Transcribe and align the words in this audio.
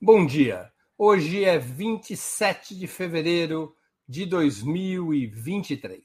Bom 0.00 0.24
dia. 0.24 0.72
Hoje 0.96 1.44
é 1.44 1.58
27 1.58 2.78
de 2.78 2.86
fevereiro 2.86 3.74
de 4.08 4.24
2023. 4.26 6.00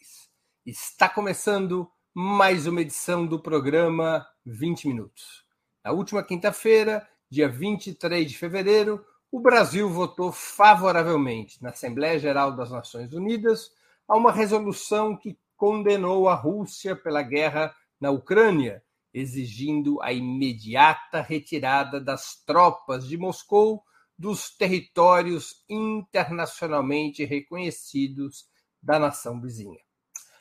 Está 0.65 1.07
começando 1.07 1.87
mais 2.11 2.65
uma 2.65 2.81
edição 2.81 3.23
do 3.23 3.39
programa 3.39 4.25
20 4.43 4.87
Minutos. 4.87 5.45
Na 5.85 5.91
última 5.91 6.23
quinta-feira, 6.23 7.07
dia 7.29 7.47
23 7.47 8.31
de 8.31 8.35
fevereiro, 8.35 9.05
o 9.31 9.39
Brasil 9.39 9.87
votou 9.87 10.31
favoravelmente 10.31 11.61
na 11.61 11.69
Assembleia 11.69 12.17
Geral 12.17 12.55
das 12.55 12.71
Nações 12.71 13.13
Unidas 13.13 13.69
a 14.07 14.17
uma 14.17 14.31
resolução 14.31 15.15
que 15.15 15.37
condenou 15.55 16.27
a 16.27 16.33
Rússia 16.33 16.95
pela 16.95 17.21
guerra 17.21 17.75
na 18.01 18.09
Ucrânia 18.09 18.81
exigindo 19.13 20.01
a 20.01 20.11
imediata 20.11 21.21
retirada 21.21 22.01
das 22.01 22.35
tropas 22.45 23.07
de 23.07 23.17
Moscou 23.17 23.83
dos 24.17 24.49
territórios 24.55 25.63
internacionalmente 25.69 27.23
reconhecidos 27.23 28.47
da 28.81 28.97
nação 28.97 29.39
vizinha. 29.39 29.79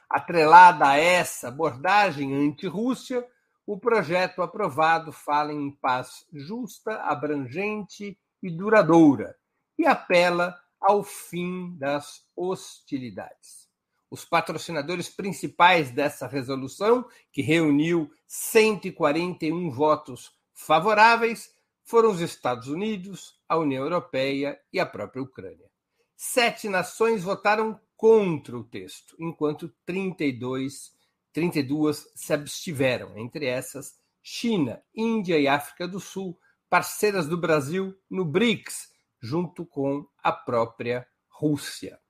Atrelada 0.09 0.89
a 0.89 0.97
essa 0.97 1.49
abordagem 1.49 2.35
anti-Rússia, 2.35 3.27
o 3.67 3.79
projeto 3.79 4.43
aprovado 4.43 5.13
fala 5.13 5.53
em 5.53 5.71
paz 5.71 6.27
justa, 6.33 6.97
abrangente 7.03 8.19
e 8.43 8.51
duradoura 8.51 9.37
e 9.79 9.87
apela 9.87 10.59
ao 10.81 11.03
fim 11.03 11.77
das 11.79 12.27
hostilidades. 12.37 13.62
Os 14.13 14.27
patrocinadores 14.27 15.09
principais 15.09 15.91
dessa 15.91 16.27
resolução, 16.27 17.09
que 17.33 17.41
reuniu 17.41 18.13
141 18.27 19.71
votos 19.71 20.31
favoráveis, 20.53 21.51
foram 21.83 22.11
os 22.11 22.21
Estados 22.21 22.69
Unidos, 22.69 23.41
a 23.49 23.57
União 23.57 23.83
Europeia 23.83 24.61
e 24.71 24.79
a 24.79 24.85
própria 24.85 25.23
Ucrânia. 25.23 25.67
Sete 26.15 26.69
nações 26.69 27.23
votaram 27.23 27.81
contra 27.97 28.55
o 28.55 28.63
texto, 28.63 29.17
enquanto 29.19 29.75
32, 29.87 30.93
32 31.33 32.07
se 32.15 32.35
abstiveram, 32.35 33.17
entre 33.17 33.47
essas 33.47 33.95
China, 34.23 34.83
Índia 34.95 35.39
e 35.39 35.49
África 35.49 35.89
do 35.89 35.99
Sul, 35.99 36.39
parceiras 36.69 37.27
do 37.27 37.39
Brasil 37.39 37.99
no 38.11 38.27
BRICS, 38.27 38.91
junto 39.19 39.65
com 39.65 40.07
a 40.23 40.31
própria 40.31 41.09
Rússia. 41.31 42.02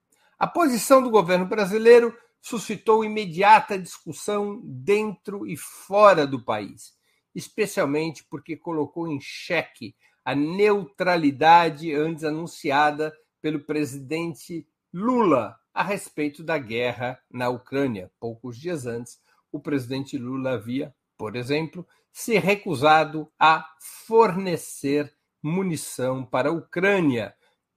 A 0.43 0.47
posição 0.49 1.01
do 1.01 1.09
governo 1.09 1.47
brasileiro 1.47 2.13
suscitou 2.41 3.05
imediata 3.05 3.79
discussão 3.79 4.61
dentro 4.65 5.47
e 5.47 5.57
fora 5.57 6.27
do 6.27 6.45
país, 6.45 6.97
especialmente 7.33 8.25
porque 8.29 8.57
colocou 8.57 9.07
em 9.07 9.21
xeque 9.21 9.95
a 10.25 10.35
neutralidade 10.35 11.95
antes 11.95 12.25
anunciada 12.25 13.17
pelo 13.41 13.61
presidente 13.61 14.67
Lula 14.93 15.57
a 15.73 15.85
respeito 15.85 16.43
da 16.43 16.59
guerra 16.59 17.21
na 17.31 17.49
Ucrânia. 17.49 18.11
Poucos 18.19 18.59
dias 18.59 18.85
antes, 18.85 19.21
o 19.53 19.61
presidente 19.61 20.19
Lula 20.19 20.55
havia, 20.55 20.93
por 21.17 21.37
exemplo, 21.37 21.87
se 22.13 22.37
recusado 22.37 23.31
a 23.39 23.65
fornecer 24.09 25.15
munição 25.41 26.25
para 26.25 26.49
a 26.49 26.53
Ucrânia 26.53 27.33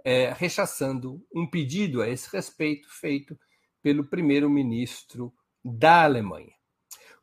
é, 0.06 0.32
rechaçando 0.32 1.20
um 1.34 1.50
pedido 1.50 2.00
a 2.00 2.08
esse 2.08 2.30
respeito 2.32 2.88
feito 2.92 3.36
pelo 3.82 4.06
primeiro-ministro 4.06 5.34
da 5.64 6.04
Alemanha. 6.04 6.54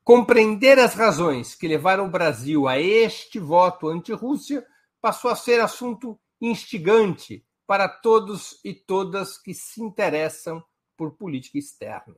Compreender 0.03 0.81
as 0.81 0.95
razões 0.95 1.55
que 1.55 1.69
levaram 1.69 2.07
o 2.07 2.11
Brasil 2.11 2.67
a 2.67 2.81
este 2.81 3.39
voto 3.39 3.89
anti-Rússia 3.89 4.67
passou 5.01 5.31
a 5.31 5.37
ser 5.37 5.61
assunto 5.61 6.19
instigante 6.41 7.47
para 7.69 7.89
todos 7.89 8.59
e 8.65 8.75
todas 8.75 9.39
que 9.39 9.55
se 9.55 9.81
interessam 9.81 10.63
por 10.97 11.17
política 11.17 11.59
externa. 11.59 12.17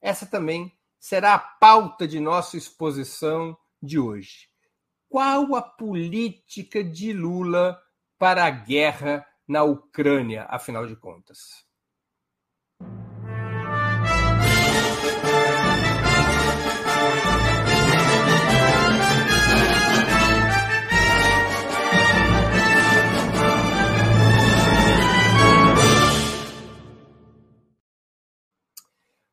Essa 0.00 0.26
também 0.26 0.76
será 0.98 1.34
a 1.34 1.38
pauta 1.38 2.08
de 2.08 2.18
nossa 2.18 2.56
exposição 2.56 3.56
de 3.80 4.00
hoje. 4.00 4.48
Qual 5.08 5.54
a 5.54 5.62
política 5.62 6.82
de 6.82 7.12
Lula 7.12 7.80
para 8.18 8.44
a 8.44 8.50
guerra 8.50 9.24
na 9.46 9.62
Ucrânia, 9.62 10.44
afinal 10.48 10.86
de 10.86 10.96
contas? 10.96 11.66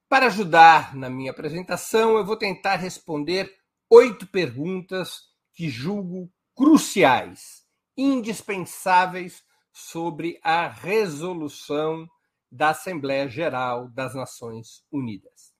Para 0.07 0.27
ajudar 0.27 0.95
na 0.95 1.09
minha 1.09 1.31
apresentação, 1.31 2.17
eu 2.17 2.23
vou 2.23 2.37
tentar 2.37 2.75
responder 2.75 3.51
oito 3.89 4.27
perguntas 4.27 5.23
que 5.55 5.69
julgo 5.69 6.31
cruciais, 6.55 7.63
indispensáveis 7.97 9.43
sobre 9.73 10.39
a 10.43 10.67
resolução 10.67 12.07
da 12.51 12.69
Assembleia 12.69 13.27
Geral 13.27 13.89
das 13.89 14.13
Nações 14.13 14.85
Unidas. 14.91 15.51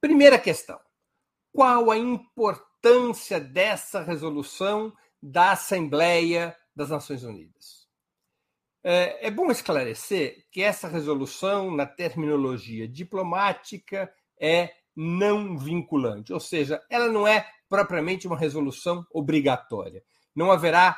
Primeira 0.00 0.38
questão: 0.38 0.78
qual 1.52 1.90
a 1.90 1.98
importância 1.98 3.40
dessa 3.40 4.00
resolução 4.00 4.92
da 5.20 5.50
Assembleia 5.50 6.56
das 6.74 6.90
Nações 6.90 7.24
Unidas? 7.24 7.88
É, 8.84 9.26
é 9.26 9.30
bom 9.32 9.50
esclarecer 9.50 10.46
que 10.52 10.62
essa 10.62 10.86
resolução, 10.86 11.74
na 11.74 11.84
terminologia 11.84 12.86
diplomática, 12.86 14.08
é 14.40 14.72
não 14.94 15.58
vinculante, 15.58 16.32
ou 16.32 16.38
seja, 16.38 16.80
ela 16.88 17.08
não 17.08 17.26
é 17.26 17.50
propriamente 17.68 18.28
uma 18.28 18.38
resolução 18.38 19.04
obrigatória. 19.12 20.04
Não 20.34 20.52
haverá 20.52 20.96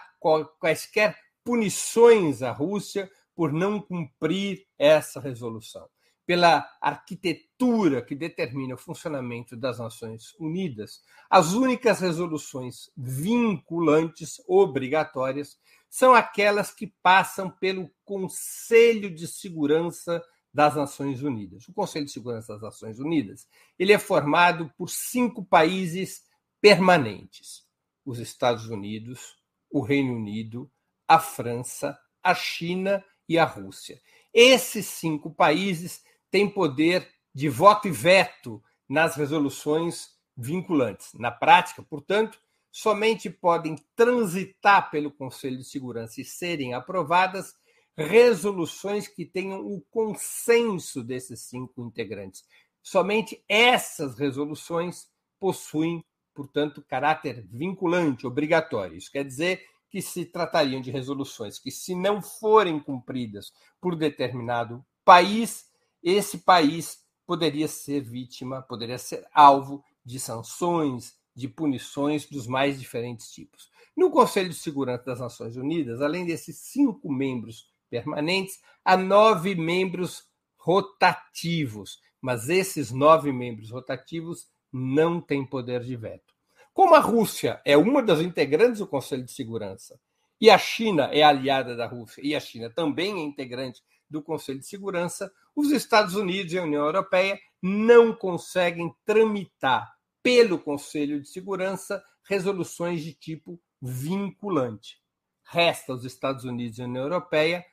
quaisquer 0.60 1.16
punições 1.48 2.42
à 2.42 2.52
Rússia 2.52 3.10
por 3.34 3.54
não 3.54 3.80
cumprir 3.80 4.66
essa 4.78 5.18
resolução. 5.18 5.88
Pela 6.26 6.68
arquitetura 6.78 8.02
que 8.02 8.14
determina 8.14 8.74
o 8.74 8.78
funcionamento 8.78 9.56
das 9.56 9.78
Nações 9.78 10.34
Unidas, 10.38 11.00
as 11.30 11.54
únicas 11.54 12.00
resoluções 12.00 12.90
vinculantes, 12.94 14.42
obrigatórias, 14.46 15.58
são 15.88 16.12
aquelas 16.12 16.70
que 16.70 16.92
passam 17.02 17.48
pelo 17.50 17.90
Conselho 18.04 19.10
de 19.10 19.26
Segurança 19.26 20.22
das 20.52 20.76
Nações 20.76 21.22
Unidas. 21.22 21.66
O 21.66 21.72
Conselho 21.72 22.04
de 22.04 22.12
Segurança 22.12 22.52
das 22.52 22.60
Nações 22.62 22.98
Unidas 22.98 23.48
ele 23.78 23.94
é 23.94 23.98
formado 23.98 24.70
por 24.76 24.90
cinco 24.90 25.42
países 25.42 26.24
permanentes: 26.60 27.66
os 28.04 28.18
Estados 28.18 28.66
Unidos, 28.66 29.38
o 29.70 29.80
Reino 29.80 30.14
Unido, 30.14 30.70
a 31.08 31.18
França, 31.18 31.98
a 32.22 32.34
China 32.34 33.02
e 33.26 33.38
a 33.38 33.44
Rússia. 33.44 34.00
Esses 34.32 34.86
cinco 34.86 35.34
países 35.34 36.02
têm 36.30 36.48
poder 36.48 37.08
de 37.34 37.48
voto 37.48 37.88
e 37.88 37.90
veto 37.90 38.62
nas 38.88 39.16
resoluções 39.16 40.10
vinculantes. 40.36 41.12
Na 41.14 41.30
prática, 41.30 41.82
portanto, 41.82 42.38
somente 42.70 43.30
podem 43.30 43.76
transitar 43.96 44.90
pelo 44.90 45.10
Conselho 45.10 45.58
de 45.58 45.64
Segurança 45.64 46.20
e 46.20 46.24
serem 46.24 46.74
aprovadas 46.74 47.54
resoluções 47.96 49.08
que 49.08 49.24
tenham 49.24 49.60
o 49.60 49.80
consenso 49.90 51.02
desses 51.02 51.40
cinco 51.42 51.82
integrantes. 51.82 52.44
Somente 52.80 53.42
essas 53.48 54.16
resoluções 54.16 55.08
possuem, 55.40 56.04
portanto, 56.32 56.84
caráter 56.88 57.44
vinculante, 57.50 58.26
obrigatório. 58.26 58.96
Isso 58.96 59.10
quer 59.10 59.24
dizer 59.24 59.64
que 59.90 60.02
se 60.02 60.24
tratariam 60.24 60.80
de 60.80 60.90
resoluções 60.90 61.58
que, 61.58 61.70
se 61.70 61.94
não 61.94 62.20
forem 62.20 62.78
cumpridas 62.78 63.52
por 63.80 63.96
determinado 63.96 64.84
país, 65.04 65.70
esse 66.02 66.38
país 66.38 67.04
poderia 67.26 67.68
ser 67.68 68.00
vítima, 68.00 68.62
poderia 68.62 68.98
ser 68.98 69.26
alvo 69.32 69.84
de 70.04 70.18
sanções, 70.18 71.16
de 71.34 71.48
punições 71.48 72.26
dos 72.26 72.46
mais 72.46 72.78
diferentes 72.80 73.30
tipos. 73.30 73.70
No 73.96 74.10
Conselho 74.10 74.48
de 74.48 74.54
Segurança 74.54 75.04
das 75.04 75.20
Nações 75.20 75.56
Unidas, 75.56 76.00
além 76.00 76.26
desses 76.26 76.56
cinco 76.58 77.12
membros 77.12 77.70
permanentes, 77.90 78.60
há 78.84 78.96
nove 78.96 79.54
membros 79.54 80.24
rotativos, 80.56 82.00
mas 82.20 82.48
esses 82.48 82.90
nove 82.90 83.32
membros 83.32 83.70
rotativos 83.70 84.48
não 84.72 85.20
têm 85.20 85.44
poder 85.44 85.82
de 85.82 85.96
veto. 85.96 86.34
Como 86.78 86.94
a 86.94 87.00
Rússia 87.00 87.60
é 87.64 87.76
uma 87.76 88.00
das 88.00 88.20
integrantes 88.20 88.78
do 88.78 88.86
Conselho 88.86 89.24
de 89.24 89.32
Segurança 89.32 89.98
e 90.40 90.48
a 90.48 90.56
China 90.56 91.10
é 91.12 91.24
aliada 91.24 91.74
da 91.74 91.88
Rússia 91.88 92.22
e 92.24 92.36
a 92.36 92.38
China 92.38 92.70
também 92.70 93.18
é 93.18 93.24
integrante 93.24 93.82
do 94.08 94.22
Conselho 94.22 94.60
de 94.60 94.66
Segurança, 94.68 95.28
os 95.56 95.72
Estados 95.72 96.14
Unidos 96.14 96.52
e 96.52 96.58
a 96.58 96.62
União 96.62 96.84
Europeia 96.84 97.36
não 97.60 98.14
conseguem 98.14 98.94
tramitar 99.04 99.92
pelo 100.22 100.56
Conselho 100.56 101.20
de 101.20 101.28
Segurança 101.28 102.00
resoluções 102.22 103.02
de 103.02 103.12
tipo 103.12 103.60
vinculante. 103.82 105.02
resta 105.42 105.90
aos 105.90 106.04
Estados 106.04 106.44
Unidos 106.44 106.78
e 106.78 106.82
à 106.82 106.84
União 106.84 107.02
Europeia 107.02 107.66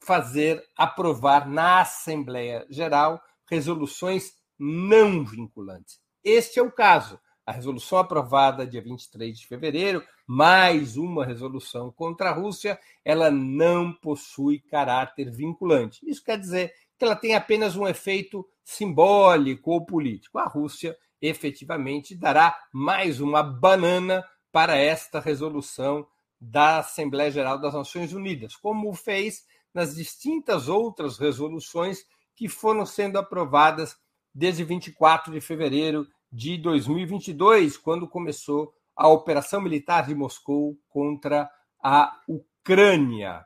fazer 0.00 0.68
aprovar 0.76 1.48
na 1.48 1.82
Assembleia 1.82 2.66
Geral 2.68 3.22
resoluções 3.48 4.32
não 4.58 5.24
vinculantes. 5.24 6.00
Este 6.24 6.58
é 6.58 6.62
o 6.62 6.72
caso. 6.72 7.20
A 7.48 7.52
resolução 7.52 7.96
aprovada 7.96 8.66
dia 8.66 8.82
23 8.82 9.38
de 9.38 9.46
fevereiro, 9.46 10.04
mais 10.26 10.98
uma 10.98 11.24
resolução 11.24 11.90
contra 11.90 12.28
a 12.28 12.34
Rússia, 12.34 12.78
ela 13.02 13.30
não 13.30 13.90
possui 13.90 14.58
caráter 14.58 15.30
vinculante. 15.30 15.98
Isso 16.06 16.22
quer 16.22 16.38
dizer 16.38 16.74
que 16.98 17.06
ela 17.06 17.16
tem 17.16 17.34
apenas 17.34 17.74
um 17.74 17.88
efeito 17.88 18.46
simbólico 18.62 19.70
ou 19.70 19.86
político. 19.86 20.38
A 20.38 20.44
Rússia 20.44 20.94
efetivamente 21.22 22.14
dará 22.14 22.54
mais 22.70 23.18
uma 23.18 23.42
banana 23.42 24.22
para 24.52 24.76
esta 24.76 25.18
resolução 25.18 26.06
da 26.38 26.80
Assembleia 26.80 27.30
Geral 27.30 27.58
das 27.58 27.72
Nações 27.72 28.12
Unidas, 28.12 28.56
como 28.56 28.92
fez 28.92 29.46
nas 29.72 29.94
distintas 29.96 30.68
outras 30.68 31.16
resoluções 31.16 32.04
que 32.36 32.46
foram 32.46 32.84
sendo 32.84 33.18
aprovadas 33.18 33.96
desde 34.34 34.62
24 34.64 35.32
de 35.32 35.40
fevereiro 35.40 36.06
de 36.30 36.58
2022, 36.58 37.76
quando 37.76 38.08
começou 38.08 38.72
a 38.94 39.08
operação 39.08 39.60
militar 39.60 40.06
de 40.06 40.14
Moscou 40.14 40.76
contra 40.88 41.50
a 41.82 42.20
Ucrânia. 42.28 43.44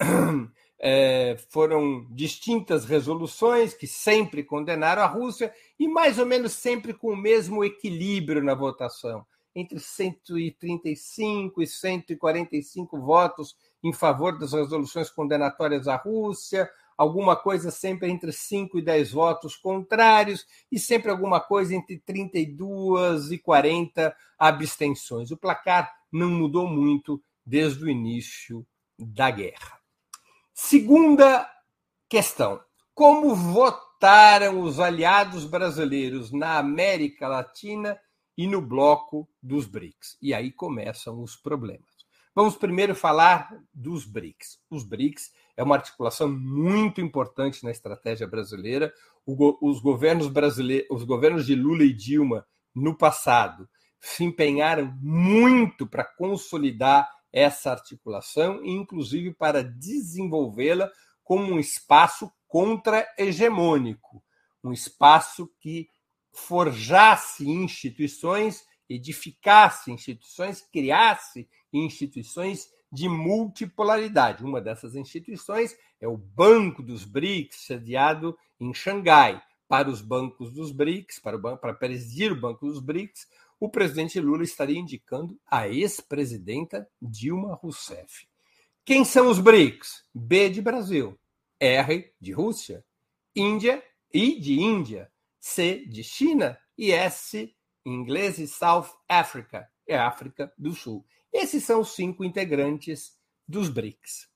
É, 0.78 1.38
foram 1.48 2.06
distintas 2.10 2.84
resoluções 2.84 3.72
que 3.72 3.86
sempre 3.86 4.44
condenaram 4.44 5.00
a 5.00 5.06
Rússia 5.06 5.50
e 5.78 5.88
mais 5.88 6.18
ou 6.18 6.26
menos 6.26 6.52
sempre 6.52 6.92
com 6.92 7.14
o 7.14 7.16
mesmo 7.16 7.64
equilíbrio 7.64 8.44
na 8.44 8.54
votação 8.54 9.24
entre 9.56 9.80
135 9.80 11.62
e 11.62 11.66
145 11.66 13.00
votos 13.00 13.56
em 13.82 13.92
favor 13.92 14.38
das 14.38 14.52
resoluções 14.52 15.10
condenatórias 15.10 15.88
à 15.88 15.96
Rússia, 15.96 16.70
alguma 16.96 17.36
coisa 17.36 17.70
sempre 17.70 18.10
entre 18.10 18.32
5 18.32 18.78
e 18.78 18.82
10 18.82 19.12
votos 19.12 19.56
contrários 19.56 20.46
e 20.70 20.78
sempre 20.78 21.10
alguma 21.10 21.40
coisa 21.40 21.74
entre 21.74 21.98
32 21.98 23.32
e 23.32 23.38
40 23.38 24.16
abstenções. 24.38 25.30
O 25.30 25.36
placar 25.36 25.92
não 26.10 26.30
mudou 26.30 26.66
muito 26.66 27.22
desde 27.44 27.84
o 27.84 27.88
início 27.88 28.66
da 28.98 29.30
guerra. 29.30 29.78
Segunda 30.52 31.48
questão: 32.08 32.60
como 32.94 33.34
votaram 33.34 34.62
os 34.62 34.80
aliados 34.80 35.44
brasileiros 35.44 36.32
na 36.32 36.58
América 36.58 37.28
Latina 37.28 37.98
e 38.36 38.46
no 38.46 38.60
bloco 38.60 39.28
dos 39.42 39.66
BRICS. 39.66 40.18
E 40.20 40.34
aí 40.34 40.52
começam 40.52 41.22
os 41.22 41.36
problemas. 41.36 41.95
Vamos 42.36 42.54
primeiro 42.54 42.94
falar 42.94 43.48
dos 43.72 44.04
BRICS. 44.04 44.60
Os 44.68 44.84
BRICS 44.84 45.32
é 45.56 45.62
uma 45.62 45.76
articulação 45.76 46.28
muito 46.28 47.00
importante 47.00 47.64
na 47.64 47.70
estratégia 47.70 48.26
brasileira. 48.26 48.92
os 49.26 49.80
governos 49.80 50.28
brasileiros, 50.28 50.86
os 50.90 51.02
governos 51.02 51.46
de 51.46 51.54
Lula 51.54 51.82
e 51.82 51.94
Dilma 51.94 52.46
no 52.74 52.94
passado 52.94 53.66
se 53.98 54.22
empenharam 54.22 54.94
muito 55.00 55.86
para 55.86 56.04
consolidar 56.04 57.10
essa 57.32 57.70
articulação 57.70 58.62
e 58.62 58.70
inclusive 58.70 59.32
para 59.32 59.64
desenvolvê-la 59.64 60.90
como 61.24 61.54
um 61.54 61.58
espaço 61.58 62.30
contra-hegemônico, 62.46 64.22
um 64.62 64.74
espaço 64.74 65.50
que 65.58 65.88
forjasse 66.34 67.48
instituições, 67.48 68.62
edificasse 68.90 69.90
instituições, 69.90 70.60
criasse 70.70 71.48
instituições 71.72 72.70
de 72.92 73.08
multipolaridade. 73.08 74.44
Uma 74.44 74.60
dessas 74.60 74.94
instituições 74.94 75.76
é 76.00 76.08
o 76.08 76.16
Banco 76.16 76.82
dos 76.82 77.04
BRICS, 77.04 77.66
sediado 77.66 78.36
em 78.60 78.72
Xangai. 78.72 79.42
Para 79.68 79.90
os 79.90 80.00
bancos 80.00 80.52
dos 80.52 80.70
BRICS, 80.70 81.18
para, 81.18 81.36
banco, 81.36 81.60
para 81.60 81.74
presidir 81.74 82.30
o 82.30 82.40
Banco 82.40 82.66
dos 82.66 82.78
BRICS, 82.78 83.26
o 83.58 83.68
presidente 83.68 84.20
Lula 84.20 84.44
estaria 84.44 84.78
indicando 84.78 85.38
a 85.46 85.68
ex-presidenta 85.68 86.88
Dilma 87.02 87.54
Rousseff. 87.54 88.28
Quem 88.84 89.04
são 89.04 89.28
os 89.28 89.40
BRICS? 89.40 90.04
B 90.14 90.48
de 90.48 90.62
Brasil, 90.62 91.18
R 91.58 92.12
de 92.20 92.32
Rússia, 92.32 92.84
Índia 93.34 93.82
e 94.12 94.38
de 94.38 94.60
Índia, 94.60 95.10
C 95.40 95.84
de 95.86 96.04
China 96.04 96.56
e 96.78 96.92
S 96.92 97.52
em 97.84 97.94
inglês 97.94 98.38
South 98.50 98.88
Africa, 99.08 99.68
é 99.86 99.96
África 99.96 100.52
do 100.58 100.74
Sul. 100.74 101.04
Esses 101.32 101.64
são 101.64 101.80
os 101.80 101.94
cinco 101.94 102.24
integrantes 102.24 103.16
dos 103.46 103.68
BRICS. 103.68 104.28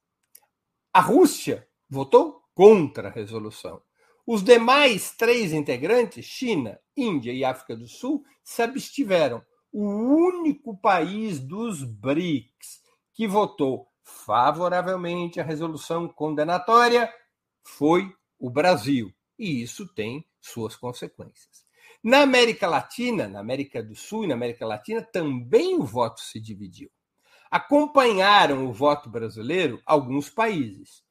A 0.93 1.01
Rússia 1.01 1.69
votou 1.89 2.43
contra 2.55 3.09
a 3.09 3.13
resolução. 3.13 3.83
Os 4.27 4.45
demais 4.45 5.13
três 5.17 5.53
integrantes, 5.53 6.25
China, 6.25 6.79
Índia 6.97 7.33
e 7.33 7.45
África 7.45 7.77
do 7.77 7.89
Sul, 7.89 8.25
se 8.43 8.63
abstiveram. 8.63 9.45
O 9.73 9.85
único 9.85 10.77
país 10.77 11.39
dos 11.39 11.83
BRICS 11.83 12.81
que 13.13 13.27
votou 13.27 13.89
favoravelmente 14.03 15.41
à 15.41 15.45
resolução 15.45 16.09
condenatória 16.09 17.13
foi 17.63 18.13
o 18.39 18.51
Brasil. 18.51 19.13
E 19.39 19.63
isso 19.63 19.87
tem 19.95 20.27
suas 20.41 20.77
consequências. 20.77 21.65
Na 22.03 22.23
América 22.23 22.67
Latina, 22.67 23.29
na 23.29 23.41
América 23.41 23.83
do 23.83 23.95
Sul 23.95 24.25
e 24.25 24.27
na 24.27 24.35
América 24.35 24.67
Latina, 24.67 25.03
também 25.03 25.77
o 25.77 25.85
voto 25.85 26.21
se 26.21 26.41
dividiu. 26.41 26.91
Acompanharam 27.51 28.67
o 28.67 28.73
voto 28.73 29.11
brasileiro 29.11 29.83
alguns 29.85 30.31
países, 30.31 31.05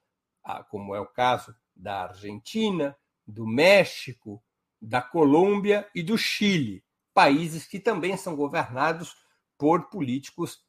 ah, 0.44 0.64
como 0.64 0.96
é 0.96 1.00
o 1.00 1.06
caso 1.06 1.56
da 1.76 2.06
Argentina, 2.06 2.98
do 3.28 3.46
México, 3.46 4.42
da 4.82 5.02
Colômbia 5.02 5.88
e 5.94 6.02
do 6.02 6.18
Chile, 6.18 6.84
países 7.14 7.68
que 7.68 7.80
também 7.80 8.18
são 8.18 8.36
governados 8.36 9.16
por 9.58 9.90
políticos 9.90 10.64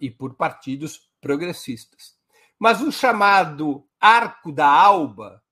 e 0.00 0.08
por 0.08 0.34
partidos 0.34 1.10
progressistas. 1.20 2.16
Mas 2.58 2.80
o 2.80 2.92
chamado 2.92 3.84
Arco 3.98 4.52
da 4.52 4.68
Alba, 4.68 5.42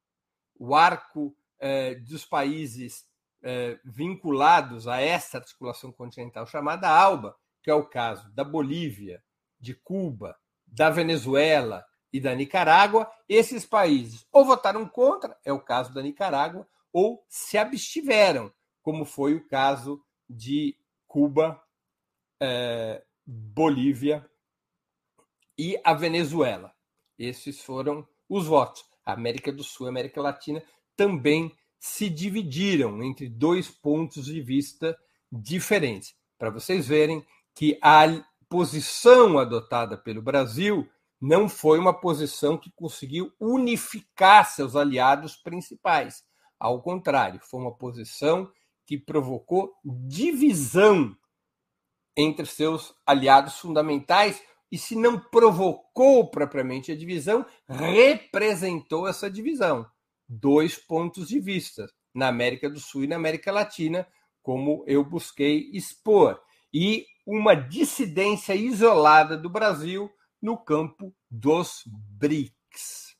o 0.56 0.76
arco 0.76 1.34
eh, 1.58 1.96
dos 1.96 2.24
países 2.24 3.04
eh, 3.42 3.78
vinculados 3.84 4.86
a 4.86 5.00
essa 5.00 5.38
articulação 5.38 5.90
continental 5.90 6.46
chamada 6.46 6.88
ALBA, 6.88 7.36
que 7.62 7.70
é 7.70 7.74
o 7.74 7.86
caso 7.86 8.30
da 8.32 8.44
Bolívia, 8.44 9.22
de 9.58 9.74
Cuba, 9.74 10.36
da 10.66 10.90
Venezuela 10.90 11.84
e 12.12 12.20
da 12.20 12.34
Nicarágua, 12.34 13.10
esses 13.28 13.64
países 13.64 14.26
ou 14.32 14.44
votaram 14.44 14.86
contra, 14.86 15.38
é 15.44 15.52
o 15.52 15.60
caso 15.60 15.92
da 15.94 16.02
Nicarágua, 16.02 16.66
ou 16.92 17.24
se 17.28 17.56
abstiveram, 17.56 18.52
como 18.82 19.04
foi 19.04 19.34
o 19.34 19.46
caso 19.48 20.04
de 20.28 20.76
Cuba, 21.06 21.62
eh, 22.40 23.02
Bolívia 23.24 24.28
e 25.56 25.80
a 25.84 25.94
Venezuela. 25.94 26.74
Esses 27.18 27.60
foram 27.60 28.06
os 28.28 28.46
votos. 28.46 28.84
A 29.04 29.12
América 29.12 29.52
do 29.52 29.62
Sul 29.62 29.86
e 29.86 29.90
América 29.90 30.20
Latina 30.20 30.62
também 30.96 31.56
se 31.82 32.08
dividiram 32.08 33.02
entre 33.02 33.28
dois 33.28 33.68
pontos 33.68 34.26
de 34.26 34.40
vista 34.40 34.96
diferentes. 35.32 36.14
Para 36.38 36.48
vocês 36.48 36.86
verem 36.86 37.26
que 37.56 37.76
a 37.82 38.04
posição 38.48 39.36
adotada 39.36 39.98
pelo 39.98 40.22
Brasil 40.22 40.88
não 41.20 41.48
foi 41.48 41.80
uma 41.80 41.92
posição 41.92 42.56
que 42.56 42.70
conseguiu 42.70 43.32
unificar 43.40 44.48
seus 44.48 44.76
aliados 44.76 45.34
principais. 45.34 46.22
Ao 46.56 46.80
contrário, 46.80 47.40
foi 47.42 47.60
uma 47.60 47.76
posição 47.76 48.48
que 48.86 48.96
provocou 48.96 49.74
divisão 49.84 51.16
entre 52.16 52.46
seus 52.46 52.94
aliados 53.04 53.58
fundamentais 53.58 54.40
e, 54.70 54.78
se 54.78 54.94
não 54.94 55.18
provocou 55.18 56.30
propriamente 56.30 56.92
a 56.92 56.96
divisão, 56.96 57.44
representou 57.68 59.08
essa 59.08 59.28
divisão 59.28 59.84
dois 60.32 60.78
pontos 60.78 61.28
de 61.28 61.38
vista, 61.38 61.86
na 62.14 62.28
América 62.28 62.68
do 62.68 62.80
Sul 62.80 63.04
e 63.04 63.06
na 63.06 63.16
América 63.16 63.52
Latina, 63.52 64.06
como 64.42 64.84
eu 64.86 65.04
busquei 65.04 65.70
expor, 65.72 66.40
e 66.72 67.06
uma 67.26 67.54
dissidência 67.54 68.54
isolada 68.54 69.36
do 69.36 69.50
Brasil 69.50 70.10
no 70.40 70.56
campo 70.56 71.14
dos 71.30 71.82
BRICS. 71.86 73.16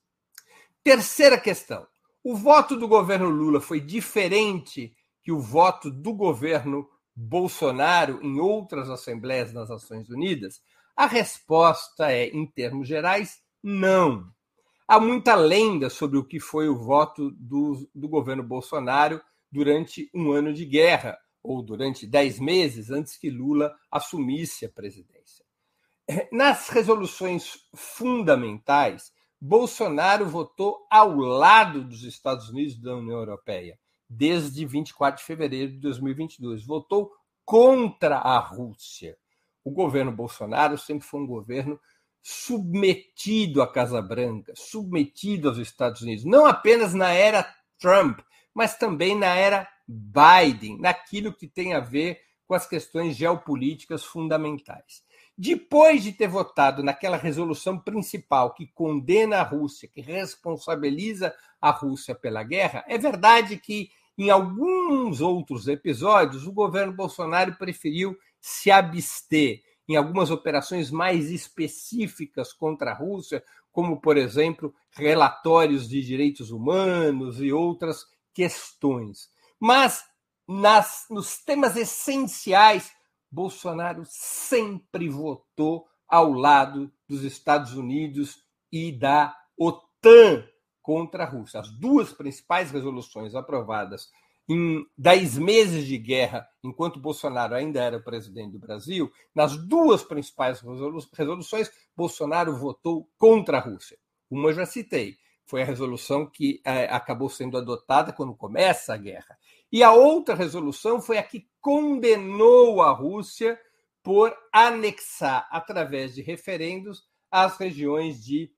Terceira 0.83 1.39
questão: 1.39 1.87
o 2.25 2.35
voto 2.35 2.77
do 2.77 2.89
governo 2.89 3.29
Lula 3.29 3.61
foi 3.61 3.81
diferente 3.81 4.97
que 5.23 5.31
o 5.31 5.39
voto 5.39 5.91
do 5.91 6.13
governo 6.13 6.89
Bolsonaro 7.15 8.21
em 8.23 8.41
outras 8.41 8.89
assembleias 8.89 9.53
das 9.53 9.69
Nações 9.69 10.09
Unidas? 10.09 10.61
A 10.97 11.07
resposta 11.07 12.11
é, 12.11 12.27
em 12.29 12.47
termos 12.47 12.89
gerais, 12.89 13.41
não. 13.63 14.33
Há 14.93 15.01
muita 15.01 15.35
lenda 15.35 15.89
sobre 15.89 16.19
o 16.19 16.23
que 16.23 16.39
foi 16.39 16.69
o 16.69 16.77
voto 16.77 17.31
do, 17.31 17.89
do 17.95 18.07
governo 18.07 18.43
Bolsonaro 18.43 19.23
durante 19.51 20.11
um 20.13 20.33
ano 20.33 20.53
de 20.53 20.67
guerra, 20.67 21.19
ou 21.43 21.63
durante 21.63 22.07
dez 22.07 22.39
meses 22.39 22.91
antes 22.91 23.17
que 23.17 23.31
Lula 23.31 23.75
assumisse 23.91 24.67
a 24.67 24.69
presidência. 24.69 25.47
nas 26.31 26.69
resoluções 26.69 27.67
fundamentais, 27.75 29.11
Bolsonaro 29.41 30.27
votou 30.27 30.87
ao 30.91 31.17
lado 31.17 31.83
dos 31.83 32.05
Estados 32.05 32.51
Unidos 32.51 32.75
e 32.75 32.83
da 32.83 32.95
União 32.95 33.17
Europeia 33.17 33.79
desde 34.07 34.67
24 34.67 35.23
de 35.23 35.27
fevereiro 35.27 35.73
de 35.73 35.79
2022. 35.79 36.67
Votou 36.67 37.11
contra 37.47 38.19
a 38.19 38.39
Rússia. 38.39 39.17
O 39.65 39.71
governo 39.71 40.13
Bolsonaro 40.13 40.77
sempre 40.77 41.07
foi 41.07 41.21
um 41.21 41.27
governo 41.27 41.81
submetido 42.23 43.61
à 43.61 43.67
Casa 43.71 44.01
Branca, 44.01 44.53
submetido 44.55 45.49
aos 45.49 45.59
Estados 45.59 46.03
Unidos, 46.03 46.25
não 46.25 46.47
apenas 46.47 46.95
na 46.95 47.11
era 47.11 47.53
Trump, 47.79 48.21
mas 48.55 48.77
também 48.77 49.19
na 49.19 49.35
era 49.35 49.69
Biden, 49.89 50.79
naquilo 50.79 51.33
que 51.33 51.49
tem 51.49 51.75
a 51.75 51.81
ver 51.81 52.21
com 52.47 52.55
as 52.55 52.67
questões 52.67 53.17
geopolíticas 53.17 54.05
fundamentais. 54.05 55.03
Depois 55.37 56.03
de 56.03 56.13
ter 56.13 56.29
votado 56.29 56.83
naquela 56.83 57.17
resolução 57.17 57.79
principal 57.79 58.55
que 58.55 58.67
condena 58.69 59.39
a 59.39 59.43
Rússia, 59.43 59.89
que 59.89 60.01
responsabiliza 60.01 61.35
a 61.61 61.71
Rússia 61.71 62.15
pela 62.15 62.43
guerra, 62.43 62.85
é 62.87 62.99
verdade 62.99 63.57
que 63.57 63.91
em 64.17 64.31
alguns 64.31 65.21
outros 65.21 65.67
episódios 65.67 66.47
o 66.47 66.53
governo 66.53 66.93
Bolsonaro 66.93 67.57
preferiu 67.57 68.17
se 68.41 68.71
abster 68.71 69.63
em 69.89 69.97
algumas 69.97 70.31
operações 70.31 70.91
mais 70.91 71.31
específicas 71.31 72.53
contra 72.53 72.93
a 72.93 72.95
Rússia, 72.95 73.43
como, 73.71 74.01
por 74.01 74.17
exemplo, 74.17 74.75
relatórios 74.91 75.89
de 75.89 76.03
direitos 76.03 76.51
humanos 76.51 77.41
e 77.41 77.53
outras 77.53 78.05
questões. 78.35 79.31
Mas 79.59 80.05
nas, 80.47 81.07
nos 81.11 81.39
temas 81.39 81.77
essenciais, 81.77 82.93
Bolsonaro 83.31 84.03
sempre 84.07 85.09
votou 85.09 85.87
ao 86.07 86.33
lado 86.33 86.93
dos 87.09 87.23
Estados 87.23 87.75
Unidos 87.75 88.45
e 88.71 88.93
da 88.93 89.35
OTAN 89.57 90.47
contra 90.83 91.25
a 91.25 91.27
Rússia. 91.27 91.61
As 91.61 91.71
duas 91.71 92.13
principais 92.13 92.71
resoluções 92.71 93.35
aprovadas 93.35 94.11
em 94.49 94.85
dez 94.97 95.39
meses 95.39 95.87
de 95.87 95.97
guerra, 95.97 96.47
enquanto 96.63 97.01
Bolsonaro 97.01 97.55
ainda 97.55 97.81
era 97.81 98.01
presidente 98.01 98.53
do 98.53 98.59
Brasil, 98.59 99.11
nas 99.35 99.57
duas 99.57 100.03
principais 100.03 100.61
resoluções, 101.17 101.71
Bolsonaro 101.97 102.57
votou 102.57 103.09
contra 103.17 103.59
a 103.59 103.61
Rússia. 103.61 103.97
Uma 104.31 104.51
eu 104.51 104.55
já 104.55 104.67
citei, 104.67 105.17
foi 105.45 105.63
a 105.63 105.67
resolução 105.67 106.27
que 106.27 106.61
é, 106.65 106.85
acabou 106.85 107.29
sendo 107.29 107.57
adotada 107.57 108.13
quando 108.13 108.35
começa 108.35 108.95
a 108.95 108.97
guerra. 108.97 109.39
E 109.71 109.83
a 109.83 109.93
outra 109.93 110.35
resolução 110.35 111.01
foi 111.01 111.19
a 111.19 111.23
que 111.23 111.49
condenou 111.61 112.83
a 112.83 112.91
Rússia 112.93 113.59
por 114.03 114.37
anexar, 114.53 115.49
através 115.51 116.15
de 116.15 116.23
referendos, 116.23 117.05
as 117.31 117.57
regiões 117.57 118.23
de 118.23 118.53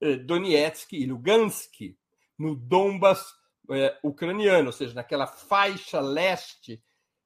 eh, 0.00 0.16
Donetsk 0.16 0.92
e 0.92 1.06
Lugansk, 1.06 1.96
no 2.38 2.54
Donbas 2.54 3.24
é, 3.70 3.98
ucraniano, 4.02 4.66
ou 4.66 4.72
seja, 4.72 4.94
naquela 4.94 5.26
faixa 5.26 6.00
leste 6.00 6.82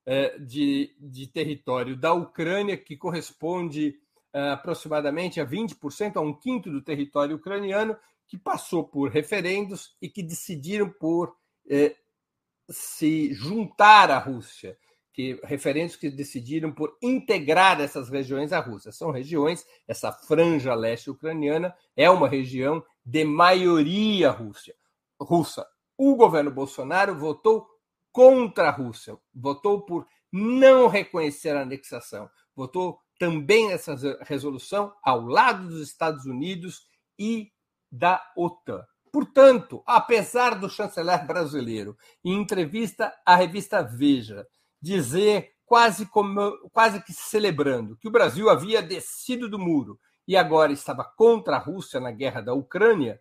é, 0.07 0.39
de, 0.39 0.95
de 0.99 1.27
território 1.27 1.97
da 1.97 2.13
Ucrânia, 2.13 2.77
que 2.77 2.97
corresponde 2.97 3.99
é, 4.33 4.51
aproximadamente 4.51 5.41
a 5.41 5.47
20%, 5.47 6.17
a 6.17 6.21
um 6.21 6.33
quinto 6.33 6.71
do 6.71 6.83
território 6.83 7.37
ucraniano, 7.37 7.97
que 8.27 8.39
passou 8.39 8.85
por 8.85 9.11
referendos 9.11 9.97
e 10.01 10.09
que 10.09 10.23
decidiram 10.23 10.91
por 10.91 11.35
é, 11.69 11.97
se 12.71 13.33
juntar 13.33 14.11
à 14.11 14.19
Rússia, 14.19 14.79
que 15.13 15.41
referendos 15.43 15.97
que 15.97 16.11
decidiram 16.11 16.71
por 16.71 16.97
integrar 17.03 17.81
essas 17.81 18.09
regiões 18.09 18.53
à 18.53 18.61
Rússia. 18.61 18.93
São 18.93 19.11
regiões, 19.11 19.67
essa 19.89 20.13
franja 20.13 20.75
leste 20.75 21.11
ucraniana 21.11 21.75
é 21.97 22.09
uma 22.09 22.29
região 22.29 22.85
de 23.05 23.25
maioria 23.25 24.31
Rússia, 24.31 24.75
russa 25.19 25.67
o 25.99 26.15
governo 26.15 26.51
Bolsonaro 26.51 27.15
votou 27.19 27.67
contra 28.13 28.69
a 28.69 28.71
Rússia, 28.73 29.19
votou 29.35 29.83
por 29.83 30.07
não 30.33 30.87
reconhecer 30.87 31.57
a 31.57 31.63
anexação, 31.63 32.31
votou 32.55 33.01
também 33.19 33.73
essa 33.73 33.97
resolução 34.23 34.95
ao 35.03 35.27
lado 35.27 35.69
dos 35.69 35.83
Estados 35.83 36.25
Unidos 36.25 36.87
e 37.19 37.51
da 37.91 38.23
OTAN. 38.37 38.85
Portanto, 39.13 39.83
apesar 39.85 40.55
do 40.55 40.71
chanceler 40.71 41.27
brasileiro, 41.27 41.97
em 42.25 42.35
entrevista 42.35 43.13
à 43.27 43.35
revista 43.35 43.83
Veja, 43.83 44.47
dizer 44.81 45.55
quase, 45.67 46.07
como, 46.07 46.57
quase 46.71 47.03
que 47.03 47.13
celebrando 47.13 47.97
que 47.97 48.07
o 48.07 48.13
Brasil 48.13 48.49
havia 48.49 48.81
descido 48.81 49.49
do 49.49 49.59
muro 49.59 49.99
e 50.27 50.37
agora 50.37 50.73
estava 50.73 51.03
contra 51.05 51.57
a 51.57 51.59
Rússia 51.59 51.99
na 51.99 52.11
guerra 52.11 52.41
da 52.43 52.55
Ucrânia, 52.55 53.21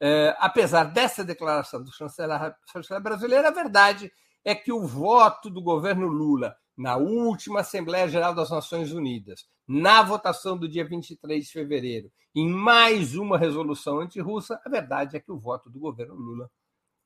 é, 0.00 0.36
apesar 0.38 0.84
dessa 0.84 1.24
declaração 1.24 1.82
do 1.82 1.92
chanceler, 1.92 2.54
chanceler 2.70 3.02
brasileiro, 3.02 3.46
a 3.46 3.50
verdade 3.50 4.12
é 4.44 4.54
que 4.54 4.72
o 4.72 4.86
voto 4.86 5.50
do 5.50 5.62
governo 5.62 6.06
Lula 6.06 6.56
na 6.76 6.96
última 6.96 7.60
Assembleia 7.60 8.06
Geral 8.06 8.34
das 8.34 8.50
Nações 8.50 8.92
Unidas, 8.92 9.46
na 9.66 10.02
votação 10.02 10.56
do 10.56 10.68
dia 10.68 10.86
23 10.86 11.46
de 11.46 11.50
fevereiro, 11.50 12.12
em 12.34 12.48
mais 12.48 13.16
uma 13.16 13.38
resolução 13.38 14.00
antirrussa, 14.00 14.60
a 14.64 14.68
verdade 14.68 15.16
é 15.16 15.20
que 15.20 15.32
o 15.32 15.38
voto 15.38 15.70
do 15.70 15.80
governo 15.80 16.14
Lula 16.14 16.50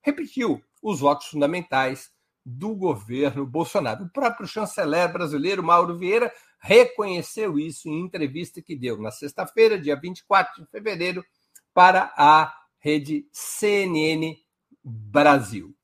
repetiu 0.03 0.61
os 0.83 1.01
votos 1.01 1.29
fundamentais 1.29 2.11
do 2.45 2.75
governo 2.75 3.47
Bolsonaro. 3.47 4.05
O 4.05 4.11
próprio 4.11 4.49
chanceler 4.49 5.13
brasileiro, 5.13 5.63
Mauro 5.63 5.97
Vieira, 5.97 6.33
reconheceu 6.59 7.59
isso 7.59 7.89
em 7.89 8.01
entrevista 8.01 8.61
que 8.61 8.75
deu 8.75 8.99
na 9.01 9.11
sexta-feira, 9.11 9.81
dia 9.81 9.95
24 9.95 10.65
de 10.65 10.71
fevereiro, 10.71 11.25
para 11.73 12.13
a 12.17 12.53
rede 12.81 13.29
CNN 13.31 14.37
Brasil. 14.83 15.77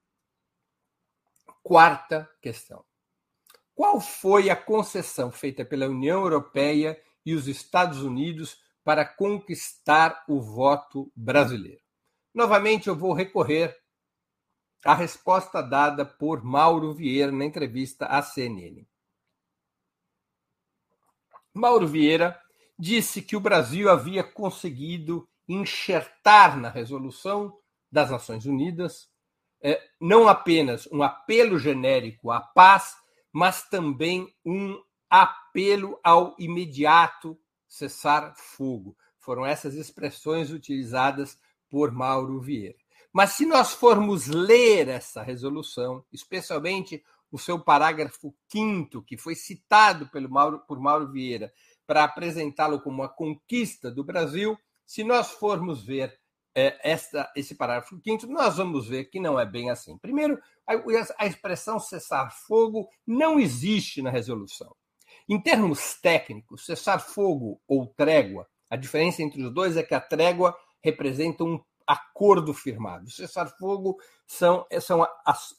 Quarta 1.62 2.28
questão. 2.40 2.84
Qual 3.74 4.00
foi 4.00 4.48
a 4.48 4.56
concessão 4.56 5.30
feita 5.30 5.64
pela 5.64 5.86
União 5.86 6.22
Europeia 6.22 7.00
e 7.24 7.34
os 7.34 7.46
Estados 7.46 8.00
Unidos 8.02 8.58
para 8.82 9.04
conquistar 9.04 10.24
o 10.26 10.40
voto 10.40 11.12
brasileiro? 11.14 11.82
Novamente, 12.32 12.88
eu 12.88 12.96
vou 12.96 13.12
recorrer 13.12 13.76
à 14.82 14.94
resposta 14.94 15.60
dada 15.60 16.06
por 16.06 16.42
Mauro 16.42 16.94
Vieira 16.94 17.30
na 17.30 17.44
entrevista 17.44 18.06
à 18.06 18.22
CNN. 18.22 18.86
Mauro 21.52 21.86
Vieira 21.86 22.40
disse 22.78 23.20
que 23.20 23.36
o 23.36 23.40
Brasil 23.40 23.90
havia 23.90 24.22
conseguido 24.22 25.28
enxertar 25.48 26.56
na 26.56 26.68
resolução 26.68 27.56
das 27.90 28.10
Nações 28.10 28.46
Unidas 28.46 29.08
é, 29.62 29.82
não 30.00 30.28
apenas 30.28 30.86
um 30.92 31.02
apelo 31.02 31.58
genérico 31.58 32.30
à 32.30 32.40
paz, 32.40 32.94
mas 33.32 33.68
também 33.68 34.34
um 34.44 34.80
apelo 35.08 35.98
ao 36.02 36.34
imediato 36.38 37.38
cessar-fogo. 37.68 38.96
Foram 39.18 39.44
essas 39.44 39.74
expressões 39.74 40.50
utilizadas 40.50 41.38
por 41.68 41.90
Mauro 41.90 42.40
Vieira. 42.40 42.78
Mas 43.12 43.30
se 43.30 43.46
nós 43.46 43.72
formos 43.72 44.26
ler 44.26 44.88
essa 44.88 45.22
resolução, 45.22 46.04
especialmente 46.12 47.02
o 47.30 47.38
seu 47.38 47.58
parágrafo 47.58 48.34
quinto, 48.48 49.02
que 49.02 49.16
foi 49.16 49.34
citado 49.34 50.08
pelo 50.08 50.30
Mauro, 50.30 50.60
por 50.60 50.78
Mauro 50.78 51.10
Vieira 51.10 51.52
para 51.86 52.04
apresentá-lo 52.04 52.80
como 52.80 53.02
a 53.02 53.08
conquista 53.08 53.90
do 53.90 54.04
Brasil, 54.04 54.58
se 54.87 55.02
nós 55.02 55.33
formos 55.33 55.85
ver 55.85 56.19
é, 56.55 56.78
esta, 56.83 57.31
esse 57.37 57.55
parágrafo 57.55 58.00
quinto, 58.00 58.26
nós 58.26 58.57
vamos 58.57 58.88
ver 58.88 59.05
que 59.07 59.21
não 59.21 59.38
é 59.38 59.45
bem 59.45 59.69
assim. 59.69 59.99
Primeiro, 59.99 60.40
a, 60.66 60.73
a 61.19 61.26
expressão 61.26 61.78
cessar-fogo 61.78 62.88
não 63.07 63.38
existe 63.38 64.00
na 64.00 64.11
resolução. 64.11 64.75
Em 65.28 65.40
termos 65.40 66.00
técnicos, 66.00 66.64
cessar-fogo 66.64 67.61
ou 67.69 67.87
trégua, 67.88 68.49
a 68.71 68.76
diferença 68.76 69.23
entre 69.23 69.43
os 69.43 69.52
dois 69.52 69.76
é 69.76 69.83
que 69.83 69.95
a 69.95 70.00
trégua 70.00 70.57
representa 70.83 71.45
um 71.45 71.61
acordo 71.87 72.55
firmado. 72.55 73.11
Cessar-fogo 73.11 73.97
são, 74.26 74.66
são, 74.81 75.07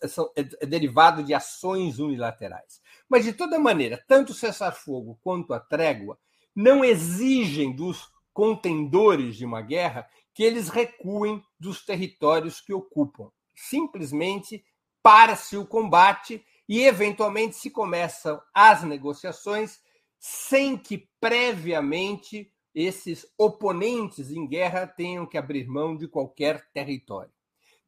são, 0.08 0.32
é 0.36 0.66
derivado 0.66 1.24
de 1.24 1.34
ações 1.34 2.00
unilaterais. 2.00 2.82
Mas, 3.08 3.24
de 3.24 3.34
toda 3.34 3.60
maneira, 3.60 4.04
tanto 4.08 4.34
cessar-fogo 4.34 5.20
quanto 5.22 5.54
a 5.54 5.60
trégua 5.60 6.18
não 6.56 6.84
exigem 6.84 7.76
dos 7.76 8.10
contendores 8.38 9.36
de 9.36 9.44
uma 9.44 9.64
guerra 9.64 10.08
que 10.32 10.44
eles 10.44 10.70
recuem 10.70 11.44
dos 11.60 11.84
territórios 11.84 12.62
que 12.62 12.72
ocupam. 12.72 13.32
Simplesmente 13.56 14.64
para-se 15.02 15.58
o 15.58 15.66
combate 15.66 16.46
e, 16.70 16.84
eventualmente, 16.84 17.56
se 17.56 17.72
começam 17.72 18.40
as 18.54 18.84
negociações 18.84 19.80
sem 20.20 20.78
que 20.78 21.10
previamente 21.20 22.54
esses 22.76 23.26
oponentes 23.40 24.30
em 24.30 24.48
guerra 24.48 24.86
tenham 24.86 25.26
que 25.26 25.40
abrir 25.40 25.68
mão 25.68 25.98
de 25.98 26.08
qualquer 26.08 26.70
território. 26.72 27.34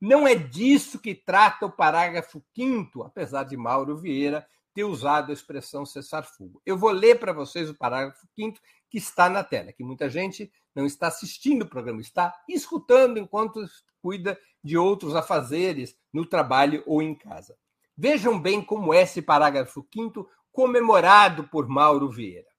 Não 0.02 0.28
é 0.28 0.34
disso 0.34 0.98
que 0.98 1.14
trata 1.14 1.68
o 1.68 1.72
parágrafo 1.72 2.44
5, 2.56 3.04
apesar 3.04 3.44
de 3.44 3.56
Mauro 3.56 4.00
Vieira 4.00 4.48
ter 4.74 4.84
usado 4.84 5.30
a 5.30 5.34
expressão 5.34 5.86
cessar-fogo. 5.86 6.62
Eu 6.66 6.78
vou 6.78 6.92
ler 6.92 7.20
para 7.20 7.34
vocês 7.34 7.70
o 7.70 7.78
parágrafo 7.78 8.28
5 8.36 8.60
que 8.90 8.98
está 8.98 9.30
na 9.30 9.44
tela, 9.44 9.72
que 9.72 9.84
muita 9.84 10.10
gente 10.10 10.52
não 10.74 10.86
está 10.86 11.08
assistindo 11.08 11.64
o 11.64 11.70
programa, 11.70 12.02
está 12.02 12.34
escutando 12.48 13.20
enquanto 13.20 13.64
cuida 14.02 14.40
de 14.64 14.78
outros 14.78 15.16
afazeres 15.16 15.96
no 16.12 16.26
trabalho 16.26 16.84
ou 16.86 17.02
em 17.02 17.16
casa. 17.16 17.56
Vejam 17.98 18.40
bem 18.40 18.64
como 18.64 18.94
é 18.94 19.04
esse 19.04 19.22
parágrafo 19.22 19.86
5 19.94 20.28
comemorado 20.52 21.48
por 21.50 21.68
Mauro 21.68 22.10
Vieira. 22.10 22.50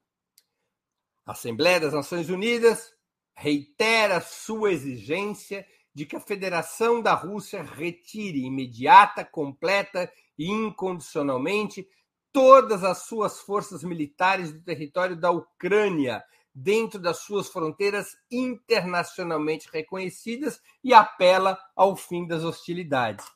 A 1.26 1.32
Assembleia 1.32 1.80
das 1.80 1.92
Nações 1.92 2.28
Unidas 2.28 2.94
reitera 3.34 4.20
sua 4.20 4.72
exigência 4.72 5.66
de 5.94 6.06
que 6.06 6.16
a 6.16 6.20
Federação 6.20 7.00
da 7.00 7.14
Rússia 7.14 7.62
retire 7.62 8.44
imediata, 8.44 9.24
completa 9.24 10.12
e 10.38 10.50
incondicionalmente 10.50 11.86
todas 12.32 12.84
as 12.84 12.98
suas 13.06 13.40
forças 13.40 13.82
militares 13.82 14.52
do 14.52 14.60
território 14.60 15.16
da 15.16 15.30
Ucrânia, 15.30 16.24
dentro 16.54 16.98
das 16.98 17.18
suas 17.18 17.48
fronteiras 17.48 18.16
internacionalmente 18.30 19.68
reconhecidas 19.72 20.60
e 20.82 20.92
apela 20.92 21.58
ao 21.76 21.96
fim 21.96 22.26
das 22.26 22.44
hostilidades. 22.44 23.26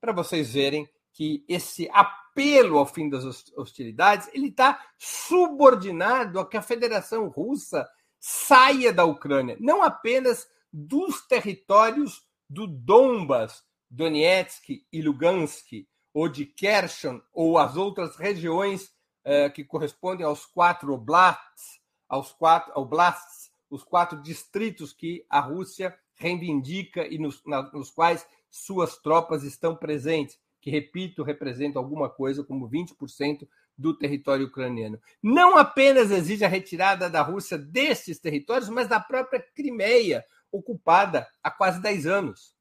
Para 0.00 0.12
vocês 0.12 0.52
verem 0.52 0.88
que 1.12 1.44
esse 1.48 1.88
apelo 1.92 2.78
ao 2.78 2.86
fim 2.86 3.08
das 3.08 3.24
hostilidades 3.56 4.28
ele 4.32 4.48
está 4.48 4.84
subordinado 4.96 6.38
a 6.38 6.48
que 6.48 6.56
a 6.56 6.62
Federação 6.62 7.28
Russa 7.28 7.88
saia 8.20 8.92
da 8.92 9.04
Ucrânia, 9.04 9.56
não 9.60 9.82
apenas 9.82 10.48
dos 10.72 11.26
territórios 11.26 12.26
do 12.48 12.66
Donbas, 12.66 13.62
Donetsk 13.90 14.84
e 14.92 15.02
Lugansk, 15.02 15.86
ou 16.18 16.28
de 16.28 16.44
Kherson, 16.44 17.22
ou 17.32 17.58
as 17.58 17.76
outras 17.76 18.16
regiões 18.16 18.92
eh, 19.24 19.48
que 19.50 19.62
correspondem 19.62 20.26
aos 20.26 20.44
quatro 20.44 20.92
oblasts, 20.92 21.80
aos 22.08 22.32
quatro 22.32 22.72
oblasts, 22.74 23.52
os 23.70 23.84
quatro 23.84 24.20
distritos 24.20 24.92
que 24.92 25.24
a 25.30 25.38
Rússia 25.38 25.96
reivindica 26.16 27.06
e 27.06 27.18
nos, 27.18 27.40
na, 27.46 27.62
nos 27.70 27.92
quais 27.92 28.26
suas 28.50 28.96
tropas 28.96 29.44
estão 29.44 29.76
presentes, 29.76 30.36
que, 30.60 30.72
repito, 30.72 31.22
representam 31.22 31.80
alguma 31.80 32.10
coisa 32.10 32.42
como 32.42 32.68
20% 32.68 33.46
do 33.76 33.96
território 33.96 34.46
ucraniano. 34.46 35.00
Não 35.22 35.56
apenas 35.56 36.10
exige 36.10 36.44
a 36.44 36.48
retirada 36.48 37.08
da 37.08 37.22
Rússia 37.22 37.56
desses 37.56 38.18
territórios, 38.18 38.68
mas 38.68 38.88
da 38.88 38.98
própria 38.98 39.40
Crimeia, 39.54 40.24
ocupada 40.50 41.28
há 41.40 41.48
quase 41.48 41.80
10 41.80 42.06
anos. 42.06 42.56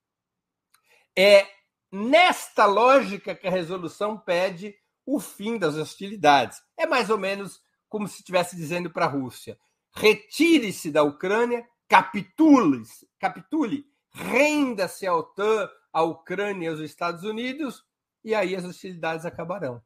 É 1.17 1.56
nesta 1.91 2.65
lógica 2.65 3.35
que 3.35 3.47
a 3.47 3.51
resolução 3.51 4.17
pede 4.17 4.75
o 5.05 5.19
fim 5.19 5.57
das 5.57 5.75
hostilidades. 5.75 6.61
É 6.77 6.85
mais 6.85 7.09
ou 7.09 7.17
menos 7.17 7.61
como 7.87 8.07
se 8.07 8.19
estivesse 8.19 8.55
dizendo 8.55 8.89
para 8.89 9.05
a 9.05 9.09
Rússia: 9.09 9.57
retire-se 9.93 10.91
da 10.91 11.03
Ucrânia, 11.03 11.67
capitule, 11.87 12.83
capitule, 13.19 13.85
renda-se 14.11 15.07
à 15.07 15.15
OTAN, 15.15 15.69
à 15.93 16.01
Ucrânia 16.03 16.65
e 16.65 16.69
aos 16.69 16.79
Estados 16.79 17.23
Unidos, 17.23 17.85
e 18.23 18.35
aí 18.35 18.55
as 18.55 18.65
hostilidades 18.65 19.25
acabarão. 19.25 19.81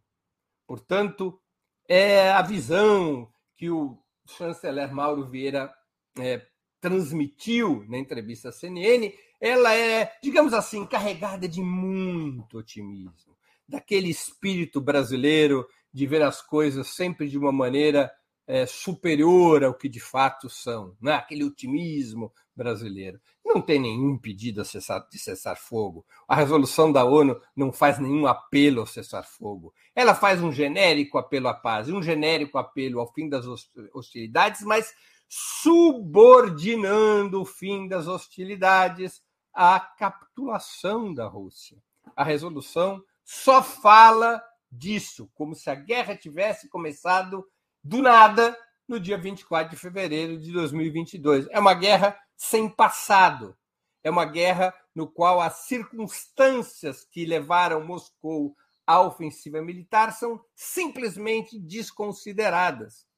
Portanto, 0.65 1.39
é 1.87 2.31
a 2.31 2.41
visão 2.41 3.31
que 3.55 3.69
o 3.69 4.01
chanceler 4.25 4.93
Mauro 4.93 5.27
Vieira 5.27 5.73
é, 6.19 6.45
transmitiu 6.81 7.85
na 7.87 7.97
entrevista 7.97 8.49
à 8.49 8.51
CNN, 8.51 9.13
ela 9.39 9.73
é, 9.73 10.11
digamos 10.21 10.53
assim, 10.53 10.85
carregada 10.85 11.47
de 11.47 11.61
muito 11.61 12.57
otimismo, 12.57 13.37
daquele 13.67 14.09
espírito 14.09 14.81
brasileiro 14.81 15.65
de 15.93 16.05
ver 16.05 16.23
as 16.23 16.41
coisas 16.41 16.87
sempre 16.87 17.29
de 17.29 17.37
uma 17.37 17.51
maneira 17.51 18.11
é, 18.47 18.65
superior 18.65 19.63
ao 19.63 19.73
que 19.73 19.87
de 19.87 19.99
fato 19.99 20.49
são, 20.49 20.95
né? 21.01 21.13
aquele 21.13 21.43
otimismo 21.43 22.33
brasileiro. 22.55 23.19
Não 23.45 23.61
tem 23.61 23.79
nenhum 23.79 24.17
pedido 24.17 24.63
cessar, 24.65 25.07
de 25.09 25.17
cessar 25.17 25.57
fogo. 25.57 26.05
A 26.27 26.35
resolução 26.35 26.91
da 26.91 27.03
ONU 27.03 27.39
não 27.55 27.71
faz 27.71 27.99
nenhum 27.99 28.27
apelo 28.27 28.81
ao 28.81 28.87
cessar 28.87 29.25
fogo. 29.25 29.73
Ela 29.95 30.13
faz 30.13 30.41
um 30.41 30.51
genérico 30.51 31.17
apelo 31.17 31.47
à 31.47 31.53
paz, 31.53 31.89
um 31.89 32.01
genérico 32.01 32.57
apelo 32.57 32.99
ao 32.99 33.11
fim 33.13 33.29
das 33.29 33.45
hostilidades, 33.93 34.61
mas 34.61 34.93
subordinando 35.33 37.41
o 37.41 37.45
fim 37.45 37.87
das 37.87 38.05
hostilidades 38.05 39.23
à 39.53 39.79
capitulação 39.79 41.13
da 41.13 41.25
Rússia. 41.25 41.81
A 42.13 42.21
resolução 42.21 43.01
só 43.23 43.63
fala 43.63 44.43
disso, 44.69 45.31
como 45.33 45.55
se 45.55 45.69
a 45.69 45.75
guerra 45.75 46.17
tivesse 46.17 46.67
começado 46.67 47.47
do 47.81 48.01
nada 48.01 48.57
no 48.85 48.99
dia 48.99 49.17
24 49.17 49.73
de 49.73 49.81
fevereiro 49.81 50.37
de 50.37 50.51
2022. 50.51 51.47
É 51.49 51.61
uma 51.61 51.75
guerra 51.75 52.19
sem 52.35 52.67
passado. 52.67 53.57
É 54.03 54.11
uma 54.11 54.25
guerra 54.25 54.75
no 54.93 55.07
qual 55.07 55.39
as 55.39 55.59
circunstâncias 55.59 57.05
que 57.05 57.25
levaram 57.25 57.85
Moscou 57.85 58.53
à 58.85 58.99
ofensiva 58.99 59.61
militar 59.61 60.11
são 60.11 60.43
simplesmente 60.53 61.57
desconsideradas. 61.57 63.09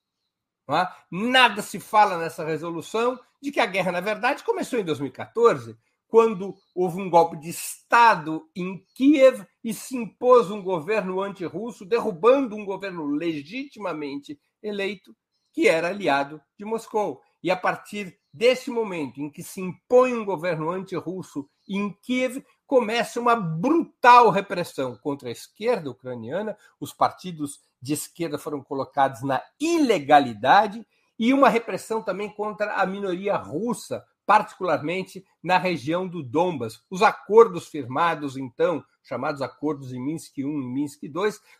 É? 0.69 0.87
Nada 1.11 1.61
se 1.61 1.79
fala 1.79 2.17
nessa 2.17 2.45
resolução 2.45 3.19
de 3.41 3.51
que 3.51 3.59
a 3.59 3.65
guerra, 3.65 3.91
na 3.91 3.99
verdade, 3.99 4.43
começou 4.43 4.79
em 4.79 4.85
2014, 4.85 5.77
quando 6.07 6.55
houve 6.73 7.01
um 7.01 7.09
golpe 7.09 7.37
de 7.37 7.49
Estado 7.49 8.47
em 8.55 8.85
Kiev 8.95 9.45
e 9.63 9.73
se 9.73 9.97
impôs 9.97 10.49
um 10.49 10.61
governo 10.61 11.21
antirrusso, 11.21 11.85
derrubando 11.85 12.55
um 12.55 12.63
governo 12.63 13.05
legitimamente 13.05 14.39
eleito, 14.61 15.15
que 15.51 15.67
era 15.67 15.89
aliado 15.89 16.41
de 16.57 16.63
Moscou. 16.63 17.19
E 17.43 17.51
a 17.51 17.57
partir 17.57 18.17
desse 18.33 18.71
momento 18.71 19.19
em 19.19 19.29
que 19.29 19.43
se 19.43 19.59
impõe 19.59 20.13
um 20.13 20.23
governo 20.23 20.69
antirrusso 20.69 21.49
em 21.67 21.91
Kiev, 22.01 22.43
começa 22.73 23.19
uma 23.19 23.35
brutal 23.35 24.31
repressão 24.31 24.95
contra 24.95 25.29
a 25.29 25.31
esquerda 25.31 25.91
ucraniana, 25.91 26.57
os 26.79 26.91
partidos 26.91 27.61
de 27.79 27.93
esquerda 27.93 28.35
foram 28.39 28.63
colocados 28.63 29.21
na 29.21 29.43
ilegalidade 29.59 30.83
e 31.19 31.31
uma 31.35 31.49
repressão 31.49 32.01
também 32.01 32.31
contra 32.31 32.73
a 32.73 32.83
minoria 32.87 33.35
russa, 33.35 34.03
particularmente 34.25 35.23
na 35.43 35.59
região 35.59 36.07
do 36.07 36.23
Donbas. 36.23 36.83
Os 36.89 37.03
acordos 37.03 37.67
firmados, 37.67 38.37
então, 38.37 38.83
chamados 39.03 39.43
acordos 39.43 39.93
em 39.93 40.03
Minsk 40.03 40.39
I 40.39 40.41
e 40.41 40.45
Minsk 40.47 41.03
II, 41.03 41.11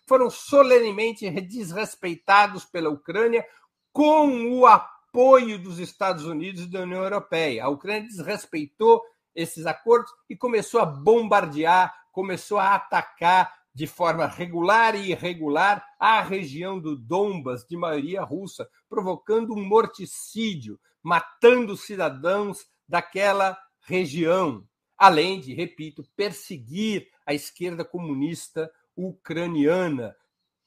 foram 0.08 0.32
solenemente 0.32 1.30
desrespeitados 1.30 2.66
pela 2.66 2.90
Ucrânia 2.90 3.46
com 3.92 4.52
o 4.52 4.66
apoio 4.66 5.60
dos 5.60 5.78
Estados 5.78 6.26
Unidos 6.26 6.64
e 6.64 6.72
da 6.72 6.82
União 6.82 7.04
Europeia. 7.04 7.66
A 7.66 7.70
Ucrânia 7.70 8.08
desrespeitou 8.08 9.00
esses 9.36 9.66
acordos 9.66 10.12
e 10.30 10.36
começou 10.36 10.80
a 10.80 10.86
bombardear, 10.86 11.94
começou 12.12 12.60
a 12.60 12.76
atacar 12.76 13.54
de 13.74 13.88
forma 13.88 14.28
regular 14.28 14.96
e 14.96 15.12
irregular 15.12 15.84
a 16.00 16.22
região 16.22 16.80
do 16.80 16.96
Donbas, 16.96 17.66
de 17.66 17.76
maioria 17.76 18.22
russa, 18.22 18.70
provocando 18.88 19.54
um 19.54 19.66
morticídio, 19.66 20.80
matando 21.02 21.76
cidadãos 21.76 22.68
daquela 22.88 23.58
região, 23.82 24.64
além 24.98 25.40
de, 25.40 25.54
repito, 25.54 26.06
perseguir 26.16 27.08
a 27.26 27.34
esquerda 27.34 27.84
comunista 27.84 28.72
ucraniana. 28.96 30.16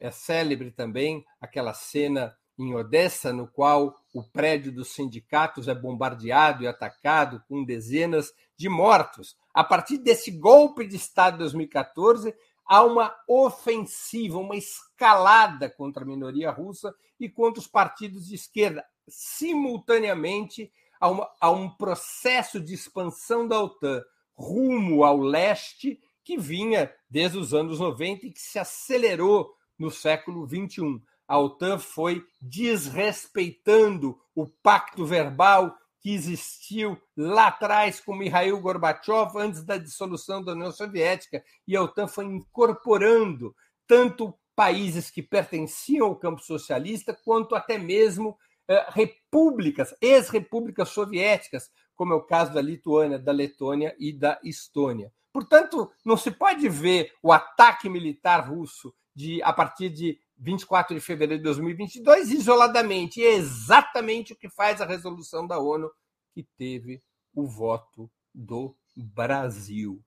É 0.00 0.10
célebre 0.10 0.72
também 0.72 1.24
aquela 1.40 1.72
cena 1.72 2.36
em 2.58 2.74
Odessa, 2.74 3.32
no 3.32 3.46
qual 3.46 4.02
o 4.12 4.22
prédio 4.22 4.72
dos 4.72 4.88
sindicatos 4.88 5.68
é 5.68 5.74
bombardeado 5.74 6.64
e 6.64 6.66
atacado 6.66 7.42
com 7.48 7.64
dezenas 7.64 8.32
de 8.56 8.68
mortos. 8.68 9.36
A 9.52 9.62
partir 9.62 9.98
desse 9.98 10.30
golpe 10.30 10.86
de 10.86 10.96
Estado 10.96 11.34
de 11.34 11.38
2014, 11.40 12.34
há 12.66 12.82
uma 12.82 13.14
ofensiva, 13.28 14.38
uma 14.38 14.56
escalada 14.56 15.70
contra 15.70 16.02
a 16.02 16.06
minoria 16.06 16.50
russa 16.50 16.94
e 17.18 17.28
contra 17.28 17.60
os 17.60 17.66
partidos 17.66 18.26
de 18.26 18.34
esquerda. 18.34 18.84
Simultaneamente, 19.08 20.70
há, 21.00 21.08
uma, 21.08 21.30
um 21.44 21.70
processo 21.70 22.60
de 22.60 22.74
expansão 22.74 23.46
da 23.46 23.60
OTAN 23.60 24.02
rumo 24.34 25.04
ao 25.04 25.18
leste 25.18 26.00
que 26.22 26.36
vinha 26.36 26.92
desde 27.08 27.38
os 27.38 27.54
anos 27.54 27.78
90 27.78 28.26
e 28.26 28.32
que 28.32 28.40
se 28.40 28.58
acelerou 28.58 29.54
no 29.78 29.90
século 29.90 30.46
XXI. 30.46 31.00
A 31.28 31.38
OTAN 31.38 31.78
foi 31.78 32.24
desrespeitando 32.40 34.20
o 34.34 34.46
pacto 34.46 35.04
verbal 35.04 35.76
que 36.06 36.14
existiu 36.14 36.96
lá 37.16 37.48
atrás 37.48 37.98
com 37.98 38.14
Mikhail 38.14 38.60
Gorbachev, 38.60 39.36
antes 39.38 39.64
da 39.64 39.76
dissolução 39.76 40.40
da 40.40 40.52
União 40.52 40.70
Soviética, 40.70 41.42
e 41.66 41.74
a 41.74 41.82
OTAN 41.82 42.06
foi 42.06 42.26
incorporando 42.26 43.52
tanto 43.88 44.32
países 44.54 45.10
que 45.10 45.20
pertenciam 45.20 46.06
ao 46.06 46.14
campo 46.14 46.40
socialista, 46.40 47.12
quanto 47.12 47.56
até 47.56 47.76
mesmo 47.76 48.38
eh, 48.68 48.86
repúblicas, 48.90 49.96
ex-repúblicas 50.00 50.90
soviéticas, 50.90 51.68
como 51.96 52.12
é 52.12 52.16
o 52.16 52.22
caso 52.22 52.54
da 52.54 52.62
Lituânia, 52.62 53.18
da 53.18 53.32
Letônia 53.32 53.92
e 53.98 54.12
da 54.12 54.38
Estônia. 54.44 55.12
Portanto, 55.32 55.90
não 56.04 56.16
se 56.16 56.30
pode 56.30 56.68
ver 56.68 57.14
o 57.20 57.32
ataque 57.32 57.88
militar 57.88 58.48
russo 58.48 58.94
de, 59.12 59.42
a 59.42 59.52
partir 59.52 59.90
de 59.90 60.20
24 60.38 60.94
de 60.94 61.00
fevereiro 61.00 61.38
de 61.38 61.44
2022, 61.44 62.30
isoladamente. 62.30 63.20
E 63.20 63.24
é 63.24 63.34
exatamente 63.34 64.32
o 64.32 64.36
que 64.36 64.48
faz 64.48 64.80
a 64.80 64.86
resolução 64.86 65.46
da 65.46 65.58
ONU, 65.58 65.90
que 66.32 66.42
teve 66.56 67.02
o 67.34 67.46
voto 67.46 68.10
do 68.34 68.76
Brasil. 68.96 70.02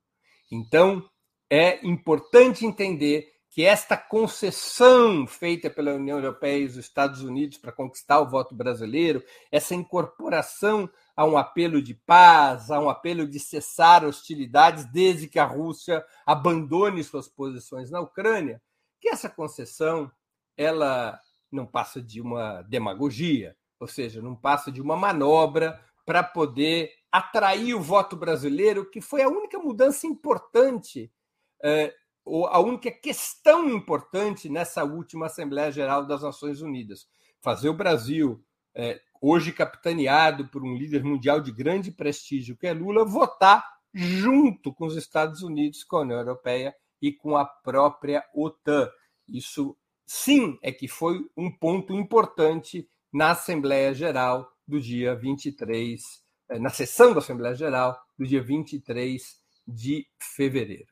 Então, 0.51 1.07
é 1.49 1.85
importante 1.85 2.65
entender 2.65 3.27
que 3.49 3.63
esta 3.65 3.97
concessão 3.97 5.25
feita 5.25 5.69
pela 5.69 5.95
União 5.95 6.19
Europeia 6.19 6.59
e 6.59 6.65
os 6.65 6.75
Estados 6.75 7.23
Unidos 7.23 7.57
para 7.57 7.71
conquistar 7.71 8.19
o 8.19 8.29
voto 8.29 8.53
brasileiro, 8.53 9.23
essa 9.51 9.73
incorporação 9.73 10.87
a 11.15 11.25
um 11.25 11.35
apelo 11.37 11.81
de 11.81 11.95
paz, 11.95 12.69
a 12.69 12.79
um 12.79 12.89
apelo 12.89 13.27
de 13.27 13.39
cessar 13.39 14.05
hostilidades 14.05 14.85
desde 14.85 15.27
que 15.27 15.39
a 15.39 15.45
Rússia 15.45 16.05
abandone 16.25 17.03
suas 17.03 17.27
posições 17.27 17.89
na 17.89 17.99
Ucrânia, 17.99 18.61
que 19.01 19.09
essa 19.09 19.27
concessão 19.27 20.11
ela 20.59 21.17
não 21.49 21.65
passa 21.65 22.01
de 22.01 22.19
uma 22.19 22.61
demagogia, 22.63 23.55
ou 23.79 23.87
seja, 23.87 24.21
não 24.21 24.35
passa 24.35 24.69
de 24.69 24.81
uma 24.81 24.97
manobra 24.97 25.81
para 26.05 26.21
poder 26.21 26.91
atrair 27.09 27.73
o 27.73 27.81
voto 27.81 28.17
brasileiro, 28.17 28.89
que 28.89 28.99
foi 28.99 29.23
a 29.23 29.29
única 29.29 29.57
mudança 29.57 30.05
importante, 30.05 31.09
é, 31.63 31.95
ou 32.25 32.45
a 32.45 32.59
única 32.59 32.91
questão 32.91 33.69
importante 33.69 34.49
nessa 34.49 34.83
última 34.83 35.27
Assembleia 35.27 35.71
Geral 35.71 36.05
das 36.05 36.23
Nações 36.23 36.61
Unidas. 36.61 37.07
Fazer 37.41 37.69
o 37.69 37.73
Brasil, 37.73 38.43
é, 38.75 38.99
hoje 39.21 39.53
capitaneado 39.53 40.49
por 40.49 40.61
um 40.61 40.75
líder 40.75 41.05
mundial 41.05 41.39
de 41.39 41.53
grande 41.53 41.89
prestígio, 41.89 42.57
que 42.57 42.67
é 42.67 42.73
Lula, 42.73 43.05
votar 43.05 43.65
junto 43.93 44.73
com 44.73 44.85
os 44.85 44.97
Estados 44.97 45.41
Unidos, 45.41 45.85
com 45.85 45.97
a 45.97 46.01
União 46.01 46.19
Europeia 46.19 46.75
e 47.01 47.13
com 47.13 47.37
a 47.37 47.45
própria 47.45 48.25
OTAN. 48.35 48.89
Isso 49.27 49.75
sim 50.11 50.57
é 50.63 50.71
que 50.71 50.87
foi 50.87 51.23
um 51.37 51.51
ponto 51.51 51.93
importante 51.93 52.89
na 53.13 53.29
Assembleia 53.29 53.93
Geral 53.93 54.51
do 54.67 54.81
dia 54.81 55.13
23, 55.13 56.01
eh, 56.49 56.57
na 56.57 56.71
sessão 56.71 57.13
da 57.13 57.19
Assembleia 57.19 57.53
Geral 57.53 57.95
do 58.17 58.25
dia 58.25 58.41
23 58.41 59.37
de 59.67 60.07
fevereiro. 60.17 60.87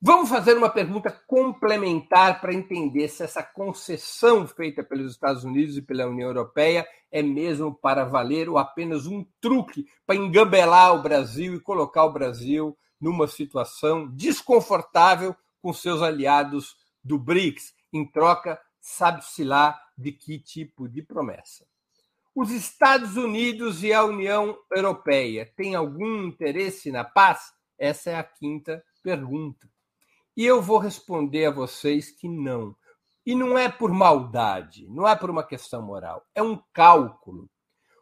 Vamos 0.00 0.28
fazer 0.28 0.58
uma 0.58 0.68
pergunta 0.68 1.10
complementar 1.26 2.38
para 2.38 2.52
entender 2.52 3.08
se 3.08 3.22
essa 3.22 3.42
concessão 3.42 4.46
feita 4.46 4.84
pelos 4.84 5.12
Estados 5.12 5.42
Unidos 5.42 5.78
e 5.78 5.82
pela 5.82 6.06
União 6.06 6.28
Europeia 6.28 6.86
é 7.10 7.22
mesmo 7.22 7.74
para 7.74 8.04
valer 8.04 8.46
ou 8.50 8.58
apenas 8.58 9.06
um 9.06 9.26
truque 9.40 9.86
para 10.06 10.16
engambelar 10.16 10.94
o 10.94 11.02
Brasil 11.02 11.54
e 11.54 11.60
colocar 11.60 12.04
o 12.04 12.12
Brasil 12.12 12.76
numa 13.00 13.26
situação 13.26 14.06
desconfortável 14.06 15.34
com 15.62 15.72
seus 15.72 16.02
aliados 16.02 16.76
do 17.02 17.18
BRICS, 17.18 17.72
em 17.92 18.04
troca, 18.10 18.60
sabe-se 18.80 19.44
lá 19.44 19.80
de 19.96 20.12
que 20.12 20.38
tipo 20.38 20.88
de 20.88 21.02
promessa. 21.02 21.66
Os 22.34 22.50
Estados 22.50 23.16
Unidos 23.16 23.82
e 23.82 23.92
a 23.92 24.04
União 24.04 24.56
Europeia 24.70 25.52
têm 25.56 25.74
algum 25.74 26.24
interesse 26.24 26.92
na 26.92 27.02
paz? 27.02 27.52
Essa 27.76 28.10
é 28.10 28.16
a 28.16 28.22
quinta 28.22 28.84
pergunta. 29.02 29.68
E 30.36 30.44
eu 30.44 30.62
vou 30.62 30.78
responder 30.78 31.46
a 31.46 31.50
vocês 31.50 32.10
que 32.10 32.28
não. 32.28 32.76
E 33.26 33.34
não 33.34 33.58
é 33.58 33.68
por 33.68 33.92
maldade, 33.92 34.86
não 34.88 35.06
é 35.06 35.16
por 35.16 35.30
uma 35.30 35.42
questão 35.42 35.82
moral, 35.82 36.24
é 36.34 36.42
um 36.42 36.62
cálculo. 36.72 37.50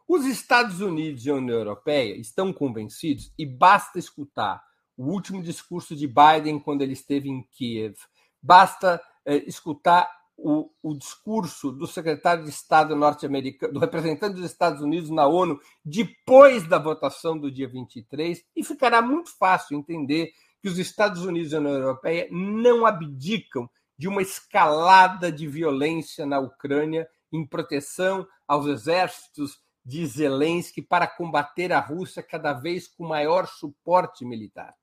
Os 0.07 0.25
Estados 0.25 0.81
Unidos 0.81 1.27
e 1.27 1.31
a 1.31 1.35
União 1.35 1.59
Europeia 1.59 2.15
estão 2.15 2.53
convencidos, 2.53 3.33
e 3.37 3.45
basta 3.45 3.99
escutar 3.99 4.63
o 4.97 5.07
último 5.11 5.43
discurso 5.43 5.97
de 5.97 6.07
Biden 6.07 6.59
quando 6.59 6.83
ele 6.83 6.93
esteve 6.93 7.29
em 7.29 7.43
Kiev, 7.43 7.97
basta 8.41 9.03
escutar 9.27 10.09
o, 10.37 10.71
o, 10.83 10.95
discurso 10.95 11.73
do 11.73 11.87
secretário 11.87 12.45
de 12.45 12.51
Estado 12.51 12.95
norte-americano, 12.95 13.73
do 13.73 13.81
representante 13.81 14.37
dos 14.37 14.45
Estados 14.45 14.83
Unidos 14.83 15.09
na 15.09 15.27
ONU, 15.27 15.59
depois 15.85 16.69
da 16.69 16.79
votação 16.79 17.39
do 17.39 17.51
dia 17.51 17.67
23, 17.67 18.45
e 18.55 18.63
ficará 18.63 19.01
muito 19.01 19.35
fácil 19.39 19.79
entender 19.79 20.31
que 20.63 20.69
os 20.69 20.79
Estados 20.79 21.25
Unidos 21.25 21.53
e 21.53 21.57
a 21.57 21.59
União 21.59 21.75
Europeia 21.75 22.29
não 22.31 22.85
abdicam 22.85 23.69
de 23.99 24.09
uma 24.09 24.21
escalada 24.21 25.33
de 25.33 25.47
violência 25.47 26.27
na 26.27 26.39
Ucrânia 26.39 27.09
em 27.33 27.47
proteção 27.47 28.27
aos 28.47 28.67
exércitos 28.67 29.59
de 29.85 30.05
Zelensky 30.07 30.83
para 30.83 31.07
combater 31.07 31.73
a 31.73 31.81
Rússia 31.81 32.23
cada 32.23 32.53
vez 32.53 32.89
com 32.89 33.07
maior 33.07 33.47
suporte 33.47 34.25
militar. 34.25 34.75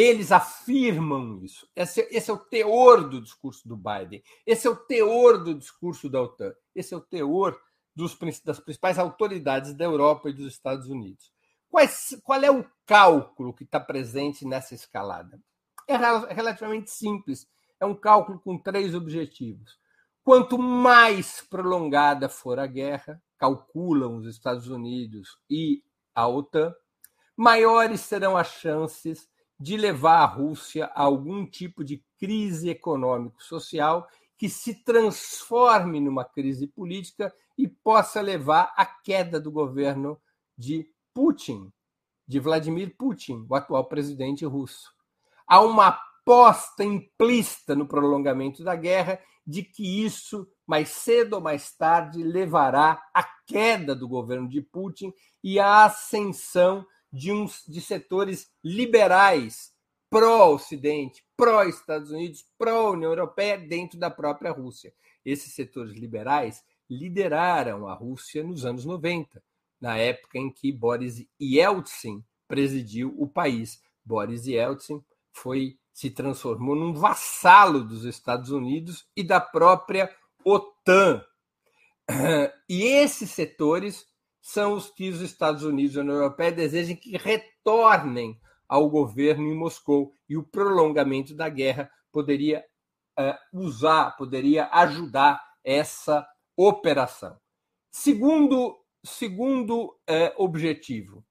Eles 0.00 0.32
afirmam 0.32 1.44
isso. 1.44 1.68
Esse, 1.76 2.00
esse, 2.10 2.30
é 2.30 2.32
o 2.32 2.38
teor 2.38 3.06
do 3.06 3.20
discurso 3.20 3.68
do 3.68 3.76
Biden. 3.76 4.22
Esse 4.46 4.66
é 4.66 4.70
o 4.70 4.76
teor 4.76 5.44
do 5.44 5.54
discurso 5.54 6.08
da 6.08 6.22
OTAN. 6.22 6.54
Esse 6.74 6.94
é 6.94 6.96
o 6.96 7.02
teor 7.02 7.60
dos, 7.94 8.16
das 8.42 8.58
principais 8.58 8.98
autoridades 8.98 9.74
da 9.74 9.84
Europa 9.84 10.30
e 10.30 10.32
dos 10.32 10.46
Estados 10.46 10.88
Unidos. 10.88 11.30
Qual 12.24 12.42
é 12.42 12.50
o 12.50 12.64
cálculo 12.86 13.52
que 13.52 13.64
está 13.64 13.78
presente 13.78 14.46
nessa 14.46 14.74
escalada? 14.74 15.38
É 15.86 15.98
relativamente 16.32 16.90
simples. 16.90 17.46
É 17.78 17.84
um 17.84 17.94
cálculo 17.94 18.40
com 18.40 18.56
três 18.56 18.94
objetivos. 18.94 19.78
Quanto 20.24 20.56
mais 20.56 21.42
prolongada 21.42 22.26
for 22.26 22.58
a 22.58 22.66
guerra, 22.66 23.22
calculam 23.36 24.16
os 24.16 24.26
Estados 24.26 24.66
Unidos 24.68 25.36
e 25.48 25.82
a 26.14 26.26
OTAN, 26.26 26.74
maiores 27.36 28.00
serão 28.00 28.34
as 28.34 28.48
chances 28.48 29.28
de 29.60 29.76
levar 29.76 30.22
a 30.22 30.24
Rússia 30.24 30.86
a 30.94 31.02
algum 31.02 31.44
tipo 31.44 31.84
de 31.84 32.02
crise 32.18 32.70
econômico-social 32.70 34.08
que 34.38 34.48
se 34.48 34.82
transforme 34.82 36.00
numa 36.00 36.24
crise 36.24 36.66
política 36.66 37.30
e 37.58 37.68
possa 37.68 38.22
levar 38.22 38.72
à 38.74 38.86
queda 38.86 39.38
do 39.38 39.52
governo 39.52 40.18
de 40.56 40.88
Putin, 41.12 41.70
de 42.26 42.40
Vladimir 42.40 42.96
Putin, 42.96 43.44
o 43.46 43.54
atual 43.54 43.84
presidente 43.84 44.46
russo. 44.46 44.90
Há 45.46 45.60
uma 45.60 45.88
aposta 45.88 46.82
implícita 46.82 47.74
no 47.74 47.86
prolongamento 47.86 48.64
da 48.64 48.74
guerra 48.74 49.20
de 49.46 49.62
que 49.62 50.04
isso, 50.04 50.48
mais 50.66 50.88
cedo 50.88 51.34
ou 51.34 51.40
mais 51.42 51.76
tarde, 51.76 52.22
levará 52.22 53.02
à 53.12 53.22
queda 53.46 53.94
do 53.94 54.08
governo 54.08 54.48
de 54.48 54.62
Putin 54.62 55.12
e 55.44 55.58
à 55.58 55.84
ascensão 55.84 56.86
de, 57.12 57.32
uns, 57.32 57.64
de 57.66 57.80
setores 57.80 58.50
liberais 58.62 59.72
pró-Ocidente, 60.10 61.24
pró-Estados 61.36 62.10
Unidos, 62.10 62.44
pró-União 62.58 63.10
Europeia 63.10 63.56
dentro 63.56 63.98
da 63.98 64.10
própria 64.10 64.50
Rússia. 64.50 64.92
Esses 65.24 65.54
setores 65.54 65.92
liberais 65.92 66.64
lideraram 66.90 67.86
a 67.86 67.94
Rússia 67.94 68.42
nos 68.42 68.64
anos 68.64 68.84
90, 68.84 69.40
na 69.80 69.96
época 69.96 70.36
em 70.36 70.50
que 70.50 70.72
Boris 70.72 71.24
Yeltsin 71.40 72.24
presidiu 72.48 73.14
o 73.16 73.28
país. 73.28 73.80
Boris 74.04 74.46
Yeltsin 74.46 75.02
foi 75.32 75.78
se 75.92 76.10
transformou 76.10 76.74
num 76.74 76.94
vassalo 76.94 77.84
dos 77.84 78.04
Estados 78.04 78.50
Unidos 78.50 79.06
e 79.14 79.22
da 79.22 79.40
própria 79.40 80.12
OTAN. 80.44 81.24
E 82.68 82.84
esses 82.84 83.30
setores 83.30 84.06
são 84.40 84.74
os 84.74 84.90
que 84.90 85.08
os 85.08 85.20
Estados 85.20 85.62
Unidos 85.62 85.94
e 85.94 85.98
a 85.98 86.02
União 86.02 86.16
Europeia 86.16 86.52
desejam 86.52 86.96
que 86.96 87.16
retornem 87.16 88.38
ao 88.68 88.88
governo 88.88 89.44
em 89.44 89.54
Moscou. 89.54 90.12
E 90.28 90.36
o 90.36 90.42
prolongamento 90.42 91.34
da 91.34 91.48
guerra 91.48 91.90
poderia 92.12 92.64
uh, 93.18 93.58
usar, 93.60 94.16
poderia 94.16 94.68
ajudar 94.72 95.42
essa 95.64 96.26
operação. 96.56 97.36
Segundo, 97.90 98.78
segundo 99.04 99.86
uh, 99.88 100.42
objetivo, 100.42 101.24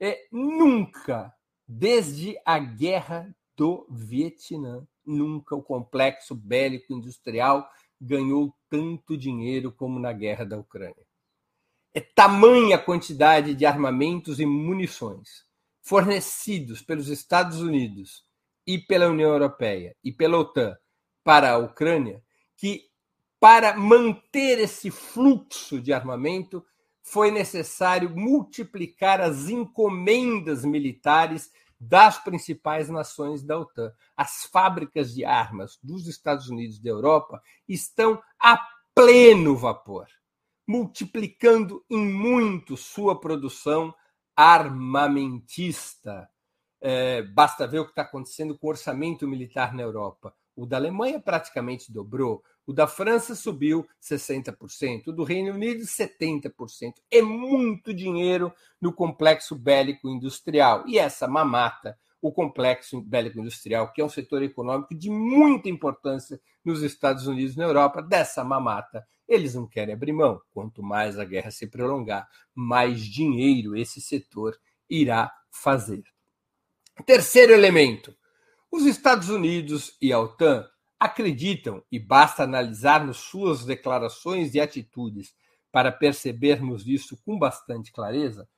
é 0.00 0.26
nunca, 0.30 1.32
desde 1.66 2.38
a 2.44 2.58
guerra 2.58 3.34
do 3.56 3.86
Vietnã, 3.90 4.86
nunca 5.04 5.54
o 5.54 5.62
complexo 5.62 6.34
bélico 6.34 6.92
industrial 6.92 7.68
ganhou 8.00 8.54
tanto 8.68 9.16
dinheiro 9.16 9.72
como 9.72 9.98
na 9.98 10.12
guerra 10.12 10.44
da 10.44 10.58
Ucrânia. 10.58 11.05
É 11.96 12.00
tamanha 12.00 12.76
quantidade 12.76 13.54
de 13.54 13.64
armamentos 13.64 14.38
e 14.38 14.44
munições 14.44 15.46
fornecidos 15.80 16.82
pelos 16.82 17.08
Estados 17.08 17.62
Unidos 17.62 18.22
e 18.66 18.76
pela 18.78 19.08
União 19.08 19.30
Europeia 19.30 19.96
e 20.04 20.12
pela 20.12 20.36
OTAN 20.36 20.76
para 21.24 21.52
a 21.52 21.56
Ucrânia 21.56 22.22
que, 22.54 22.82
para 23.40 23.78
manter 23.78 24.58
esse 24.58 24.90
fluxo 24.90 25.80
de 25.80 25.90
armamento, 25.90 26.62
foi 27.02 27.30
necessário 27.30 28.10
multiplicar 28.14 29.22
as 29.22 29.48
encomendas 29.48 30.66
militares 30.66 31.50
das 31.80 32.22
principais 32.22 32.90
nações 32.90 33.42
da 33.42 33.58
OTAN. 33.58 33.90
As 34.14 34.44
fábricas 34.44 35.14
de 35.14 35.24
armas 35.24 35.78
dos 35.82 36.06
Estados 36.06 36.50
Unidos 36.50 36.76
e 36.76 36.82
da 36.82 36.90
Europa 36.90 37.42
estão 37.66 38.22
a 38.38 38.60
pleno 38.94 39.56
vapor 39.56 40.06
multiplicando 40.66 41.84
em 41.88 42.04
muito 42.04 42.76
sua 42.76 43.18
produção 43.20 43.94
armamentista. 44.34 46.28
É, 46.80 47.22
basta 47.22 47.66
ver 47.66 47.80
o 47.80 47.84
que 47.84 47.92
está 47.92 48.02
acontecendo 48.02 48.58
com 48.58 48.66
o 48.66 48.70
orçamento 48.70 49.26
militar 49.26 49.72
na 49.74 49.82
Europa. 49.82 50.34
O 50.54 50.66
da 50.66 50.76
Alemanha 50.78 51.20
praticamente 51.20 51.92
dobrou. 51.92 52.42
O 52.66 52.72
da 52.72 52.86
França 52.86 53.34
subiu 53.34 53.86
60%, 54.02 55.08
o 55.08 55.12
do 55.12 55.22
Reino 55.22 55.52
Unido 55.52 55.84
70%. 55.84 56.94
É 57.10 57.22
muito 57.22 57.94
dinheiro 57.94 58.52
no 58.80 58.92
complexo 58.92 59.54
bélico 59.54 60.08
industrial. 60.08 60.82
E 60.86 60.98
essa 60.98 61.28
mamata, 61.28 61.96
o 62.20 62.32
complexo 62.32 63.00
bélico 63.00 63.38
industrial, 63.38 63.92
que 63.92 64.00
é 64.00 64.04
um 64.04 64.08
setor 64.08 64.42
econômico 64.42 64.94
de 64.94 65.10
muita 65.10 65.68
importância 65.68 66.40
nos 66.64 66.82
Estados 66.82 67.26
Unidos 67.26 67.54
e 67.54 67.58
na 67.58 67.64
Europa, 67.64 68.02
dessa 68.02 68.42
mamata, 68.42 69.06
eles 69.28 69.54
não 69.54 69.66
querem 69.66 69.94
abrir 69.94 70.12
mão. 70.12 70.40
Quanto 70.52 70.82
mais 70.82 71.18
a 71.18 71.24
guerra 71.24 71.50
se 71.50 71.66
prolongar, 71.66 72.28
mais 72.54 73.00
dinheiro 73.00 73.76
esse 73.76 74.00
setor 74.00 74.58
irá 74.88 75.32
fazer. 75.50 76.04
Terceiro 77.04 77.52
elemento: 77.52 78.16
os 78.70 78.84
Estados 78.86 79.28
Unidos 79.28 79.96
e 80.00 80.12
a 80.12 80.20
OTAN 80.20 80.66
acreditam, 80.98 81.82
e 81.92 81.98
basta 81.98 82.44
analisarmos 82.44 83.18
suas 83.18 83.64
declarações 83.64 84.54
e 84.54 84.60
atitudes 84.60 85.34
para 85.70 85.92
percebermos 85.92 86.86
isso 86.86 87.20
com 87.22 87.38
bastante 87.38 87.92
clareza, 87.92 88.48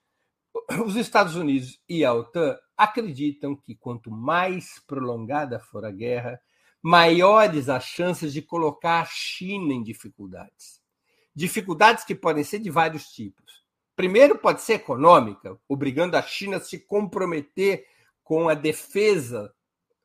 os 0.85 0.96
Estados 0.96 1.35
Unidos 1.35 1.81
e 1.88 2.04
a 2.04 2.12
OTAN 2.12 2.57
acreditam 2.76 3.57
que 3.57 3.74
quanto 3.74 4.11
mais 4.11 4.78
prolongada 4.87 5.59
for 5.59 5.85
a 5.85 5.90
guerra, 5.90 6.40
maiores 6.83 7.69
as 7.69 7.85
chances 7.85 8.33
de 8.33 8.43
colocar 8.43 9.03
a 9.03 9.07
China 9.07 9.73
em 9.73 9.83
dificuldades. 9.83 10.81
Dificuldades 11.35 12.05
que 12.05 12.14
podem 12.14 12.45
ser 12.45 12.59
de 12.59 12.71
vários 12.71 13.09
tipos. 13.11 13.64
Primeiro, 13.97 14.38
pode 14.38 14.62
ser 14.62 14.75
econômica, 14.75 15.59
obrigando 15.69 16.17
a 16.17 16.23
China 16.23 16.59
a 16.59 16.61
se 16.61 16.79
comprometer 16.79 17.85
com 18.23 18.49
a 18.49 18.55
defesa 18.55 19.53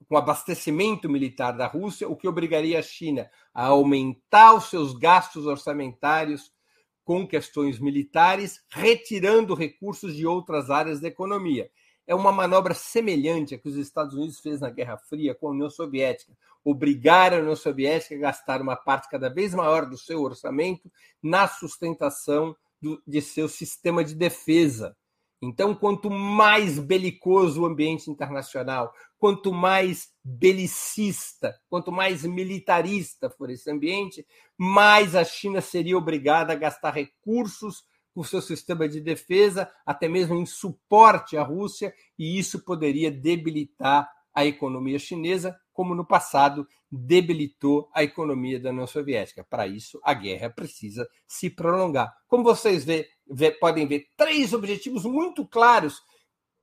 com 0.08 0.18
abastecimento 0.18 1.10
militar 1.10 1.54
da 1.54 1.66
Rússia, 1.66 2.08
o 2.08 2.16
que 2.16 2.28
obrigaria 2.28 2.80
a 2.80 2.84
China 2.84 3.30
a 3.54 3.66
aumentar 3.68 4.54
os 4.54 4.70
seus 4.70 4.94
gastos 4.94 5.46
orçamentários 5.46 6.52
com 7.04 7.28
questões 7.28 7.80
militares, 7.80 8.62
retirando 8.70 9.56
recursos 9.56 10.16
de 10.16 10.26
outras 10.26 10.70
áreas 10.70 11.00
da 11.00 11.08
economia. 11.08 11.70
É 12.06 12.14
uma 12.14 12.32
manobra 12.32 12.74
semelhante 12.74 13.56
à 13.56 13.58
que 13.58 13.70
os 13.70 13.76
Estados 13.76 14.14
Unidos 14.14 14.40
fez 14.40 14.60
na 14.60 14.70
Guerra 14.70 14.98
Fria 14.98 15.34
com 15.34 15.48
a 15.48 15.52
União 15.52 15.70
Soviética. 15.70 16.34
Obrigaram 16.64 17.38
a 17.38 17.40
União 17.42 17.56
Soviética 17.56 18.16
a 18.16 18.20
gastar 18.20 18.62
uma 18.62 18.76
parte 18.76 19.10
cada 19.10 19.30
vez 19.30 19.54
maior 19.54 19.86
do 19.86 19.98
seu 19.98 20.22
orçamento 20.22 20.92
na 21.22 21.48
sustentação 21.48 22.56
do, 22.82 23.02
de 23.08 23.22
seu 23.22 23.48
sistema 23.48 24.04
de 24.04 24.16
defesa. 24.16 24.96
Então, 25.42 25.76
quanto 25.76 26.10
mais 26.10 26.80
belicoso 26.80 27.62
o 27.62 27.66
ambiente 27.66 28.10
internacional, 28.10 28.94
quanto 29.18 29.52
mais 29.52 30.10
belicista, 30.24 31.54
quanto 31.70 31.92
mais 31.92 32.24
militarista 32.24 33.30
for 33.30 33.50
esse 33.50 33.70
ambiente, 33.70 34.26
mais 34.58 35.16
a 35.16 35.24
China 35.26 35.60
seria 35.60 35.98
obrigada 35.98 36.54
a 36.54 36.56
gastar 36.56 36.92
recursos 36.92 37.84
com 38.14 38.24
seu 38.24 38.42
sistema 38.42 38.88
de 38.88 39.02
defesa, 39.02 39.70
até 39.86 40.08
mesmo 40.08 40.36
em 40.36 40.46
suporte 40.46 41.36
à 41.36 41.44
Rússia, 41.44 41.94
e 42.18 42.38
isso 42.38 42.64
poderia 42.64 43.12
debilitar 43.12 44.10
a 44.34 44.46
economia 44.46 44.98
chinesa, 45.00 45.56
como 45.72 45.96
no 45.96 46.06
passado 46.06 46.68
debilitou 46.92 47.90
a 47.94 48.04
economia 48.04 48.60
da 48.60 48.70
União 48.70 48.86
Soviética. 48.86 49.44
Para 49.44 49.68
isso, 49.68 50.00
a 50.04 50.14
guerra 50.14 50.50
precisa 50.50 51.08
se 51.28 51.50
prolongar. 51.50 52.14
Como 52.28 52.44
vocês 52.44 52.86
vê, 52.86 53.10
vê, 53.28 53.52
podem 53.52 53.88
ver, 53.88 54.08
três 54.16 54.54
objetivos 54.54 55.04
muito 55.04 55.46
claros 55.48 56.02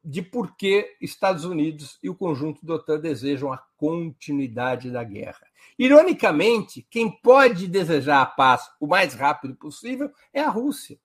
de 0.03 0.23
por 0.23 0.57
que 0.57 0.97
Estados 1.01 1.45
Unidos 1.45 1.99
e 2.03 2.09
o 2.09 2.15
conjunto 2.15 2.65
da 2.65 2.75
OTAN 2.75 3.01
desejam 3.01 3.53
a 3.53 3.59
continuidade 3.77 4.91
da 4.91 5.05
guerra. 5.05 5.47
Ironicamente, 5.79 6.87
quem 6.91 7.11
pode 7.11 7.67
desejar 7.67 8.23
a 8.23 8.27
paz 8.27 8.69
o 8.81 8.87
mais 8.87 9.15
rápido 9.15 9.55
possível 9.57 10.11
é 10.33 10.41
a 10.41 10.49
Rússia. 10.49 10.99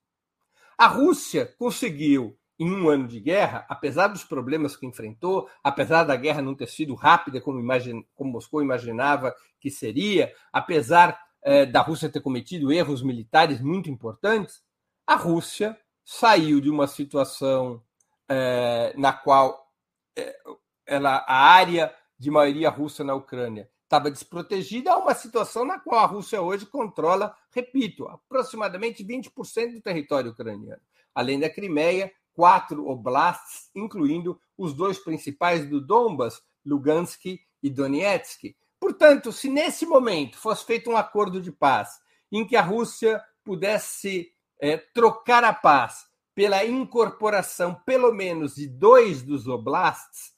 A 0.78 0.88
Rússia 0.88 1.46
conseguiu 1.58 2.38
em 2.58 2.72
um 2.72 2.90
ano 2.90 3.08
de 3.08 3.20
guerra, 3.20 3.66
apesar 3.68 4.08
dos 4.08 4.24
problemas 4.24 4.76
que 4.76 4.86
enfrentou, 4.86 5.50
apesar 5.64 6.04
da 6.04 6.16
guerra 6.16 6.42
não 6.42 6.56
ter 6.56 6.68
sido 6.68 6.96
rápida 6.96 7.42
como, 7.42 7.60
imagine, 7.60 8.08
como 8.16 8.32
Moscou 8.32 8.62
imaginava 8.62 9.36
que 9.60 9.70
seria, 9.70 10.34
apesar 10.54 11.20
eh, 11.44 11.66
da 11.66 11.82
Rússia 11.82 12.10
ter 12.10 12.22
cometido 12.22 12.72
erros 12.72 13.04
militares 13.04 13.60
muito 13.60 13.90
importantes, 13.90 14.64
a 15.06 15.16
Rússia 15.16 15.78
saiu 16.04 16.62
de 16.62 16.70
uma 16.70 16.88
situação 16.88 17.82
eh, 18.30 18.94
na 18.98 19.12
qual 19.12 19.70
eh, 20.18 20.38
ela, 20.86 21.26
a 21.28 21.36
área 21.36 21.94
de 22.18 22.32
maioria 22.32 22.70
russa 22.70 23.04
na 23.04 23.14
Ucrânia 23.14 23.70
estava 23.86 24.12
desprotegida 24.12 24.92
a 24.92 24.98
uma 24.98 25.14
situação 25.14 25.64
na 25.64 25.80
qual 25.80 26.04
a 26.04 26.08
Rússia 26.08 26.42
hoje 26.42 26.66
controla, 26.66 27.36
repito, 27.52 28.08
aproximadamente 28.08 29.04
20% 29.04 29.74
do 29.74 29.82
território 29.82 30.32
ucraniano. 30.32 30.82
Além 31.14 31.40
da 31.40 31.50
Crimeia, 31.50 32.12
quatro 32.34 32.88
oblasts, 32.88 33.70
incluindo 33.74 34.40
os 34.58 34.74
dois 34.74 35.00
principais 35.00 35.68
do 35.70 35.80
Donbas, 35.80 36.42
Lugansk 36.66 37.26
e 37.64 37.70
Donetsk. 37.70 38.56
Portanto, 38.80 39.32
se 39.32 39.50
nesse 39.50 39.86
momento 39.86 40.38
fosse 40.38 40.66
feito 40.66 40.90
um 40.90 40.98
acordo 40.98 41.40
de 41.40 41.52
paz 41.52 42.00
em 42.32 42.46
que 42.46 42.56
a 42.56 42.62
Rússia 42.62 43.24
pudesse 43.44 44.32
é, 44.60 44.78
trocar 44.78 45.44
a 45.44 45.54
paz 45.54 46.06
pela 46.34 46.66
incorporação, 46.66 47.76
pelo 47.86 48.12
menos, 48.12 48.56
de 48.56 48.68
dois 48.68 49.22
dos 49.22 49.48
oblasts, 49.48 50.35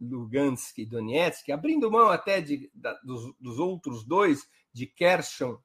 Lugansk 0.00 0.78
e 0.78 0.86
Donetsk, 0.86 1.50
abrindo 1.50 1.90
mão 1.90 2.08
até 2.08 2.40
de, 2.40 2.70
da, 2.74 2.94
dos, 3.04 3.34
dos, 3.38 3.58
outros 3.58 4.04
dois, 4.04 4.48
de 4.72 4.86
Kherson 4.86 5.58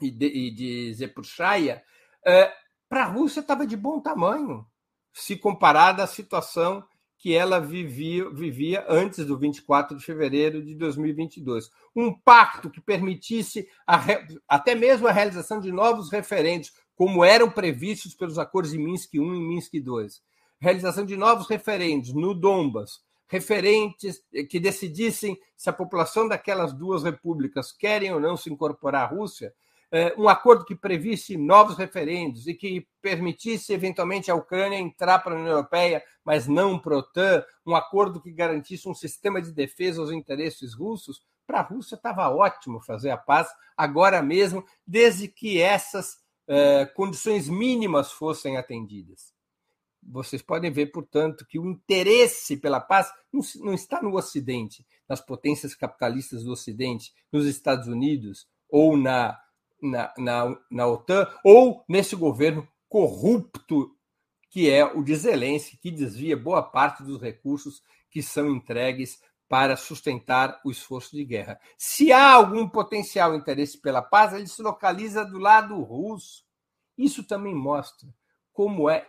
e 0.00 0.10
de, 0.10 0.26
e 0.26 0.50
de 0.54 0.94
Zepuchaya, 0.94 1.82
é, 2.24 2.52
para 2.88 3.04
a 3.04 3.08
Rússia 3.08 3.40
estava 3.40 3.66
de 3.66 3.76
bom 3.76 4.00
tamanho 4.00 4.66
se 5.12 5.36
comparada 5.36 6.04
à 6.04 6.06
situação 6.06 6.84
que 7.18 7.34
ela 7.34 7.58
vivia, 7.58 8.28
vivia 8.30 8.84
antes 8.88 9.24
do 9.24 9.38
24 9.38 9.96
de 9.96 10.04
fevereiro 10.04 10.62
de 10.62 10.74
2022. 10.74 11.70
Um 11.94 12.12
pacto 12.12 12.70
que 12.70 12.80
permitisse 12.80 13.66
a, 13.86 13.98
até 14.46 14.74
mesmo 14.74 15.08
a 15.08 15.12
realização 15.12 15.58
de 15.58 15.72
novos 15.72 16.10
referendos, 16.10 16.72
como 16.94 17.24
eram 17.24 17.50
previstos 17.50 18.14
pelos 18.14 18.38
acordos 18.38 18.72
de 18.72 18.78
Minsk 18.78 19.14
I 19.14 19.18
e 19.18 19.20
Minsk 19.20 19.74
II. 19.74 20.06
Realização 20.60 21.04
de 21.04 21.16
novos 21.16 21.48
referendos 21.48 22.12
no 22.12 22.34
Donbas, 22.34 23.00
referentes 23.28 24.22
que 24.48 24.60
decidissem 24.60 25.38
se 25.56 25.68
a 25.68 25.72
população 25.72 26.28
daquelas 26.28 26.72
duas 26.72 27.02
repúblicas 27.02 27.72
querem 27.72 28.12
ou 28.12 28.20
não 28.20 28.36
se 28.36 28.50
incorporar 28.50 29.04
à 29.04 29.06
Rússia, 29.06 29.52
é, 29.90 30.14
um 30.18 30.28
acordo 30.28 30.64
que 30.64 30.74
previsse 30.74 31.36
novos 31.36 31.76
referendos 31.76 32.48
e 32.48 32.54
que 32.54 32.86
permitisse 33.00 33.72
eventualmente 33.72 34.30
a 34.30 34.34
Ucrânia 34.34 34.78
entrar 34.78 35.20
para 35.20 35.34
a 35.34 35.38
União 35.38 35.52
Europeia, 35.52 36.02
mas 36.24 36.48
não 36.48 36.78
para 36.78 36.96
a 36.96 36.98
OTAN, 36.98 37.44
um 37.64 37.74
acordo 37.74 38.20
que 38.20 38.32
garantisse 38.32 38.88
um 38.88 38.94
sistema 38.94 39.40
de 39.40 39.52
defesa 39.52 40.00
aos 40.00 40.10
interesses 40.10 40.74
russos, 40.74 41.22
para 41.46 41.60
a 41.60 41.62
Rússia 41.62 41.94
estava 41.94 42.28
ótimo 42.28 42.80
fazer 42.80 43.10
a 43.10 43.16
paz 43.16 43.48
agora 43.76 44.20
mesmo, 44.20 44.64
desde 44.84 45.28
que 45.28 45.60
essas 45.62 46.18
eh, 46.48 46.86
condições 46.86 47.48
mínimas 47.48 48.10
fossem 48.10 48.56
atendidas. 48.56 49.35
Vocês 50.08 50.40
podem 50.42 50.70
ver, 50.70 50.86
portanto, 50.86 51.46
que 51.46 51.58
o 51.58 51.68
interesse 51.68 52.56
pela 52.56 52.80
paz 52.80 53.10
não, 53.32 53.40
não 53.64 53.74
está 53.74 54.00
no 54.00 54.14
Ocidente, 54.16 54.86
nas 55.08 55.20
potências 55.20 55.74
capitalistas 55.74 56.44
do 56.44 56.52
Ocidente, 56.52 57.12
nos 57.32 57.46
Estados 57.46 57.88
Unidos 57.88 58.46
ou 58.68 58.96
na 58.96 59.38
na, 59.80 60.12
na, 60.16 60.58
na 60.70 60.86
OTAN 60.86 61.28
ou 61.44 61.84
nesse 61.88 62.16
governo 62.16 62.66
corrupto 62.88 63.94
que 64.50 64.70
é 64.70 64.84
o 64.84 65.02
de 65.02 65.14
Zelensky, 65.14 65.76
que 65.76 65.90
desvia 65.90 66.36
boa 66.36 66.62
parte 66.62 67.02
dos 67.02 67.20
recursos 67.20 67.82
que 68.10 68.22
são 68.22 68.50
entregues 68.50 69.20
para 69.48 69.76
sustentar 69.76 70.60
o 70.64 70.70
esforço 70.70 71.14
de 71.14 71.24
guerra. 71.24 71.60
Se 71.76 72.10
há 72.10 72.32
algum 72.32 72.66
potencial 72.68 73.34
interesse 73.34 73.78
pela 73.78 74.00
paz, 74.00 74.32
ele 74.32 74.46
se 74.46 74.62
localiza 74.62 75.24
do 75.24 75.38
lado 75.38 75.80
russo. 75.82 76.42
Isso 76.96 77.22
também 77.22 77.54
mostra 77.54 78.08
como 78.52 78.88
é 78.88 79.06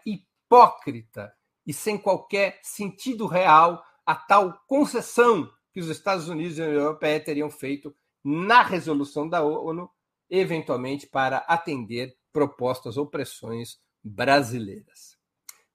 hipócrita 0.47 1.33
e 1.65 1.73
sem 1.73 1.97
qualquer 1.97 2.59
sentido 2.63 3.27
real 3.27 3.83
a 4.05 4.15
tal 4.15 4.57
concessão 4.65 5.51
que 5.73 5.81
os 5.81 5.89
Estados 5.89 6.29
Unidos 6.29 6.57
e 6.57 6.61
a 6.61 6.65
União 6.65 6.81
Europeia 6.81 7.19
teriam 7.19 7.49
feito 7.49 7.93
na 8.23 8.63
resolução 8.63 9.27
da 9.27 9.43
ONU 9.43 9.89
eventualmente 10.29 11.05
para 11.05 11.37
atender 11.39 12.15
propostas 12.31 12.97
ou 12.97 13.05
pressões 13.05 13.77
brasileiras. 14.03 15.17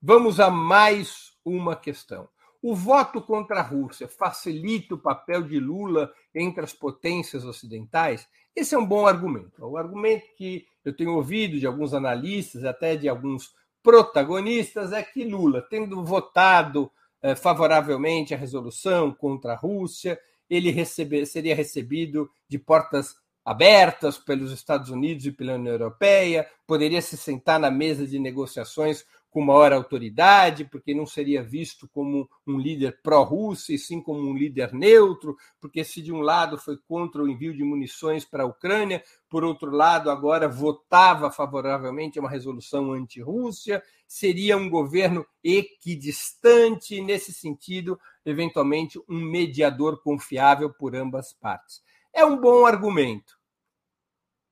Vamos 0.00 0.40
a 0.40 0.50
mais 0.50 1.32
uma 1.44 1.76
questão. 1.76 2.28
O 2.60 2.74
voto 2.74 3.20
contra 3.20 3.60
a 3.60 3.62
Rússia 3.62 4.08
facilita 4.08 4.94
o 4.94 4.98
papel 4.98 5.42
de 5.42 5.58
Lula 5.58 6.12
entre 6.34 6.62
as 6.64 6.72
potências 6.72 7.44
ocidentais? 7.44 8.26
Esse 8.54 8.74
é 8.74 8.78
um 8.78 8.86
bom 8.86 9.06
argumento. 9.06 9.64
O 9.64 9.76
argumento 9.76 10.26
que 10.36 10.66
eu 10.84 10.94
tenho 10.94 11.14
ouvido 11.14 11.58
de 11.58 11.66
alguns 11.66 11.92
analistas, 11.92 12.64
até 12.64 12.96
de 12.96 13.08
alguns 13.08 13.52
protagonistas, 13.82 14.92
é 14.92 15.02
que 15.02 15.24
Lula, 15.24 15.62
tendo 15.68 16.04
votado 16.04 16.90
eh, 17.20 17.34
favoravelmente 17.34 18.34
a 18.34 18.36
resolução 18.36 19.12
contra 19.12 19.52
a 19.52 19.56
Rússia, 19.56 20.18
ele 20.48 20.70
receber, 20.70 21.26
seria 21.26 21.54
recebido 21.54 22.30
de 22.48 22.58
portas 22.58 23.16
abertas 23.44 24.18
pelos 24.18 24.52
Estados 24.52 24.90
Unidos 24.90 25.26
e 25.26 25.32
pela 25.32 25.54
União 25.54 25.72
Europeia, 25.72 26.48
poderia 26.66 27.02
se 27.02 27.16
sentar 27.16 27.58
na 27.58 27.70
mesa 27.70 28.06
de 28.06 28.18
negociações 28.18 29.04
com 29.32 29.40
maior 29.40 29.72
autoridade, 29.72 30.66
porque 30.66 30.94
não 30.94 31.06
seria 31.06 31.42
visto 31.42 31.88
como 31.88 32.28
um 32.46 32.58
líder 32.58 33.00
pró-Rússia, 33.02 33.74
e 33.74 33.78
sim 33.78 34.00
como 34.00 34.20
um 34.20 34.36
líder 34.36 34.74
neutro, 34.74 35.36
porque 35.58 35.82
se 35.82 36.02
de 36.02 36.12
um 36.12 36.20
lado 36.20 36.58
foi 36.58 36.76
contra 36.76 37.22
o 37.22 37.28
envio 37.28 37.56
de 37.56 37.64
munições 37.64 38.26
para 38.26 38.42
a 38.42 38.46
Ucrânia, 38.46 39.02
por 39.30 39.42
outro 39.42 39.70
lado 39.70 40.10
agora 40.10 40.46
votava 40.46 41.30
favoravelmente 41.30 42.18
a 42.18 42.22
uma 42.22 42.28
resolução 42.28 42.92
anti-Rússia, 42.92 43.82
seria 44.06 44.54
um 44.58 44.68
governo 44.68 45.26
equidistante, 45.42 47.00
nesse 47.00 47.32
sentido, 47.32 47.98
eventualmente 48.26 49.00
um 49.08 49.18
mediador 49.18 50.02
confiável 50.02 50.68
por 50.68 50.94
ambas 50.94 51.32
partes. 51.32 51.82
É 52.12 52.22
um 52.22 52.38
bom 52.38 52.66
argumento. 52.66 53.40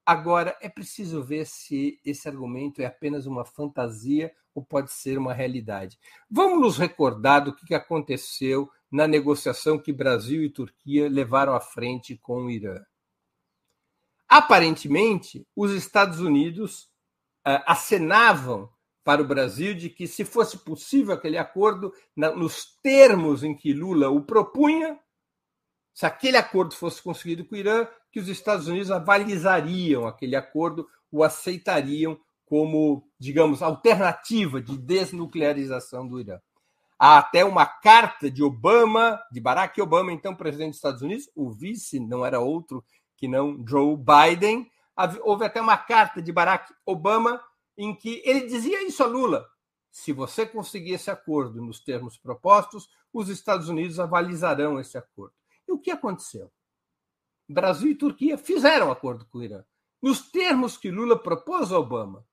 Agora, 0.07 0.57
é 0.63 0.71
preciso 0.71 1.23
ver 1.23 1.47
se 1.47 2.01
esse 2.03 2.27
argumento 2.27 2.81
é 2.81 2.87
apenas 2.87 3.27
uma 3.27 3.45
fantasia 3.45 4.33
ou 4.55 4.65
pode 4.65 4.93
ser 4.93 5.19
uma 5.19 5.33
realidade. 5.33 5.99
Vamos 6.31 6.61
nos 6.61 6.79
recordar 6.79 7.45
do 7.45 7.55
que 7.55 7.75
aconteceu 7.75 8.71
na 8.91 9.07
negociação 9.07 9.79
que 9.79 9.93
Brasil 9.93 10.43
e 10.43 10.51
Turquia 10.51 11.09
levaram 11.09 11.55
à 11.55 11.61
frente 11.61 12.17
com 12.19 12.45
o 12.45 12.51
Irã. 12.51 12.81
Aparentemente, 14.29 15.47
os 15.57 15.73
Estados 15.73 16.21
Unidos 16.21 16.85
uh, 17.47 17.63
acenavam 17.67 18.71
para 19.03 19.23
o 19.23 19.27
Brasil 19.27 19.75
de 19.75 19.89
que, 19.89 20.07
se 20.07 20.25
fosse 20.25 20.59
possível 20.59 21.15
aquele 21.15 21.39
acordo, 21.39 21.93
na, 22.15 22.31
nos 22.31 22.79
termos 22.83 23.43
em 23.43 23.57
que 23.57 23.73
Lula 23.73 24.09
o 24.09 24.23
propunha, 24.23 24.99
se 25.93 26.07
aquele 26.07 26.37
acordo 26.37 26.75
fosse 26.75 27.03
conseguido 27.03 27.45
com 27.45 27.55
o 27.55 27.59
Irã, 27.59 27.87
que 28.13 28.21
os 28.21 28.29
Estados 28.29 28.69
Unidos 28.69 28.91
avalizariam 28.91 30.07
aquele 30.07 30.37
acordo, 30.37 30.89
o 31.11 31.25
aceitariam 31.25 32.19
como, 32.51 33.09
digamos, 33.17 33.63
alternativa 33.63 34.61
de 34.61 34.77
desnuclearização 34.77 36.09
do 36.09 36.19
Irã. 36.19 36.41
Há 36.99 37.19
até 37.19 37.45
uma 37.45 37.65
carta 37.65 38.29
de 38.29 38.43
Obama, 38.43 39.23
de 39.31 39.41
Barack 39.41 39.81
Obama, 39.81 40.13
então 40.13 40.35
presidente 40.35 40.71
dos 40.71 40.79
Estados 40.79 41.01
Unidos, 41.01 41.31
o 41.37 41.49
vice 41.53 42.01
não 42.01 42.27
era 42.27 42.41
outro 42.41 42.85
que 43.17 43.29
não 43.29 43.65
Joe 43.65 43.97
Biden. 43.97 44.69
Houve 45.23 45.45
até 45.45 45.61
uma 45.61 45.77
carta 45.77 46.21
de 46.21 46.33
Barack 46.33 46.75
Obama 46.85 47.41
em 47.79 47.95
que 47.95 48.21
ele 48.25 48.49
dizia 48.49 48.85
isso 48.85 49.05
a 49.05 49.07
Lula: 49.07 49.47
se 49.89 50.13
você 50.13 50.45
conseguir 50.45 50.95
esse 50.95 51.09
acordo 51.09 51.63
nos 51.63 51.79
termos 51.79 52.19
propostos, 52.19 52.91
os 53.13 53.29
Estados 53.29 53.69
Unidos 53.69 54.01
avalizarão 54.01 54.81
esse 54.81 54.99
acordo. 54.99 55.35
E 55.69 55.73
o 55.73 55.79
que 55.79 55.93
aconteceu? 55.93 56.51
Brasil 57.49 57.93
e 57.93 57.95
Turquia 57.95 58.37
fizeram 58.37 58.91
acordo 58.91 59.25
com 59.27 59.39
o 59.39 59.45
Irã, 59.45 59.63
nos 60.03 60.21
termos 60.33 60.77
que 60.77 60.91
Lula 60.91 61.17
propôs 61.17 61.71
a 61.71 61.79
Obama. 61.79 62.29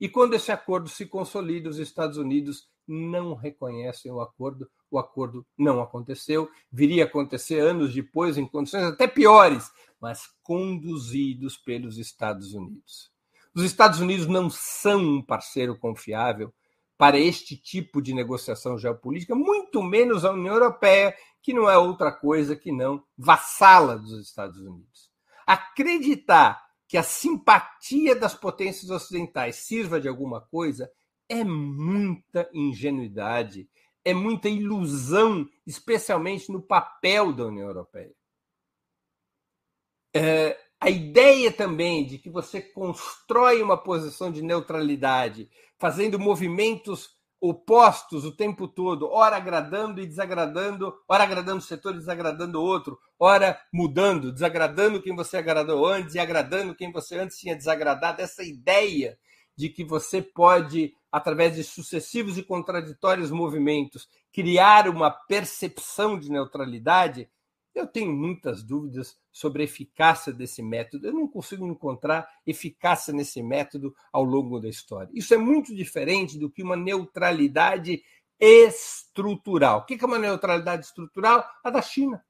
E 0.00 0.08
quando 0.08 0.34
esse 0.34 0.50
acordo 0.50 0.88
se 0.88 1.04
consolida, 1.04 1.68
os 1.68 1.78
Estados 1.78 2.16
Unidos 2.16 2.68
não 2.88 3.34
reconhecem 3.34 4.10
o 4.10 4.20
acordo, 4.20 4.68
o 4.90 4.98
acordo 4.98 5.46
não 5.56 5.82
aconteceu, 5.82 6.50
viria 6.72 7.04
a 7.04 7.06
acontecer 7.06 7.60
anos 7.60 7.92
depois, 7.92 8.38
em 8.38 8.46
condições 8.46 8.84
até 8.84 9.06
piores, 9.06 9.70
mas 10.00 10.22
conduzidos 10.42 11.56
pelos 11.58 11.98
Estados 11.98 12.54
Unidos. 12.54 13.10
Os 13.54 13.62
Estados 13.62 14.00
Unidos 14.00 14.26
não 14.26 14.48
são 14.48 15.00
um 15.00 15.22
parceiro 15.22 15.78
confiável 15.78 16.52
para 16.96 17.18
este 17.18 17.56
tipo 17.56 18.00
de 18.00 18.14
negociação 18.14 18.78
geopolítica, 18.78 19.34
muito 19.34 19.82
menos 19.82 20.24
a 20.24 20.32
União 20.32 20.54
Europeia, 20.54 21.14
que 21.42 21.52
não 21.52 21.68
é 21.68 21.76
outra 21.76 22.10
coisa 22.12 22.56
que 22.56 22.72
não 22.72 23.02
vassala 23.16 23.98
dos 23.98 24.12
Estados 24.20 24.58
Unidos. 24.58 25.10
Acreditar 25.46 26.69
que 26.90 26.98
a 26.98 27.04
simpatia 27.04 28.16
das 28.16 28.34
potências 28.34 28.90
ocidentais 28.90 29.54
sirva 29.54 30.00
de 30.00 30.08
alguma 30.08 30.40
coisa 30.40 30.90
é 31.28 31.44
muita 31.44 32.50
ingenuidade, 32.52 33.70
é 34.04 34.12
muita 34.12 34.48
ilusão, 34.48 35.48
especialmente 35.64 36.50
no 36.50 36.60
papel 36.60 37.32
da 37.32 37.46
União 37.46 37.68
Europeia. 37.68 38.12
É, 40.12 40.58
a 40.80 40.90
ideia 40.90 41.52
também 41.52 42.04
de 42.04 42.18
que 42.18 42.28
você 42.28 42.60
constrói 42.60 43.62
uma 43.62 43.76
posição 43.76 44.32
de 44.32 44.42
neutralidade, 44.42 45.48
fazendo 45.78 46.18
movimentos 46.18 47.19
opostos 47.40 48.24
o 48.24 48.36
tempo 48.36 48.68
todo, 48.68 49.08
ora 49.08 49.36
agradando 49.36 50.00
e 50.00 50.06
desagradando, 50.06 50.94
ora 51.08 51.24
agradando 51.24 51.58
um 51.58 51.62
setor 51.62 51.94
e 51.94 51.98
desagradando 51.98 52.60
outro, 52.60 52.98
ora 53.18 53.58
mudando, 53.72 54.32
desagradando 54.32 55.00
quem 55.00 55.14
você 55.16 55.38
agradou 55.38 55.86
antes 55.86 56.14
e 56.14 56.18
agradando 56.18 56.74
quem 56.74 56.92
você 56.92 57.18
antes 57.18 57.38
tinha 57.38 57.56
desagradado. 57.56 58.20
Essa 58.20 58.42
ideia 58.44 59.18
de 59.56 59.68
que 59.68 59.84
você 59.84 60.20
pode, 60.20 60.94
através 61.10 61.54
de 61.54 61.64
sucessivos 61.64 62.36
e 62.36 62.42
contraditórios 62.42 63.30
movimentos, 63.30 64.08
criar 64.32 64.88
uma 64.88 65.10
percepção 65.10 66.18
de 66.18 66.30
neutralidade 66.30 67.28
eu 67.74 67.86
tenho 67.86 68.12
muitas 68.12 68.62
dúvidas 68.62 69.16
sobre 69.32 69.62
a 69.62 69.64
eficácia 69.64 70.32
desse 70.32 70.62
método. 70.62 71.06
Eu 71.06 71.12
não 71.12 71.28
consigo 71.28 71.66
encontrar 71.66 72.28
eficácia 72.46 73.12
nesse 73.12 73.42
método 73.42 73.94
ao 74.12 74.24
longo 74.24 74.60
da 74.60 74.68
história. 74.68 75.10
Isso 75.12 75.32
é 75.34 75.36
muito 75.36 75.74
diferente 75.74 76.38
do 76.38 76.50
que 76.50 76.62
uma 76.62 76.76
neutralidade 76.76 78.02
estrutural. 78.38 79.80
O 79.80 79.84
que 79.84 80.02
é 80.02 80.06
uma 80.06 80.18
neutralidade 80.18 80.86
estrutural? 80.86 81.44
A 81.62 81.70
da 81.70 81.82
China. 81.82 82.24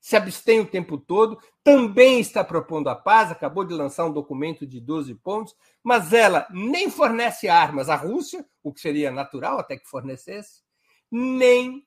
Se 0.00 0.16
abstém 0.16 0.60
o 0.60 0.66
tempo 0.66 0.96
todo, 0.96 1.38
também 1.62 2.20
está 2.20 2.42
propondo 2.42 2.88
a 2.88 2.96
paz, 2.96 3.30
acabou 3.30 3.64
de 3.64 3.74
lançar 3.74 4.06
um 4.06 4.12
documento 4.12 4.66
de 4.66 4.80
12 4.80 5.14
pontos, 5.16 5.54
mas 5.82 6.14
ela 6.14 6.46
nem 6.50 6.88
fornece 6.88 7.48
armas 7.48 7.90
à 7.90 7.96
Rússia, 7.96 8.46
o 8.62 8.72
que 8.72 8.80
seria 8.80 9.10
natural 9.10 9.58
até 9.58 9.76
que 9.76 9.86
fornecesse, 9.86 10.62
nem 11.10 11.86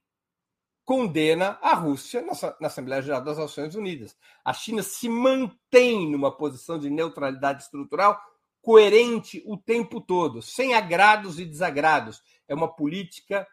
condena 0.86 1.58
a 1.62 1.74
Rússia 1.74 2.22
na, 2.22 2.68
Assembleia 2.68 3.02
Geral 3.02 3.24
das 3.24 3.38
Nações 3.38 3.76
Unidas. 3.76 4.16
A 4.44 4.54
China 4.54 4.84
se 4.84 5.08
mantém 5.08 6.12
numa 6.12 6.36
posição 6.36 6.78
de 6.78 6.90
neutralidade 6.90 7.64
estrutural 7.64 8.20
coerente 8.62 9.44
o 9.46 9.58
tempo 9.58 10.00
todo, 10.00 10.42
sem 10.42 10.74
agrados 10.74 11.40
e 11.40 11.46
desagrados. 11.46 12.22
É 12.48 12.54
uma 12.54 12.68
política 12.68 13.48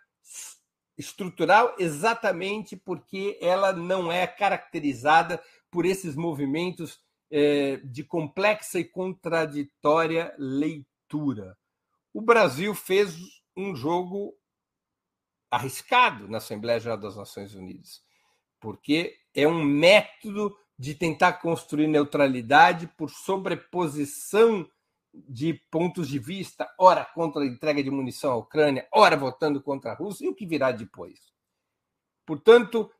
estrutural 0.97 1.75
exatamente 1.79 2.77
porque 2.77 3.39
ela 3.41 3.73
não 3.73 4.11
é 4.11 4.27
caracterizada 4.27 5.43
por 5.71 5.87
esses 5.87 6.15
movimentos 6.15 7.01
eh, 7.31 7.81
de 7.85 8.05
complexa 8.05 8.79
e 8.79 8.85
contraditória 8.85 10.35
leitura. 10.37 11.57
O 12.13 12.21
Brasil 12.21 12.75
fez 12.75 13.17
um 13.57 13.75
jogo 13.75 14.35
arriscado 15.51 16.29
na 16.29 16.39
Assembleia 16.39 16.79
Geral 16.79 16.99
das 16.99 17.17
Nações 17.17 17.55
Unidas, 17.55 18.03
porque 18.61 19.17
é 19.35 19.47
um 19.47 19.63
método 19.63 20.57
de 20.79 20.95
tentar 20.95 21.35
construir 21.35 21.87
neutralidade 21.89 22.87
por 22.97 23.11
sobreposição 23.11 24.67
de 25.13 25.55
pontos 25.71 26.09
de 26.09 26.19
vista, 26.19 26.73
ora 26.79 27.05
contra 27.05 27.43
a 27.43 27.47
entrega 27.47 27.83
de 27.83 27.91
munição 27.91 28.33
à 28.33 28.37
Ucrânia, 28.37 28.89
ora 28.93 29.17
votando 29.17 29.61
contra 29.61 29.93
a 29.93 29.95
Rússia, 29.95 30.25
e 30.25 30.29
o 30.29 30.35
que 30.35 30.47
virá 30.47 30.71
depois. 30.71 31.19
Portanto, 32.25 32.91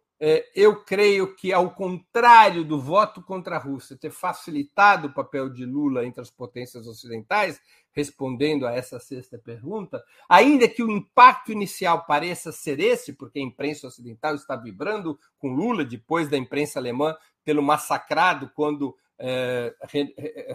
eu 0.55 0.85
creio 0.85 1.35
que, 1.35 1.51
ao 1.51 1.71
contrário 1.71 2.63
do 2.63 2.79
voto 2.79 3.23
contra 3.23 3.57
a 3.57 3.59
Rússia 3.59 3.97
ter 3.97 4.11
facilitado 4.11 5.09
o 5.09 5.15
papel 5.15 5.49
de 5.49 5.65
Lula 5.65 6.05
entre 6.05 6.21
as 6.21 6.31
potências 6.31 6.87
ocidentais, 6.87 7.59
respondendo 7.93 8.67
a 8.67 8.73
essa 8.73 9.01
sexta 9.01 9.39
pergunta, 9.39 10.05
ainda 10.29 10.69
que 10.69 10.83
o 10.83 10.91
impacto 10.91 11.51
inicial 11.51 12.05
pareça 12.05 12.53
ser 12.53 12.79
esse, 12.81 13.15
porque 13.15 13.39
a 13.39 13.43
imprensa 13.43 13.87
ocidental 13.87 14.35
está 14.35 14.55
vibrando 14.57 15.19
com 15.39 15.55
Lula 15.55 15.85
depois 15.85 16.29
da 16.29 16.37
imprensa 16.37 16.79
alemã 16.79 17.17
tê-lo 17.43 17.63
massacrado 17.63 18.51
quando 18.55 18.95
é, 19.19 19.75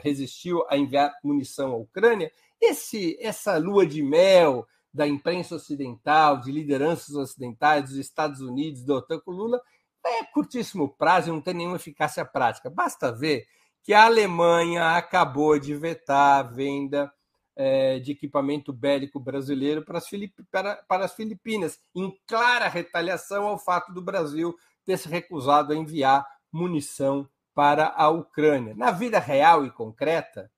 resistiu 0.01 0.65
a 0.69 0.77
enviar 0.77 1.13
munição 1.23 1.71
à 1.71 1.75
Ucrânia, 1.75 2.31
esse, 2.61 3.17
essa 3.19 3.57
lua 3.57 3.85
de 3.85 4.01
mel 4.01 4.67
da 4.95 5.05
imprensa 5.05 5.55
ocidental, 5.55 6.39
de 6.39 6.53
lideranças 6.53 7.13
ocidentais, 7.15 7.89
dos 7.89 7.97
Estados 7.97 8.39
Unidos, 8.39 8.81
do 8.81 8.95
OTAN 8.95 9.19
com 9.19 9.31
Lula, 9.31 9.61
é 10.05 10.23
curtíssimo 10.23 10.87
prazo 10.87 11.27
e 11.27 11.31
não 11.33 11.41
tem 11.41 11.53
nenhuma 11.53 11.75
eficácia 11.75 12.23
prática. 12.23 12.69
Basta 12.69 13.11
ver 13.11 13.45
que 13.83 13.93
a 13.93 14.05
Alemanha 14.05 14.95
acabou 14.95 15.59
de 15.59 15.75
vetar 15.75 16.39
a 16.39 16.43
venda 16.43 17.11
é, 17.57 17.99
de 17.99 18.13
equipamento 18.13 18.71
bélico 18.71 19.19
brasileiro 19.19 19.83
para 19.83 19.97
as, 19.97 20.09
para, 20.49 20.75
para 20.87 21.05
as 21.05 21.13
Filipinas, 21.13 21.77
em 21.93 22.17
clara 22.25 22.69
retaliação 22.69 23.47
ao 23.47 23.59
fato 23.59 23.91
do 23.91 24.01
Brasil 24.01 24.55
ter 24.85 24.97
se 24.97 25.09
recusado 25.09 25.73
a 25.73 25.75
enviar 25.75 26.25
munição 26.49 27.27
para 27.53 27.89
a 27.97 28.07
Ucrânia. 28.07 28.73
Na 28.75 28.91
vida 28.91 29.19
real 29.19 29.65
e 29.65 29.71
concreta, 29.71 30.49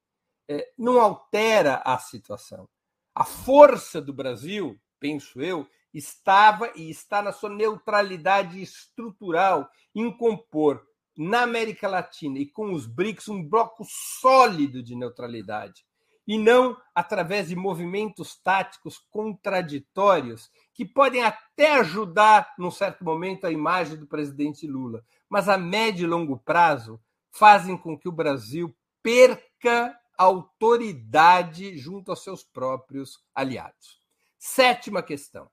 é, 0.48 0.72
não 0.78 1.02
altera 1.02 1.82
a 1.84 1.98
situação. 1.98 2.70
A 3.18 3.24
força 3.24 4.00
do 4.00 4.14
Brasil, 4.14 4.80
penso 5.00 5.42
eu, 5.42 5.68
estava 5.92 6.72
e 6.76 6.88
está 6.88 7.20
na 7.20 7.32
sua 7.32 7.50
neutralidade 7.50 8.62
estrutural 8.62 9.68
em 9.96 10.16
compor 10.16 10.86
na 11.18 11.42
América 11.42 11.88
Latina 11.88 12.38
e 12.38 12.46
com 12.46 12.72
os 12.72 12.86
BRICS 12.86 13.30
um 13.30 13.44
bloco 13.44 13.84
sólido 14.22 14.84
de 14.84 14.96
neutralidade 14.96 15.84
e 16.28 16.38
não 16.38 16.78
através 16.94 17.48
de 17.48 17.56
movimentos 17.56 18.40
táticos 18.40 19.00
contraditórios 19.10 20.52
que 20.72 20.86
podem 20.86 21.24
até 21.24 21.72
ajudar, 21.80 22.54
num 22.56 22.70
certo 22.70 23.04
momento, 23.04 23.48
a 23.48 23.52
imagem 23.52 23.98
do 23.98 24.06
presidente 24.06 24.68
Lula, 24.68 25.04
mas 25.28 25.50
a 25.50 25.58
médio 25.58 26.04
e 26.04 26.08
longo 26.08 26.38
prazo 26.38 27.02
fazem 27.32 27.76
com 27.76 27.98
que 27.98 28.08
o 28.08 28.12
Brasil 28.12 28.78
perca 29.02 30.00
autoridade 30.18 31.78
junto 31.78 32.12
aos 32.12 32.24
seus 32.24 32.44
próprios 32.44 33.20
aliados. 33.36 34.02
Sétima 34.38 35.04
questão: 35.04 35.50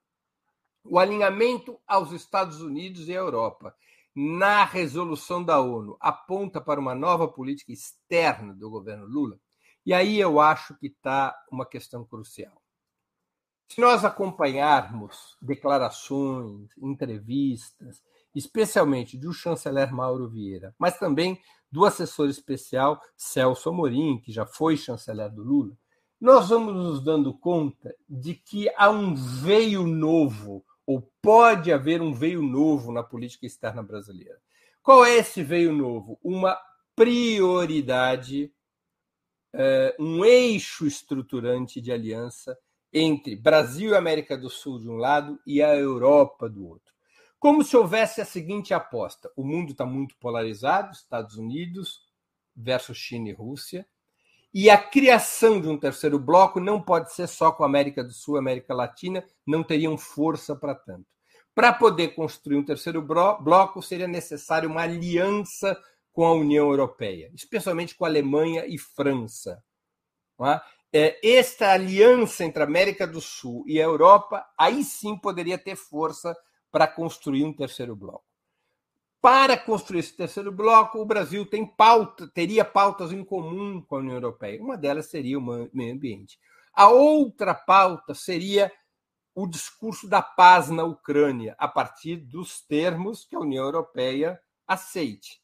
o 0.83 0.99
alinhamento 0.99 1.79
aos 1.87 2.13
Estados 2.13 2.61
Unidos 2.61 3.09
e 3.09 3.13
à 3.13 3.17
Europa 3.17 3.75
na 4.15 4.65
resolução 4.65 5.43
da 5.43 5.61
ONU 5.61 5.97
aponta 6.01 6.61
para 6.61 6.79
uma 6.81 6.95
nova 6.95 7.27
política 7.27 7.73
externa 7.73 8.55
do 8.55 8.71
governo 8.71 9.07
Lula? 9.07 9.39
E 9.85 9.93
aí 9.93 10.19
eu 10.19 10.41
acho 10.41 10.75
que 10.79 10.87
está 10.87 11.37
uma 11.51 11.67
questão 11.67 12.05
crucial. 12.05 12.63
Se 13.69 13.81
nós 13.81 14.05
acompanharmos 14.05 15.37
declarações, 15.43 16.71
entrevistas, 16.79 18.03
especialmente 18.35 19.17
do 19.17 19.33
chanceler 19.33 19.93
Mauro 19.93 20.29
Vieira, 20.29 20.75
mas 20.79 20.99
também 20.99 21.41
do 21.71 21.85
assessor 21.85 22.29
especial 22.29 23.01
Celso 23.17 23.69
Amorim, 23.69 24.19
que 24.21 24.33
já 24.33 24.47
foi 24.47 24.77
chanceler 24.77 25.31
do 25.31 25.43
Lula, 25.43 25.77
nós 26.21 26.49
vamos 26.49 26.75
nos 26.75 27.05
dando 27.05 27.35
conta 27.35 27.95
de 28.09 28.35
que 28.35 28.71
há 28.77 28.89
um 28.89 29.15
veio 29.15 29.87
novo, 29.87 30.65
ou 30.87 31.11
pode 31.21 31.73
haver 31.73 32.01
um 32.01 32.15
veio 32.15 32.43
novo 32.43 32.93
na 32.93 33.03
política 33.03 33.45
externa 33.45 33.83
brasileira. 33.83 34.41
Qual 34.83 35.05
é 35.05 35.17
esse 35.17 35.43
veio 35.43 35.73
novo? 35.73 36.19
Uma 36.23 36.59
prioridade, 36.95 38.53
eh, 39.53 39.97
um 39.99 40.25
eixo 40.25 40.87
estruturante 40.87 41.81
de 41.81 41.91
aliança 41.91 42.57
entre 42.93 43.35
Brasil 43.35 43.91
e 43.91 43.97
América 43.97 44.39
do 44.39 44.49
Sul 44.49 44.79
de 44.79 44.89
um 44.89 44.97
lado 44.97 45.41
e 45.47 45.61
a 45.61 45.75
Europa 45.75 46.49
do 46.49 46.67
outro. 46.67 46.94
Como 47.45 47.63
se 47.63 47.77
houvesse 47.77 48.23
a 48.23 48.25
seguinte 48.25 48.73
aposta: 48.73 49.31
o 49.37 49.45
mundo 49.45 49.73
está 49.73 49.85
muito 49.85 50.17
polarizado, 50.17 50.95
Estados 50.95 51.37
Unidos 51.37 52.01
versus 52.57 52.97
China 52.97 53.29
e 53.29 53.35
Rússia, 53.35 53.87
e 54.55 54.71
a 54.71 54.79
criação 54.79 55.61
de 55.61 55.69
um 55.69 55.79
terceiro 55.79 56.19
bloco 56.19 56.59
não 56.59 56.81
pode 56.81 57.13
ser 57.13 57.27
só 57.27 57.53
com 57.53 57.63
a 57.63 57.67
América 57.67 58.03
do 58.03 58.15
Sul 58.15 58.39
América 58.39 58.73
Latina, 58.73 59.23
não 59.47 59.63
teriam 59.63 59.99
força 59.99 60.57
para 60.57 60.75
tanto. 60.75 61.05
Para 61.55 61.71
poder 61.71 62.15
construir 62.15 62.57
um 62.57 62.65
terceiro 62.65 63.03
bloco, 63.03 63.83
seria 63.83 64.09
necessário 64.09 64.71
uma 64.71 64.81
aliança 64.81 65.79
com 66.15 66.25
a 66.25 66.33
União 66.33 66.71
Europeia, 66.71 67.31
especialmente 67.35 67.95
com 67.95 68.07
a 68.07 68.09
Alemanha 68.09 68.65
e 68.67 68.79
França. 68.79 69.63
É? 70.91 71.21
Esta 71.23 71.73
aliança 71.73 72.43
entre 72.43 72.63
a 72.63 72.67
América 72.67 73.07
do 73.07 73.21
Sul 73.21 73.65
e 73.67 73.79
a 73.79 73.85
Europa, 73.85 74.43
aí 74.59 74.83
sim 74.83 75.15
poderia 75.15 75.59
ter 75.59 75.77
força 75.77 76.35
para 76.75 76.89
construir 76.89 77.45
um 77.45 77.53
terceiro 77.53 77.95
bloco. 77.95 78.25
Para 79.21 79.57
construir 79.57 80.01
esse 80.01 80.17
terceiro 80.17 80.51
bloco, 80.51 80.99
o 80.99 81.07
Brasil 81.07 81.47
tem 81.47 81.65
pauta, 81.65 82.27
teria 82.27 82.65
pautas 82.65 83.13
em 83.13 83.25
comum 83.25 83.81
com 83.81 83.95
a 83.95 83.99
União 84.01 84.15
Europeia. 84.15 84.61
Uma 84.61 84.77
delas 84.77 85.07
seria 85.07 85.39
o 85.39 85.71
meio 85.73 85.95
ambiente. 85.95 86.37
A 86.73 86.89
outra 86.89 87.55
pauta 87.55 88.13
seria 88.13 88.73
o 89.37 89.47
discurso 89.47 90.09
da 90.09 90.21
paz 90.21 90.69
na 90.69 90.83
Ucrânia, 90.83 91.55
a 91.61 91.69
partir 91.69 92.17
dos 92.17 92.61
termos 92.63 93.25
que 93.25 93.37
a 93.37 93.41
União 93.41 93.67
Europeia 93.67 94.41
aceite. 94.67 95.41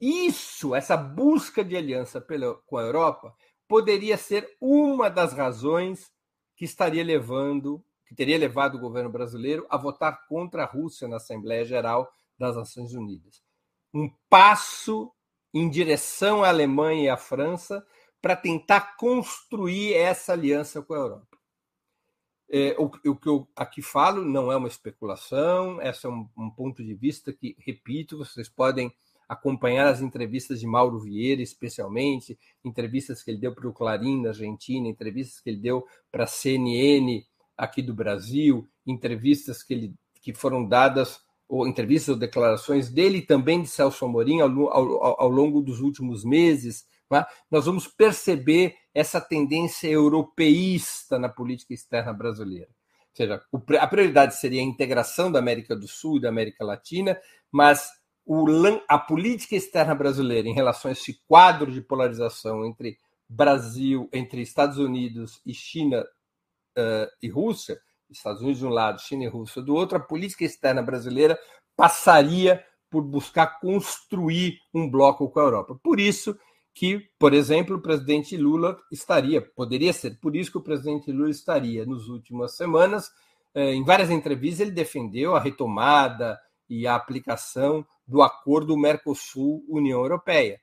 Isso, 0.00 0.76
essa 0.76 0.96
busca 0.96 1.64
de 1.64 1.76
aliança 1.76 2.20
pela, 2.20 2.54
com 2.66 2.76
a 2.76 2.82
Europa, 2.82 3.34
poderia 3.66 4.16
ser 4.16 4.56
uma 4.60 5.10
das 5.10 5.32
razões 5.32 6.08
que 6.54 6.64
estaria 6.64 7.02
levando, 7.02 7.84
que 8.06 8.14
teria 8.14 8.38
levado 8.38 8.76
o 8.76 8.80
governo 8.80 9.10
brasileiro 9.10 9.66
a 9.70 9.76
votar 9.76 10.26
contra 10.26 10.62
a 10.62 10.66
Rússia 10.66 11.08
na 11.08 11.16
Assembleia 11.16 11.64
Geral 11.64 12.10
das 12.38 12.56
Nações 12.56 12.92
Unidas. 12.94 13.42
Um 13.92 14.10
passo 14.28 15.12
em 15.52 15.68
direção 15.70 16.42
à 16.42 16.48
Alemanha 16.48 17.04
e 17.04 17.08
à 17.08 17.16
França 17.16 17.86
para 18.20 18.34
tentar 18.34 18.96
construir 18.96 19.94
essa 19.94 20.32
aliança 20.32 20.82
com 20.82 20.94
a 20.94 20.98
Europa. 20.98 21.38
É, 22.50 22.76
o, 22.78 22.84
o, 22.86 23.16
que 23.16 23.28
eu 23.28 23.48
aqui 23.56 23.82
falo 23.82 24.24
não 24.24 24.50
é 24.50 24.56
uma 24.56 24.68
especulação, 24.68 25.80
esse 25.80 26.06
é 26.06 26.08
um, 26.08 26.28
um 26.36 26.50
ponto 26.50 26.84
de 26.84 26.94
vista 26.94 27.32
que, 27.32 27.56
repito, 27.58 28.18
vocês 28.18 28.48
podem 28.48 28.92
acompanhar 29.28 29.88
as 29.88 30.00
entrevistas 30.00 30.60
de 30.60 30.66
Mauro 30.66 30.98
Vieira, 31.00 31.42
especialmente, 31.42 32.38
entrevistas 32.64 33.22
que 33.22 33.30
ele 33.30 33.40
deu 33.40 33.54
para 33.54 33.68
o 33.68 33.72
Clarim 33.72 34.22
na 34.22 34.28
Argentina, 34.30 34.88
entrevistas 34.88 35.40
que 35.40 35.50
ele 35.50 35.60
deu 35.60 35.86
para 36.10 36.24
a 36.24 36.26
CNN 36.26 37.24
aqui 37.56 37.82
do 37.82 37.94
Brasil, 37.94 38.68
entrevistas 38.86 39.62
que, 39.62 39.74
ele, 39.74 39.94
que 40.20 40.34
foram 40.34 40.66
dadas 40.66 41.20
ou 41.48 41.66
entrevistas 41.66 42.14
ou 42.14 42.16
declarações 42.18 42.88
dele 42.88 43.22
também 43.22 43.62
de 43.62 43.68
Celso 43.68 44.04
Amorim 44.04 44.40
ao, 44.40 44.50
ao, 44.68 45.22
ao 45.22 45.28
longo 45.28 45.60
dos 45.60 45.80
últimos 45.80 46.24
meses, 46.24 46.86
é? 47.12 47.24
nós 47.50 47.66
vamos 47.66 47.86
perceber 47.86 48.74
essa 48.92 49.20
tendência 49.20 49.88
europeísta 49.88 51.18
na 51.18 51.28
política 51.28 51.74
externa 51.74 52.12
brasileira. 52.12 52.68
Ou 52.68 53.16
seja, 53.16 53.42
a 53.78 53.86
prioridade 53.86 54.36
seria 54.36 54.60
a 54.60 54.64
integração 54.64 55.30
da 55.30 55.38
América 55.38 55.76
do 55.76 55.86
Sul 55.86 56.16
e 56.16 56.20
da 56.20 56.28
América 56.28 56.64
Latina, 56.64 57.16
mas 57.52 57.88
o, 58.26 58.46
a 58.88 58.98
política 58.98 59.54
externa 59.54 59.94
brasileira 59.94 60.48
em 60.48 60.54
relação 60.54 60.88
a 60.88 60.92
esse 60.92 61.20
quadro 61.28 61.70
de 61.70 61.80
polarização 61.80 62.66
entre 62.66 62.98
Brasil, 63.28 64.08
entre 64.12 64.42
Estados 64.42 64.78
Unidos 64.78 65.40
e 65.46 65.54
China 65.54 66.04
uh, 66.76 67.10
e 67.22 67.28
Rússia, 67.28 67.78
Estados 68.10 68.40
Unidos 68.40 68.58
de 68.58 68.66
um 68.66 68.70
lado, 68.70 69.00
China 69.00 69.24
e 69.24 69.28
Rússia 69.28 69.62
do 69.62 69.74
outro, 69.74 69.96
a 69.96 70.00
política 70.00 70.44
externa 70.44 70.82
brasileira 70.82 71.38
passaria 71.76 72.64
por 72.90 73.02
buscar 73.02 73.58
construir 73.58 74.58
um 74.72 74.88
bloco 74.88 75.28
com 75.28 75.40
a 75.40 75.42
Europa. 75.42 75.78
Por 75.82 75.98
isso 75.98 76.38
que, 76.74 77.08
por 77.18 77.32
exemplo, 77.32 77.76
o 77.76 77.80
presidente 77.80 78.36
Lula 78.36 78.76
estaria, 78.90 79.40
poderia 79.40 79.92
ser, 79.92 80.18
por 80.20 80.34
isso 80.34 80.50
que 80.50 80.58
o 80.58 80.62
presidente 80.62 81.10
Lula 81.12 81.30
estaria, 81.30 81.86
nas 81.86 82.08
últimas 82.08 82.56
semanas, 82.56 83.10
eh, 83.54 83.72
em 83.72 83.84
várias 83.84 84.10
entrevistas, 84.10 84.60
ele 84.60 84.72
defendeu 84.72 85.36
a 85.36 85.40
retomada 85.40 86.38
e 86.68 86.86
a 86.86 86.96
aplicação 86.96 87.86
do 88.06 88.22
acordo 88.22 88.76
Mercosul-União 88.76 90.00
Europeia, 90.00 90.60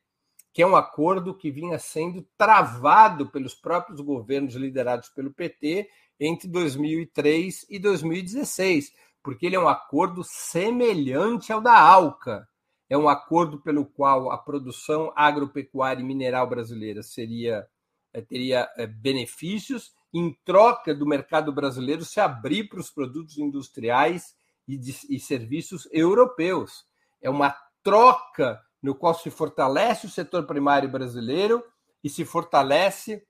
que 0.54 0.62
é 0.62 0.68
um 0.68 0.76
acordo 0.76 1.38
que 1.38 1.50
vinha 1.50 1.80
sendo 1.80 2.28
travado 2.38 3.30
pelos 3.30 3.56
próprios 3.56 4.02
governos 4.02 4.56
liderados 4.56 5.08
pelo 5.10 5.34
PT 5.34 5.88
entre 6.22 6.48
2003 6.48 7.66
e 7.68 7.80
2016, 7.80 8.94
porque 9.24 9.48
ele 9.48 9.56
é 9.56 9.60
um 9.60 9.68
acordo 9.68 10.24
semelhante 10.24 11.52
ao 11.52 11.60
da 11.60 11.74
ALCA. 11.74 12.48
É 12.88 12.96
um 12.96 13.10
acordo 13.10 13.60
pelo 13.60 13.86
qual 13.86 14.32
a 14.32 14.38
produção 14.38 15.12
agropecuária 15.16 16.02
e 16.02 16.06
mineral 16.06 16.48
brasileira 16.48 17.02
seria 17.02 17.68
eh, 18.14 18.22
teria 18.22 18.70
eh, 18.78 18.86
benefícios 18.86 19.94
em 20.14 20.38
troca 20.44 20.94
do 20.94 21.08
mercado 21.08 21.52
brasileiro 21.52 22.04
se 22.04 22.20
abrir 22.20 22.68
para 22.68 22.80
os 22.80 22.92
produtos 22.92 23.38
industriais 23.38 24.36
e, 24.68 24.78
de, 24.78 24.96
e 25.10 25.20
serviços 25.20 25.88
europeus. 25.92 26.86
É 27.22 27.30
uma 27.30 27.56
troca 27.82 28.62
no 28.82 28.94
qual 28.94 29.14
se 29.14 29.32
fortalece 29.32 30.06
o 30.06 30.10
setor 30.10 30.46
primário 30.46 30.90
brasileiro 30.90 31.64
e 32.04 32.10
se 32.10 32.26
fortalece 32.26 33.24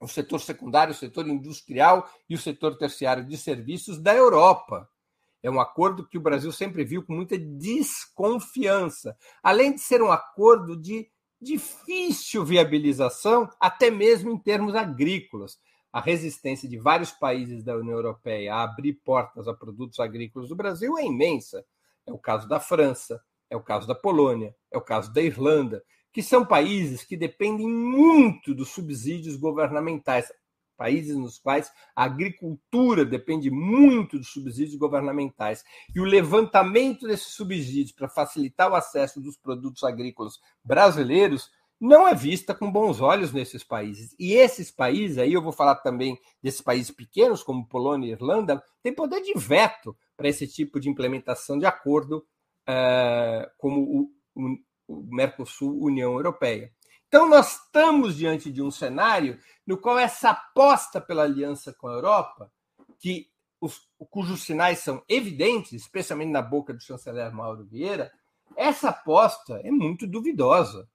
o 0.00 0.08
setor 0.08 0.40
secundário, 0.40 0.92
o 0.92 0.96
setor 0.96 1.28
industrial 1.28 2.10
e 2.28 2.34
o 2.34 2.38
setor 2.38 2.76
terciário 2.76 3.24
de 3.24 3.36
serviços 3.36 4.00
da 4.00 4.14
Europa. 4.14 4.88
É 5.42 5.50
um 5.50 5.60
acordo 5.60 6.06
que 6.06 6.18
o 6.18 6.20
Brasil 6.20 6.50
sempre 6.50 6.84
viu 6.84 7.04
com 7.04 7.14
muita 7.14 7.38
desconfiança, 7.38 9.16
além 9.42 9.74
de 9.74 9.80
ser 9.80 10.02
um 10.02 10.10
acordo 10.10 10.76
de 10.76 11.08
difícil 11.40 12.44
viabilização, 12.44 13.48
até 13.58 13.90
mesmo 13.90 14.30
em 14.30 14.38
termos 14.38 14.74
agrícolas. 14.74 15.58
A 15.92 16.00
resistência 16.00 16.68
de 16.68 16.78
vários 16.78 17.10
países 17.10 17.64
da 17.64 17.76
União 17.76 17.96
Europeia 17.96 18.54
a 18.54 18.62
abrir 18.62 18.94
portas 19.04 19.48
a 19.48 19.54
produtos 19.54 19.98
agrícolas 19.98 20.48
do 20.48 20.56
Brasil 20.56 20.96
é 20.98 21.04
imensa. 21.04 21.64
É 22.06 22.12
o 22.12 22.18
caso 22.18 22.48
da 22.48 22.60
França, 22.60 23.22
é 23.48 23.56
o 23.56 23.62
caso 23.62 23.86
da 23.86 23.94
Polônia, 23.94 24.54
é 24.70 24.78
o 24.78 24.82
caso 24.82 25.12
da 25.12 25.20
Irlanda 25.20 25.82
que 26.12 26.22
são 26.22 26.44
países 26.44 27.04
que 27.04 27.16
dependem 27.16 27.68
muito 27.68 28.54
dos 28.54 28.70
subsídios 28.70 29.36
governamentais, 29.36 30.32
países 30.76 31.14
nos 31.14 31.38
quais 31.38 31.70
a 31.94 32.04
agricultura 32.04 33.04
depende 33.04 33.50
muito 33.50 34.18
dos 34.18 34.32
subsídios 34.32 34.76
governamentais. 34.76 35.62
E 35.94 36.00
o 36.00 36.04
levantamento 36.04 37.06
desses 37.06 37.34
subsídios 37.34 37.92
para 37.92 38.08
facilitar 38.08 38.70
o 38.70 38.74
acesso 38.74 39.20
dos 39.20 39.36
produtos 39.36 39.84
agrícolas 39.84 40.40
brasileiros 40.64 41.50
não 41.80 42.06
é 42.06 42.14
vista 42.14 42.54
com 42.54 42.70
bons 42.70 43.00
olhos 43.00 43.32
nesses 43.32 43.64
países. 43.64 44.14
E 44.18 44.32
esses 44.32 44.70
países, 44.70 45.16
aí 45.16 45.32
eu 45.32 45.42
vou 45.42 45.52
falar 45.52 45.76
também 45.76 46.18
desses 46.42 46.60
países 46.60 46.90
pequenos, 46.90 47.42
como 47.42 47.66
Polônia 47.66 48.08
e 48.08 48.12
Irlanda, 48.12 48.62
têm 48.82 48.94
poder 48.94 49.22
de 49.22 49.32
veto 49.34 49.96
para 50.16 50.28
esse 50.28 50.46
tipo 50.46 50.78
de 50.78 50.90
implementação 50.90 51.58
de 51.58 51.64
acordo, 51.64 52.24
uh, 52.68 53.50
como 53.56 53.80
o, 53.80 54.10
o, 54.34 54.58
Mercosul, 55.08 55.82
União 55.82 56.12
Europeia. 56.12 56.72
Então, 57.08 57.28
nós 57.28 57.56
estamos 57.56 58.16
diante 58.16 58.50
de 58.50 58.62
um 58.62 58.70
cenário 58.70 59.38
no 59.66 59.76
qual 59.76 59.98
essa 59.98 60.30
aposta 60.30 61.00
pela 61.00 61.24
aliança 61.24 61.72
com 61.72 61.88
a 61.88 61.92
Europa, 61.92 62.52
que 62.98 63.28
os, 63.60 63.88
cujos 64.10 64.42
sinais 64.42 64.78
são 64.78 65.02
evidentes, 65.08 65.72
especialmente 65.72 66.30
na 66.30 66.42
boca 66.42 66.72
do 66.72 66.82
chanceler 66.82 67.32
Mauro 67.32 67.64
Vieira, 67.64 68.12
essa 68.56 68.90
aposta 68.90 69.60
é 69.64 69.70
muito 69.70 70.06
duvidosa 70.06 70.88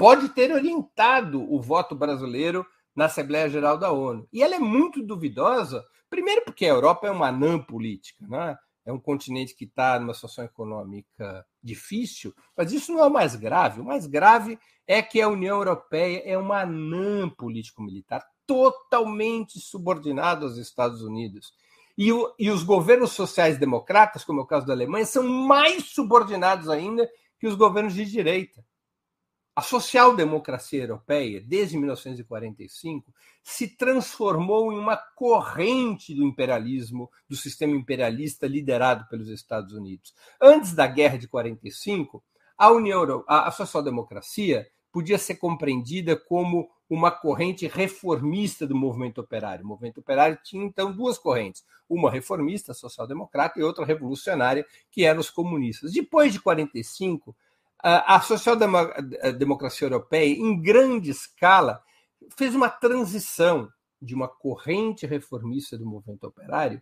pode 0.00 0.30
ter 0.30 0.50
orientado 0.50 1.42
o 1.52 1.60
voto 1.60 1.94
brasileiro 1.94 2.64
na 2.96 3.04
Assembleia 3.04 3.50
Geral 3.50 3.76
da 3.76 3.92
ONU. 3.92 4.26
E 4.32 4.42
ela 4.42 4.54
é 4.54 4.58
muito 4.58 5.02
duvidosa, 5.02 5.84
primeiro 6.08 6.42
porque 6.42 6.64
a 6.64 6.70
Europa 6.70 7.06
é 7.06 7.10
uma 7.10 7.28
anã 7.28 7.58
política, 7.58 8.26
né? 8.26 8.56
É 8.84 8.92
um 8.92 8.98
continente 8.98 9.54
que 9.54 9.64
está 9.64 9.98
numa 9.98 10.14
situação 10.14 10.44
econômica 10.44 11.46
difícil, 11.62 12.34
mas 12.56 12.72
isso 12.72 12.92
não 12.92 13.00
é 13.00 13.06
o 13.06 13.12
mais 13.12 13.36
grave. 13.36 13.80
O 13.80 13.84
mais 13.84 14.06
grave 14.06 14.58
é 14.86 15.02
que 15.02 15.20
a 15.20 15.28
União 15.28 15.58
Europeia 15.58 16.22
é 16.24 16.36
uma 16.36 16.62
anã 16.62 17.28
político-militar 17.28 18.24
totalmente 18.46 19.60
subordinada 19.60 20.44
aos 20.44 20.56
Estados 20.56 21.02
Unidos. 21.02 21.52
E, 21.96 22.12
o, 22.12 22.34
e 22.38 22.50
os 22.50 22.62
governos 22.62 23.12
sociais-democratas, 23.12 24.24
como 24.24 24.40
é 24.40 24.42
o 24.42 24.46
caso 24.46 24.66
da 24.66 24.72
Alemanha, 24.72 25.04
são 25.04 25.22
mais 25.22 25.84
subordinados 25.84 26.68
ainda 26.68 27.08
que 27.38 27.46
os 27.46 27.54
governos 27.54 27.94
de 27.94 28.04
direita. 28.04 28.64
A 29.54 29.62
social-democracia 29.62 30.82
europeia, 30.82 31.40
desde 31.40 31.76
1945, 31.76 33.12
se 33.42 33.76
transformou 33.76 34.72
em 34.72 34.78
uma 34.78 34.96
corrente 34.96 36.14
do 36.14 36.24
imperialismo, 36.24 37.10
do 37.28 37.36
sistema 37.36 37.74
imperialista 37.74 38.46
liderado 38.46 39.08
pelos 39.08 39.28
Estados 39.28 39.74
Unidos. 39.74 40.14
Antes 40.40 40.72
da 40.72 40.86
Guerra 40.86 41.18
de 41.18 41.26
45, 41.26 42.22
a 42.56 42.70
União 42.70 43.24
a 43.26 43.50
social-democracia 43.50 44.68
podia 44.92 45.18
ser 45.18 45.36
compreendida 45.36 46.16
como 46.16 46.68
uma 46.88 47.10
corrente 47.10 47.66
reformista 47.66 48.66
do 48.66 48.74
movimento 48.74 49.20
operário. 49.20 49.64
O 49.64 49.68
movimento 49.68 50.00
operário 50.00 50.38
tinha 50.42 50.64
então 50.64 50.92
duas 50.92 51.16
correntes, 51.16 51.64
uma 51.88 52.10
reformista, 52.10 52.74
social-democrata, 52.74 53.58
e 53.58 53.62
outra 53.62 53.84
revolucionária, 53.84 54.66
que 54.90 55.04
eram 55.04 55.20
os 55.20 55.30
comunistas. 55.30 55.92
Depois 55.92 56.32
de 56.32 56.40
45, 56.40 57.34
a 57.82 58.20
social-democracia 58.20 59.86
europeia, 59.86 60.32
em 60.34 60.60
grande 60.60 61.10
escala, 61.10 61.82
fez 62.36 62.54
uma 62.54 62.68
transição 62.68 63.68
de 64.00 64.14
uma 64.14 64.28
corrente 64.28 65.06
reformista 65.06 65.76
do 65.76 65.86
movimento 65.86 66.24
operário 66.24 66.80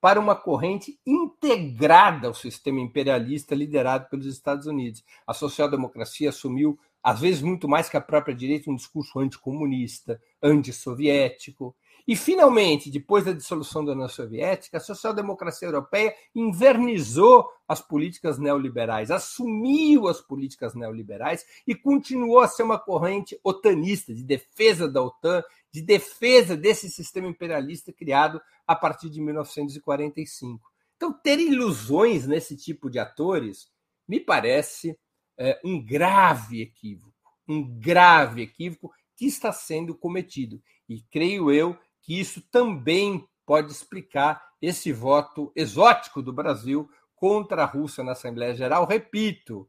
para 0.00 0.18
uma 0.18 0.34
corrente 0.34 0.98
integrada 1.06 2.26
ao 2.26 2.34
sistema 2.34 2.80
imperialista 2.80 3.54
liderado 3.54 4.08
pelos 4.08 4.26
Estados 4.26 4.66
Unidos. 4.66 5.04
A 5.26 5.34
social-democracia 5.34 6.30
assumiu, 6.30 6.78
às 7.02 7.20
vezes 7.20 7.42
muito 7.42 7.68
mais 7.68 7.88
que 7.88 7.96
a 7.96 8.00
própria 8.00 8.34
direita, 8.34 8.70
um 8.70 8.76
discurso 8.76 9.18
anticomunista, 9.18 10.20
antissoviético, 10.42 11.76
e, 12.06 12.16
finalmente, 12.16 12.90
depois 12.90 13.24
da 13.24 13.32
dissolução 13.32 13.84
da 13.84 13.92
União 13.92 14.08
Soviética, 14.08 14.78
a 14.78 14.80
social-democracia 14.80 15.68
europeia 15.68 16.14
invernizou 16.34 17.48
as 17.68 17.80
políticas 17.80 18.38
neoliberais, 18.38 19.10
assumiu 19.10 20.08
as 20.08 20.20
políticas 20.20 20.74
neoliberais 20.74 21.44
e 21.66 21.74
continuou 21.74 22.40
a 22.40 22.48
ser 22.48 22.62
uma 22.62 22.78
corrente 22.78 23.38
otanista, 23.44 24.14
de 24.14 24.24
defesa 24.24 24.88
da 24.88 25.02
OTAN, 25.02 25.42
de 25.72 25.82
defesa 25.82 26.56
desse 26.56 26.90
sistema 26.90 27.28
imperialista 27.28 27.92
criado 27.92 28.40
a 28.66 28.74
partir 28.74 29.08
de 29.08 29.20
1945. 29.20 30.60
Então, 30.96 31.12
ter 31.12 31.38
ilusões 31.38 32.26
nesse 32.26 32.56
tipo 32.56 32.90
de 32.90 32.98
atores 32.98 33.70
me 34.06 34.18
parece 34.18 34.98
é, 35.38 35.58
um 35.64 35.82
grave 35.82 36.60
equívoco, 36.60 37.14
um 37.48 37.62
grave 37.78 38.42
equívoco 38.42 38.92
que 39.16 39.26
está 39.26 39.52
sendo 39.52 39.94
cometido. 39.94 40.60
E 40.88 41.00
creio 41.02 41.52
eu 41.52 41.78
que 42.02 42.18
isso 42.18 42.42
também 42.50 43.26
pode 43.44 43.72
explicar 43.72 44.42
esse 44.60 44.92
voto 44.92 45.52
exótico 45.56 46.22
do 46.22 46.32
Brasil 46.32 46.88
contra 47.14 47.62
a 47.62 47.66
Rússia 47.66 48.04
na 48.04 48.12
Assembleia 48.12 48.54
Geral, 48.54 48.86
repito, 48.86 49.68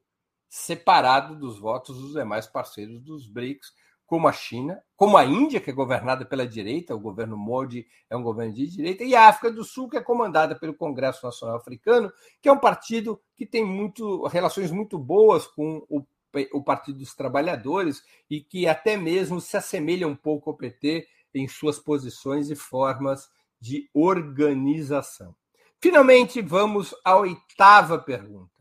separado 0.49 1.35
dos 1.35 1.59
votos 1.59 1.97
dos 1.97 2.13
demais 2.13 2.45
parceiros 2.45 3.01
dos 3.01 3.27
BRICS, 3.27 3.73
como 4.05 4.27
a 4.27 4.33
China, 4.33 4.83
como 4.97 5.15
a 5.15 5.23
Índia, 5.23 5.61
que 5.61 5.69
é 5.69 5.73
governada 5.73 6.25
pela 6.25 6.45
direita, 6.45 6.93
o 6.93 6.99
governo 6.99 7.37
Modi 7.37 7.87
é 8.09 8.15
um 8.17 8.21
governo 8.21 8.53
de 8.53 8.67
direita, 8.67 9.05
e 9.05 9.15
a 9.15 9.29
África 9.29 9.49
do 9.49 9.63
Sul, 9.63 9.87
que 9.87 9.95
é 9.95 10.01
comandada 10.01 10.53
pelo 10.53 10.73
Congresso 10.73 11.25
Nacional 11.25 11.55
Africano, 11.55 12.11
que 12.41 12.49
é 12.49 12.51
um 12.51 12.59
partido 12.59 13.21
que 13.37 13.45
tem 13.45 13.65
muito, 13.65 14.27
relações 14.27 14.69
muito 14.69 14.99
boas 14.99 15.47
com 15.47 15.85
o, 15.89 16.05
o 16.53 16.61
Partido 16.61 16.99
dos 16.99 17.15
Trabalhadores 17.15 18.03
e 18.29 18.41
que 18.41 18.67
até 18.67 18.97
mesmo 18.97 19.39
se 19.39 19.55
assemelha 19.55 20.07
um 20.07 20.15
pouco 20.15 20.49
ao 20.49 20.57
PT 20.57 21.07
em 21.33 21.47
suas 21.47 21.79
posições 21.79 22.49
e 22.49 22.55
formas 22.55 23.29
de 23.59 23.89
organização. 23.93 25.35
Finalmente, 25.81 26.41
vamos 26.41 26.93
à 27.03 27.17
oitava 27.17 27.97
pergunta. 27.97 28.51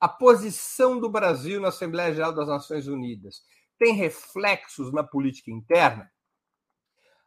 A 0.00 0.08
posição 0.08 0.98
do 0.98 1.08
Brasil 1.08 1.60
na 1.60 1.68
Assembleia 1.68 2.14
Geral 2.14 2.32
das 2.32 2.48
Nações 2.48 2.86
Unidas 2.86 3.42
tem 3.78 3.94
reflexos 3.94 4.92
na 4.92 5.02
política 5.02 5.50
interna? 5.50 6.10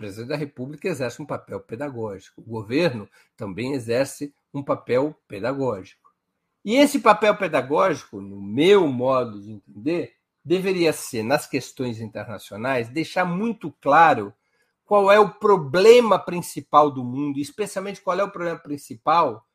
Presidente 0.00 0.28
da 0.28 0.36
República 0.36 0.88
exerce 0.88 1.20
um 1.20 1.26
papel 1.26 1.60
pedagógico, 1.60 2.40
o 2.40 2.44
governo 2.44 3.06
também 3.36 3.74
exerce 3.74 4.34
um 4.52 4.62
papel 4.62 5.14
pedagógico. 5.28 6.10
E 6.64 6.76
esse 6.76 7.00
papel 7.00 7.36
pedagógico, 7.36 8.18
no 8.18 8.40
meu 8.40 8.88
modo 8.88 9.42
de 9.42 9.52
entender, 9.52 10.14
deveria 10.42 10.90
ser, 10.94 11.22
nas 11.22 11.46
questões 11.46 12.00
internacionais, 12.00 12.88
deixar 12.88 13.26
muito 13.26 13.70
claro 13.78 14.32
qual 14.86 15.12
é 15.12 15.20
o 15.20 15.34
problema 15.34 16.18
principal 16.18 16.90
do 16.90 17.04
mundo, 17.04 17.38
especialmente 17.38 18.00
qual 18.00 18.18
é 18.18 18.24
o 18.24 18.30
problema 18.30 18.58
principal 18.58 19.46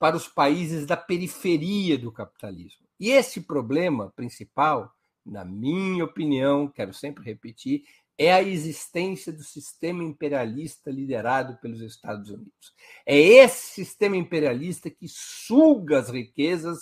para 0.00 0.16
os 0.16 0.26
países 0.26 0.84
da 0.84 0.96
periferia 0.96 1.96
do 1.96 2.10
capitalismo. 2.10 2.84
E 2.98 3.10
esse 3.10 3.42
problema 3.42 4.12
principal, 4.16 4.92
na 5.24 5.44
minha 5.44 6.04
opinião, 6.04 6.66
quero 6.66 6.92
sempre 6.92 7.22
repetir, 7.24 7.84
é 8.18 8.32
a 8.32 8.42
existência 8.42 9.32
do 9.32 9.42
sistema 9.42 10.02
imperialista 10.02 10.90
liderado 10.90 11.58
pelos 11.60 11.80
Estados 11.80 12.30
Unidos. 12.30 12.74
É 13.06 13.18
esse 13.18 13.74
sistema 13.74 14.16
imperialista 14.16 14.90
que 14.90 15.06
suga 15.08 15.98
as 15.98 16.08
riquezas 16.08 16.78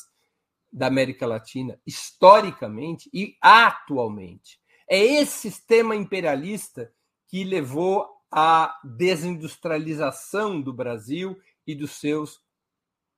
da 0.72 0.86
América 0.86 1.26
Latina, 1.26 1.80
historicamente 1.86 3.08
e 3.12 3.36
atualmente. 3.40 4.60
É 4.88 4.98
esse 4.98 5.50
sistema 5.50 5.94
imperialista 5.94 6.92
que 7.28 7.44
levou 7.44 8.08
à 8.30 8.78
desindustrialização 8.84 10.60
do 10.60 10.72
Brasil 10.72 11.36
e 11.66 11.74
dos 11.74 11.92
seus 11.92 12.40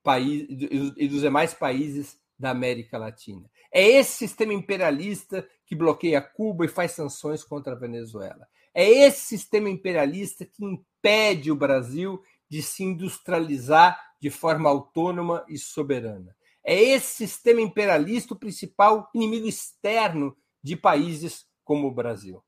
países 0.03 0.49
e 0.97 1.09
dos 1.09 1.21
demais 1.21 1.55
países 1.55 2.19
da 2.39 2.51
América 2.51 2.99
Latina. 2.99 3.49
É 3.71 3.83
esse 3.87 4.13
sistema 4.13 4.53
imperialista 4.53 5.49
que 5.73 5.77
bloqueia 5.77 6.21
Cuba 6.21 6.67
e 6.67 6.69
faz 6.69 6.93
sanções 6.93 7.43
contra 7.43 7.73
a 7.73 7.79
Venezuela. 7.79 8.47
É 8.75 8.87
esse 8.87 9.21
sistema 9.21 9.71
imperialista 9.71 10.45
que 10.45 10.63
impede 10.63 11.51
o 11.51 11.57
Brasil 11.57 12.23
de 12.47 12.63
se 12.63 12.85
industrializar 12.85 13.99
de 14.21 14.29
forma 14.29 14.69
autônoma 14.69 15.43
e 15.49 15.57
soberana. 15.57 16.37
É 16.63 16.79
esse 16.79 17.27
sistema 17.27 17.63
imperialista 17.63 18.35
o 18.35 18.39
principal 18.39 19.09
inimigo 19.15 19.49
externo 19.49 20.37
de 20.63 20.77
países 20.77 21.47
como 21.65 21.89
o 21.89 21.95
Brasil. 21.95 22.45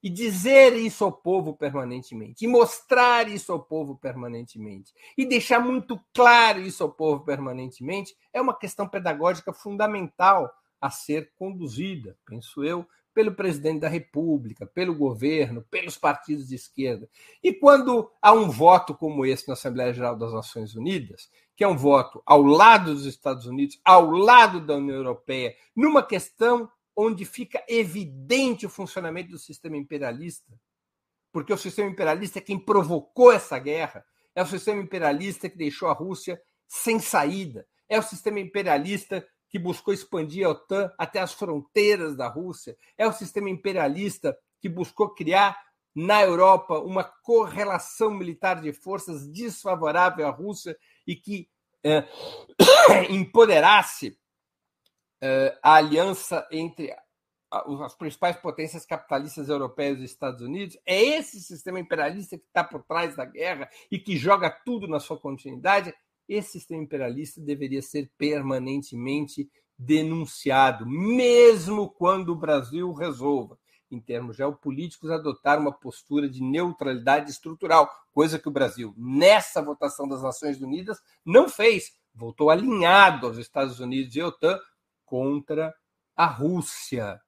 E 0.00 0.08
dizer 0.08 0.76
isso 0.76 1.02
ao 1.02 1.10
povo 1.10 1.56
permanentemente, 1.56 2.44
e 2.44 2.48
mostrar 2.48 3.28
isso 3.28 3.50
ao 3.50 3.64
povo 3.64 3.96
permanentemente, 3.96 4.92
e 5.18 5.26
deixar 5.26 5.58
muito 5.58 6.00
claro 6.14 6.60
isso 6.60 6.84
ao 6.84 6.92
povo 6.92 7.24
permanentemente, 7.24 8.14
é 8.32 8.40
uma 8.40 8.56
questão 8.56 8.88
pedagógica 8.88 9.52
fundamental 9.52 10.48
a 10.84 10.90
ser 10.90 11.32
conduzida, 11.34 12.14
penso 12.26 12.62
eu, 12.62 12.86
pelo 13.14 13.34
presidente 13.34 13.80
da 13.80 13.88
República, 13.88 14.66
pelo 14.66 14.94
governo, 14.94 15.62
pelos 15.70 15.96
partidos 15.96 16.48
de 16.48 16.56
esquerda. 16.56 17.08
E 17.42 17.54
quando 17.54 18.10
há 18.20 18.34
um 18.34 18.50
voto 18.50 18.94
como 18.94 19.24
esse 19.24 19.48
na 19.48 19.54
Assembleia 19.54 19.94
Geral 19.94 20.14
das 20.14 20.34
Nações 20.34 20.74
Unidas, 20.74 21.30
que 21.56 21.64
é 21.64 21.68
um 21.68 21.74
voto 21.76 22.22
ao 22.26 22.42
lado 22.42 22.92
dos 22.92 23.06
Estados 23.06 23.46
Unidos, 23.46 23.80
ao 23.82 24.10
lado 24.10 24.60
da 24.60 24.76
União 24.76 24.96
Europeia, 24.96 25.56
numa 25.74 26.02
questão 26.02 26.70
onde 26.94 27.24
fica 27.24 27.64
evidente 27.66 28.66
o 28.66 28.70
funcionamento 28.70 29.30
do 29.30 29.38
sistema 29.38 29.78
imperialista, 29.78 30.52
porque 31.32 31.54
o 31.54 31.56
sistema 31.56 31.88
imperialista 31.88 32.40
é 32.40 32.42
quem 32.42 32.58
provocou 32.58 33.32
essa 33.32 33.58
guerra, 33.58 34.04
é 34.34 34.42
o 34.42 34.46
sistema 34.46 34.82
imperialista 34.82 35.48
que 35.48 35.56
deixou 35.56 35.88
a 35.88 35.94
Rússia 35.94 36.38
sem 36.68 36.98
saída, 36.98 37.66
é 37.88 37.98
o 37.98 38.02
sistema 38.02 38.38
imperialista 38.38 39.26
que 39.54 39.58
buscou 39.60 39.94
expandir 39.94 40.44
a 40.44 40.50
OTAN 40.50 40.92
até 40.98 41.20
as 41.20 41.32
fronteiras 41.32 42.16
da 42.16 42.26
Rússia, 42.26 42.76
é 42.98 43.06
o 43.06 43.12
sistema 43.12 43.48
imperialista 43.48 44.36
que 44.60 44.68
buscou 44.68 45.14
criar 45.14 45.56
na 45.94 46.20
Europa 46.22 46.80
uma 46.80 47.04
correlação 47.04 48.10
militar 48.10 48.60
de 48.60 48.72
forças 48.72 49.28
desfavorável 49.28 50.26
à 50.26 50.30
Rússia 50.30 50.76
e 51.06 51.14
que 51.14 51.48
é, 51.84 52.04
empoderasse 53.08 54.18
é, 55.22 55.56
a 55.62 55.74
aliança 55.74 56.44
entre 56.50 56.92
as 57.48 57.94
principais 57.94 58.34
potências 58.34 58.84
capitalistas 58.84 59.48
europeias 59.48 60.00
e 60.00 60.04
Estados 60.04 60.40
Unidos. 60.40 60.76
É 60.84 61.00
esse 61.00 61.40
sistema 61.40 61.78
imperialista 61.78 62.36
que 62.36 62.44
está 62.44 62.64
por 62.64 62.82
trás 62.82 63.14
da 63.14 63.24
guerra 63.24 63.70
e 63.88 64.00
que 64.00 64.16
joga 64.16 64.50
tudo 64.50 64.88
na 64.88 64.98
sua 64.98 65.16
continuidade 65.16 65.94
esse 66.28 66.52
sistema 66.52 66.82
imperialista 66.82 67.40
deveria 67.40 67.82
ser 67.82 68.10
permanentemente 68.16 69.48
denunciado, 69.76 70.86
mesmo 70.86 71.90
quando 71.90 72.30
o 72.30 72.36
Brasil 72.36 72.92
resolva, 72.92 73.58
em 73.90 74.00
termos 74.00 74.36
geopolíticos, 74.36 75.10
adotar 75.10 75.58
uma 75.58 75.72
postura 75.72 76.28
de 76.28 76.42
neutralidade 76.42 77.30
estrutural, 77.30 77.90
coisa 78.12 78.38
que 78.38 78.48
o 78.48 78.52
Brasil, 78.52 78.94
nessa 78.96 79.62
votação 79.62 80.08
das 80.08 80.22
Nações 80.22 80.60
Unidas, 80.60 81.00
não 81.24 81.48
fez. 81.48 81.92
Voltou 82.14 82.50
alinhado 82.50 83.26
aos 83.26 83.38
Estados 83.38 83.80
Unidos 83.80 84.14
e 84.14 84.22
OTAN 84.22 84.58
contra 85.04 85.74
a 86.16 86.26
Rússia. 86.26 87.20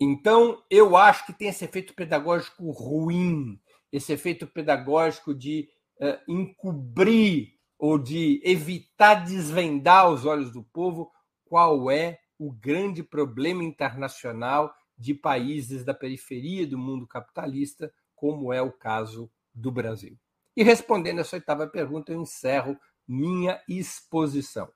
Então, 0.00 0.62
eu 0.70 0.96
acho 0.96 1.26
que 1.26 1.32
tem 1.32 1.48
esse 1.48 1.64
efeito 1.64 1.94
pedagógico 1.94 2.70
ruim, 2.70 3.60
esse 3.92 4.12
efeito 4.12 4.46
pedagógico 4.46 5.34
de 5.34 5.68
uh, 6.00 6.18
encobrir 6.32 7.53
ou 7.84 7.98
de 7.98 8.40
evitar 8.42 9.26
desvendar 9.26 10.04
aos 10.04 10.24
olhos 10.24 10.50
do 10.50 10.62
povo 10.62 11.12
qual 11.44 11.90
é 11.90 12.18
o 12.38 12.50
grande 12.50 13.02
problema 13.02 13.62
internacional 13.62 14.74
de 14.96 15.12
países 15.12 15.84
da 15.84 15.92
periferia 15.92 16.66
do 16.66 16.78
mundo 16.78 17.06
capitalista, 17.06 17.92
como 18.14 18.54
é 18.54 18.62
o 18.62 18.72
caso 18.72 19.30
do 19.52 19.70
Brasil. 19.70 20.16
E 20.56 20.62
respondendo 20.62 21.20
essa 21.20 21.36
oitava 21.36 21.66
pergunta, 21.66 22.10
eu 22.10 22.22
encerro 22.22 22.74
minha 23.06 23.60
exposição. 23.68 24.66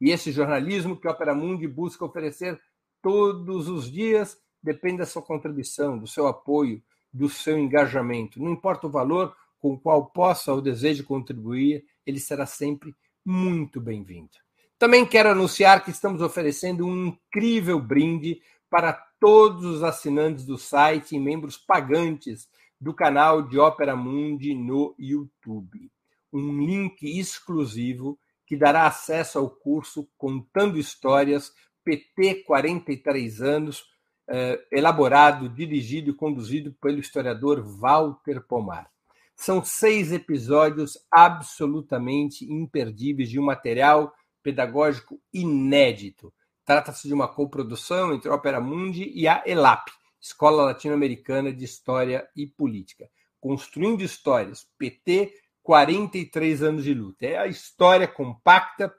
E 0.00 0.10
esse 0.10 0.32
jornalismo 0.32 0.96
que 0.96 1.06
a 1.06 1.12
Opera 1.12 1.32
Mundi 1.32 1.68
busca 1.68 2.04
oferecer 2.04 2.60
todos 3.02 3.68
os 3.68 3.90
dias 3.90 4.38
depende 4.62 4.98
da 4.98 5.06
sua 5.06 5.20
contribuição, 5.20 5.98
do 5.98 6.06
seu 6.06 6.26
apoio, 6.26 6.82
do 7.12 7.28
seu 7.28 7.58
engajamento. 7.58 8.40
Não 8.40 8.52
importa 8.52 8.86
o 8.86 8.90
valor 8.90 9.36
com 9.58 9.74
o 9.74 9.78
qual 9.78 10.06
possa 10.06 10.52
ou 10.52 10.62
deseje 10.62 11.02
contribuir, 11.02 11.84
ele 12.06 12.18
será 12.18 12.46
sempre 12.46 12.96
muito 13.24 13.80
bem-vindo. 13.80 14.30
Também 14.78 15.06
quero 15.06 15.30
anunciar 15.30 15.84
que 15.84 15.90
estamos 15.90 16.20
oferecendo 16.20 16.86
um 16.86 17.06
incrível 17.06 17.78
brinde 17.78 18.40
para 18.68 18.92
todos 19.20 19.64
os 19.64 19.82
assinantes 19.82 20.44
do 20.44 20.58
site 20.58 21.14
e 21.14 21.20
membros 21.20 21.56
pagantes 21.56 22.48
do 22.80 22.92
canal 22.92 23.42
de 23.42 23.58
Ópera 23.58 23.94
Mundi 23.94 24.54
no 24.54 24.94
YouTube. 24.98 25.90
Um 26.32 26.58
link 26.58 27.02
exclusivo 27.04 28.18
que 28.44 28.56
dará 28.56 28.86
acesso 28.86 29.38
ao 29.38 29.48
curso 29.48 30.08
Contando 30.18 30.78
Histórias 30.78 31.52
PT 31.84 32.44
43 32.44 33.40
anos, 33.40 33.84
eh, 34.28 34.60
elaborado, 34.70 35.48
dirigido 35.48 36.10
e 36.10 36.14
conduzido 36.14 36.72
pelo 36.80 36.98
historiador 36.98 37.62
Walter 37.62 38.40
Pomar. 38.46 38.90
São 39.34 39.64
seis 39.64 40.12
episódios 40.12 40.98
absolutamente 41.10 42.44
imperdíveis 42.44 43.28
de 43.28 43.40
um 43.40 43.44
material 43.44 44.12
pedagógico 44.42 45.20
inédito. 45.32 46.32
Trata-se 46.64 47.08
de 47.08 47.14
uma 47.14 47.26
coprodução 47.26 48.14
entre 48.14 48.30
a 48.30 48.34
Opera 48.34 48.60
Mundi 48.60 49.10
e 49.14 49.26
a 49.26 49.42
ELAP, 49.44 49.88
Escola 50.20 50.64
Latino-Americana 50.64 51.52
de 51.52 51.64
História 51.64 52.28
e 52.36 52.46
Política. 52.46 53.08
Construindo 53.40 54.02
Histórias, 54.02 54.68
PT, 54.78 55.32
43 55.62 56.62
anos 56.62 56.84
de 56.84 56.94
luta. 56.94 57.26
É 57.26 57.38
a 57.38 57.46
história 57.46 58.06
compacta 58.06 58.92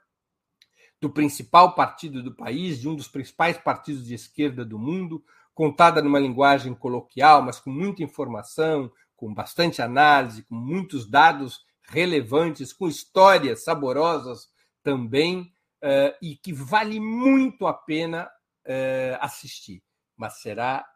do 1.04 1.10
principal 1.10 1.74
partido 1.74 2.22
do 2.22 2.34
país, 2.34 2.80
de 2.80 2.88
um 2.88 2.96
dos 2.96 3.08
principais 3.08 3.58
partidos 3.58 4.06
de 4.06 4.14
esquerda 4.14 4.64
do 4.64 4.78
mundo, 4.78 5.22
contada 5.52 6.00
numa 6.00 6.18
linguagem 6.18 6.74
coloquial, 6.74 7.42
mas 7.42 7.60
com 7.60 7.68
muita 7.68 8.02
informação, 8.02 8.90
com 9.14 9.34
bastante 9.34 9.82
análise, 9.82 10.44
com 10.44 10.54
muitos 10.54 11.06
dados 11.06 11.62
relevantes, 11.82 12.72
com 12.72 12.88
histórias 12.88 13.64
saborosas 13.64 14.48
também, 14.82 15.52
uh, 15.82 16.16
e 16.22 16.36
que 16.36 16.54
vale 16.54 16.98
muito 16.98 17.66
a 17.66 17.74
pena 17.74 18.24
uh, 18.24 19.18
assistir. 19.20 19.82
Mas 20.16 20.40
será 20.40 20.86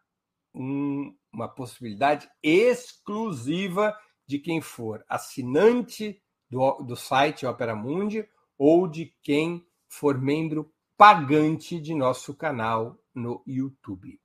um, 0.54 1.14
uma 1.30 1.50
possibilidade 1.50 2.26
exclusiva 2.42 3.94
de 4.26 4.38
quem 4.38 4.62
for 4.62 5.04
assinante 5.06 6.18
do, 6.48 6.82
do 6.82 6.96
site 6.96 7.44
Opera 7.44 7.76
Mundi 7.76 8.26
ou 8.56 8.88
de 8.88 9.14
quem 9.22 9.68
for 9.88 10.20
membro 10.20 10.70
pagante 10.96 11.80
de 11.80 11.94
nosso 11.94 12.34
canal 12.34 12.98
no 13.14 13.42
YouTube. 13.46 14.20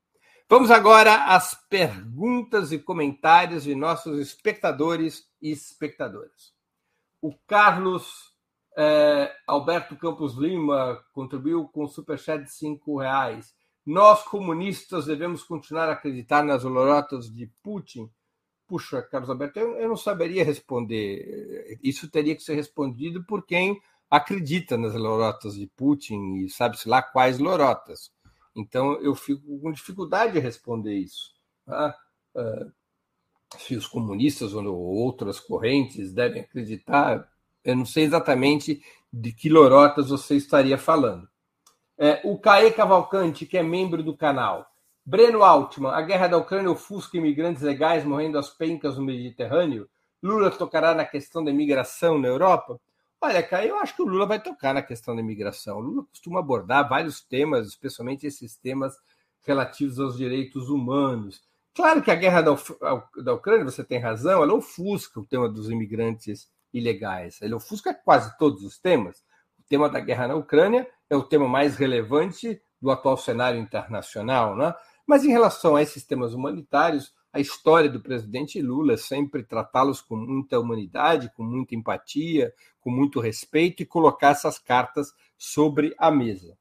Vamos 0.50 0.70
agora 0.70 1.34
às 1.34 1.56
perguntas 1.70 2.72
e 2.72 2.78
comentários 2.78 3.64
de 3.64 3.74
nossos 3.74 4.20
espectadores 4.20 5.28
e 5.42 5.52
espectadoras. 5.52 6.54
O 7.22 7.34
Carlos 7.48 8.34
eh, 8.76 9.32
Alberto 9.48 9.96
Campos 9.96 10.36
Lima 10.36 11.04
contribuiu 11.14 11.68
com 11.68 11.88
superchat 11.88 12.44
de 12.44 12.52
cinco 12.52 13.00
reais. 13.00 13.54
Nós, 13.86 14.24
comunistas, 14.24 15.06
devemos 15.06 15.44
continuar 15.44 15.90
a 15.90 15.94
acreditar 15.94 16.44
nas 16.44 16.64
olorotas 16.64 17.32
de 17.32 17.48
Putin? 17.62 18.10
Puxa, 18.68 19.02
Carlos 19.02 19.30
Alberto, 19.30 19.60
eu, 19.60 19.76
eu 19.78 19.88
não 19.88 19.98
saberia 19.98 20.44
responder. 20.44 21.80
Isso 21.84 22.10
teria 22.10 22.36
que 22.36 22.44
ser 22.44 22.56
respondido 22.56 23.24
por 23.26 23.46
quem 23.46 23.82
acredita 24.14 24.78
nas 24.78 24.94
lorotas 24.94 25.56
de 25.56 25.66
Putin 25.66 26.36
e 26.36 26.48
sabe-se 26.48 26.88
lá 26.88 27.02
quais 27.02 27.40
lorotas. 27.40 28.12
Então, 28.56 28.94
eu 29.02 29.16
fico 29.16 29.60
com 29.60 29.72
dificuldade 29.72 30.34
de 30.34 30.40
responder 30.40 30.94
isso. 30.94 31.34
Tá? 31.66 31.98
Uh, 32.36 32.72
se 33.58 33.76
os 33.76 33.88
comunistas 33.88 34.54
ou 34.54 34.68
outras 34.68 35.40
correntes 35.40 36.14
devem 36.14 36.44
acreditar, 36.44 37.28
eu 37.64 37.76
não 37.76 37.88
sei 37.88 38.04
exatamente 38.04 38.84
de 39.12 39.34
que 39.34 39.50
lorotas 39.50 40.10
você 40.10 40.36
estaria 40.36 40.78
falando. 40.78 41.28
É, 41.98 42.22
o 42.24 42.38
Caê 42.38 42.70
Cavalcante, 42.70 43.48
que 43.48 43.58
é 43.58 43.64
membro 43.64 44.04
do 44.04 44.16
canal. 44.16 44.68
Breno 45.04 45.44
Altman, 45.44 45.90
a 45.90 46.04
guerra 46.04 46.28
da 46.28 46.38
Ucrânia 46.38 46.70
ofusca 46.70 47.18
imigrantes 47.18 47.64
legais 47.64 48.06
morrendo 48.06 48.38
às 48.38 48.52
pencas 48.52 48.96
no 48.96 49.04
Mediterrâneo. 49.04 49.90
Lula 50.22 50.52
tocará 50.52 50.94
na 50.94 51.04
questão 51.04 51.44
da 51.44 51.50
imigração 51.50 52.20
na 52.20 52.28
Europa. 52.28 52.80
Olha, 53.26 53.42
Caio, 53.42 53.70
eu 53.70 53.78
acho 53.78 53.96
que 53.96 54.02
o 54.02 54.06
Lula 54.06 54.26
vai 54.26 54.38
tocar 54.38 54.74
na 54.74 54.82
questão 54.82 55.16
da 55.16 55.22
imigração. 55.22 55.78
O 55.78 55.80
Lula 55.80 56.04
costuma 56.04 56.42
abordar 56.42 56.90
vários 56.90 57.22
temas, 57.22 57.70
especialmente 57.70 58.28
esses 58.28 58.58
temas 58.58 58.98
relativos 59.48 59.98
aos 59.98 60.18
direitos 60.18 60.68
humanos. 60.68 61.42
Claro 61.74 62.02
que 62.02 62.12
a 62.12 62.16
guerra 62.16 62.42
da, 62.42 62.54
da 63.24 63.34
Ucrânia, 63.34 63.64
você 63.64 63.82
tem 63.82 63.98
razão, 63.98 64.44
ela 64.44 64.54
ofusca 64.54 65.22
o 65.22 65.26
tema 65.26 65.48
dos 65.48 65.70
imigrantes 65.70 66.52
ilegais. 66.74 67.42
Ele 67.42 67.54
ofusca 67.54 67.94
quase 67.94 68.38
todos 68.38 68.62
os 68.62 68.78
temas. 68.78 69.24
O 69.58 69.64
tema 69.70 69.88
da 69.88 70.02
guerra 70.02 70.28
na 70.28 70.36
Ucrânia 70.36 70.86
é 71.10 71.16
o 71.16 71.24
tema 71.24 71.48
mais 71.48 71.78
relevante 71.78 72.62
do 72.82 72.92
atual 72.92 73.16
cenário 73.16 73.58
internacional. 73.58 74.54
Né? 74.54 74.76
Mas 75.08 75.24
em 75.24 75.30
relação 75.30 75.78
a 75.78 75.82
esses 75.82 76.06
temas 76.06 76.34
humanitários, 76.34 77.14
a 77.32 77.40
história 77.40 77.90
do 77.90 78.00
presidente 78.00 78.62
Lula 78.62 78.94
é 78.94 78.98
sempre 78.98 79.44
tratá-los 79.44 80.02
com 80.02 80.16
muita 80.16 80.60
humanidade, 80.60 81.32
com 81.36 81.44
muita 81.44 81.74
empatia, 81.74 82.54
com 82.84 82.92
muito 82.92 83.20
respeito 83.20 83.82
e 83.82 83.86
colocar 83.86 84.30
essas 84.30 84.60
cartas 84.60 85.14
sobre 85.38 85.96
a 85.98 86.12
mesa. 86.12 86.58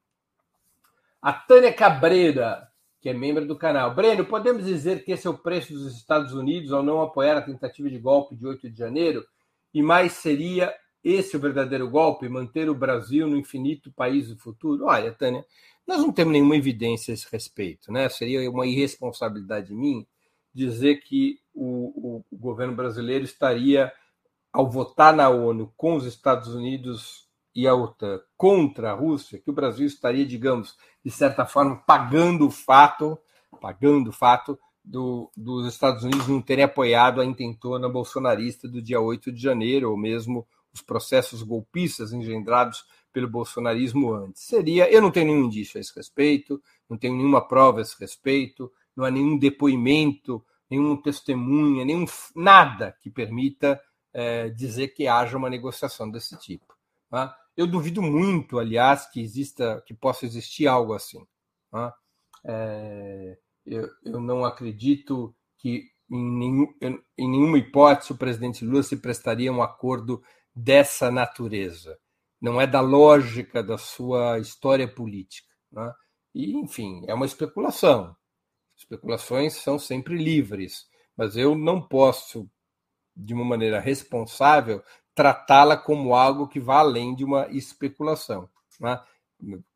A 1.20 1.32
Tânia 1.32 1.72
Cabreira, 1.72 2.68
que 3.00 3.08
é 3.08 3.12
membro 3.12 3.46
do 3.46 3.56
canal. 3.56 3.94
Breno, 3.94 4.24
podemos 4.24 4.64
dizer 4.64 5.04
que 5.04 5.12
esse 5.12 5.26
é 5.26 5.30
o 5.30 5.38
preço 5.38 5.72
dos 5.72 5.96
Estados 5.96 6.32
Unidos 6.32 6.72
ao 6.72 6.82
não 6.82 7.02
apoiar 7.02 7.36
a 7.36 7.42
tentativa 7.42 7.90
de 7.90 7.98
golpe 7.98 8.36
de 8.36 8.46
8 8.46 8.70
de 8.70 8.78
janeiro? 8.78 9.24
E 9.74 9.82
mais 9.82 10.12
seria 10.12 10.72
esse 11.02 11.36
o 11.36 11.40
verdadeiro 11.40 11.90
golpe, 11.90 12.28
manter 12.28 12.70
o 12.70 12.74
Brasil 12.74 13.26
no 13.26 13.36
infinito 13.36 13.90
país 13.92 14.28
do 14.28 14.36
futuro? 14.36 14.84
Olha, 14.84 15.12
Tânia, 15.12 15.44
nós 15.86 15.98
não 15.98 16.12
temos 16.12 16.32
nenhuma 16.32 16.56
evidência 16.56 17.12
a 17.12 17.14
esse 17.14 17.26
respeito, 17.30 17.90
né? 17.90 18.08
Seria 18.08 18.48
uma 18.48 18.66
irresponsabilidade 18.66 19.74
minha 19.74 20.06
dizer 20.54 21.02
que 21.02 21.38
o, 21.54 22.22
o, 22.30 22.36
governo 22.36 22.74
brasileiro 22.74 23.24
estaria, 23.24 23.92
ao 24.53 24.70
votar 24.70 25.14
na 25.14 25.28
ONU 25.28 25.72
com 25.76 25.94
os 25.94 26.05
Estados 26.05 26.48
Unidos 26.48 27.26
e 27.55 27.66
a 27.66 27.74
OTAN 27.74 28.20
contra 28.36 28.90
a 28.90 28.94
Rússia, 28.94 29.38
que 29.38 29.50
o 29.50 29.55
Brasil 29.55 29.86
estaria, 29.86 30.26
digamos, 30.26 30.76
de 31.05 31.11
certa 31.11 31.46
forma, 31.46 31.76
pagando 31.86 32.46
o 32.46 32.50
fato, 32.50 33.18
pagando 33.61 34.11
o 34.11 34.12
fato 34.12 34.59
do, 34.84 35.30
dos 35.36 35.66
Estados 35.66 36.03
Unidos 36.03 36.26
não 36.28 36.40
terem 36.40 36.64
apoiado 36.64 37.20
a 37.20 37.24
intentona 37.24 37.88
bolsonarista 37.88 38.68
do 38.68 38.82
dia 38.82 39.00
8 39.00 39.30
de 39.32 39.40
janeiro, 39.40 39.90
ou 39.90 39.96
mesmo 39.96 40.46
os 40.72 40.80
processos 40.80 41.42
golpistas 41.42 42.12
engendrados 42.12 42.84
pelo 43.12 43.28
bolsonarismo 43.28 44.12
antes. 44.12 44.42
Seria, 44.42 44.90
eu 44.90 45.03
não 45.03 45.11
tenho 45.11 45.26
nenhum 45.26 45.44
indício 45.44 45.78
a 45.78 45.80
esse 45.80 45.94
respeito, 45.94 46.61
não 46.88 46.96
tenho 46.96 47.14
nenhuma 47.14 47.46
prova 47.46 47.78
a 47.78 47.82
esse 47.82 47.98
respeito, 48.00 48.72
não 48.96 49.05
há 49.05 49.11
nenhum 49.11 49.38
depoimento, 49.38 50.42
nenhum 50.70 50.96
testemunha, 50.96 51.84
nenhum 51.84 52.07
nada 52.34 52.96
que 53.03 53.11
permita 53.11 53.80
é, 54.12 54.48
dizer 54.50 54.88
que 54.88 55.06
haja 55.06 55.36
uma 55.36 55.50
negociação 55.50 56.10
desse 56.10 56.36
tipo. 56.38 56.74
Tá? 57.10 57.36
Eu 57.56 57.66
duvido 57.66 58.00
muito, 58.00 58.58
aliás, 58.58 59.06
que 59.10 59.20
exista, 59.20 59.82
que 59.86 59.94
possa 59.94 60.24
existir 60.24 60.66
algo 60.66 60.94
assim. 60.94 61.26
Tá? 61.70 61.94
É, 62.44 63.38
eu, 63.66 63.88
eu, 64.04 64.20
não 64.20 64.44
acredito 64.44 65.34
que 65.58 65.84
em, 66.10 66.38
nenhum, 66.38 66.74
em 67.18 67.30
nenhuma 67.30 67.58
hipótese 67.58 68.12
o 68.12 68.18
presidente 68.18 68.64
Lula 68.64 68.82
se 68.82 68.96
prestaria 68.96 69.50
a 69.50 69.52
um 69.52 69.62
acordo 69.62 70.22
dessa 70.54 71.10
natureza. 71.10 71.98
Não 72.40 72.60
é 72.60 72.66
da 72.66 72.80
lógica 72.80 73.62
da 73.62 73.78
sua 73.78 74.38
história 74.38 74.92
política. 74.92 75.48
Né? 75.70 75.92
E, 76.34 76.56
enfim, 76.56 77.04
é 77.06 77.14
uma 77.14 77.26
especulação. 77.26 78.16
Especulações 78.76 79.54
são 79.54 79.78
sempre 79.78 80.16
livres, 80.16 80.86
mas 81.16 81.36
eu 81.36 81.54
não 81.56 81.80
posso, 81.80 82.50
de 83.16 83.34
uma 83.34 83.44
maneira 83.44 83.80
responsável, 83.80 84.82
tratá-la 85.14 85.76
como 85.76 86.14
algo 86.14 86.48
que 86.48 86.60
vá 86.60 86.78
além 86.78 87.14
de 87.14 87.24
uma 87.24 87.48
especulação. 87.48 88.48
Né? 88.80 89.00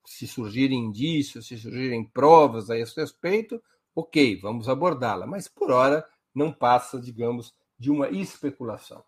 Se 0.05 0.26
surgirem 0.26 0.78
indícios, 0.78 1.49
se 1.49 1.59
surgirem 1.59 2.05
provas 2.05 2.70
a 2.70 2.78
esse 2.78 2.99
respeito, 3.01 3.62
ok, 3.95 4.41
vamos 4.41 4.68
abordá-la, 4.68 5.26
mas 5.26 5.49
por 5.49 5.70
hora 5.70 6.07
não 6.34 6.53
passa, 6.53 7.01
digamos, 7.01 7.55
de 7.78 7.91
uma 7.91 8.09
especulação. 8.09 9.05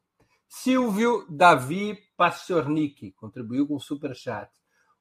Silvio 0.48 1.26
Davi 1.28 1.98
Pastornik 2.16 3.12
contribuiu 3.12 3.66
com 3.66 3.76
o 3.76 3.80
superchat. 3.80 4.50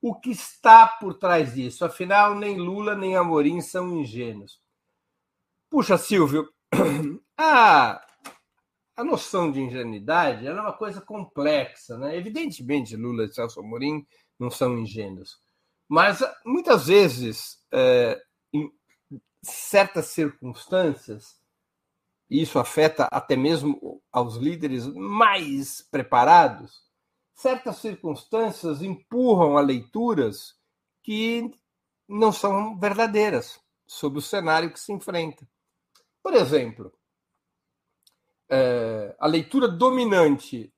O 0.01 0.13
que 0.13 0.29
está 0.29 0.85
por 0.85 1.15
trás 1.15 1.53
disso? 1.53 1.85
Afinal, 1.85 2.35
nem 2.35 2.57
Lula 2.57 2.95
nem 2.95 3.15
Amorim 3.15 3.61
são 3.61 3.97
ingênuos. 3.97 4.61
Puxa, 5.69 5.97
Silvio, 5.97 6.47
a, 7.37 8.01
a 8.97 9.03
noção 9.03 9.51
de 9.51 9.61
ingenuidade 9.61 10.47
é 10.47 10.51
uma 10.51 10.73
coisa 10.73 10.99
complexa. 10.99 11.97
Né? 11.99 12.17
Evidentemente, 12.17 12.97
Lula 12.97 13.25
e 13.25 13.31
Celso 13.31 13.59
Amorim 13.59 14.05
não 14.39 14.49
são 14.49 14.77
ingênuos. 14.79 15.39
Mas 15.87 16.19
muitas 16.43 16.87
vezes, 16.87 17.63
é, 17.71 18.19
em 18.51 18.71
certas 19.43 20.07
circunstâncias, 20.07 21.39
isso 22.27 22.57
afeta 22.57 23.07
até 23.11 23.35
mesmo 23.35 24.01
aos 24.11 24.35
líderes 24.35 24.87
mais 24.87 25.81
preparados, 25.81 26.81
certas 27.35 27.77
circunstâncias 27.77 28.81
empurram 28.81 29.57
a 29.57 29.61
leituras 29.61 30.55
que 31.03 31.51
não 32.09 32.31
são 32.31 32.77
verdadeiras 32.77 33.61
sobre 33.85 34.17
o 34.19 34.23
cenário 34.23 34.73
que 34.73 34.79
se 34.79 34.91
enfrenta. 34.91 35.47
Por 36.21 36.33
exemplo, 36.33 36.91
é, 38.49 39.15
a 39.19 39.27
leitura 39.27 39.67
dominante 39.67 40.73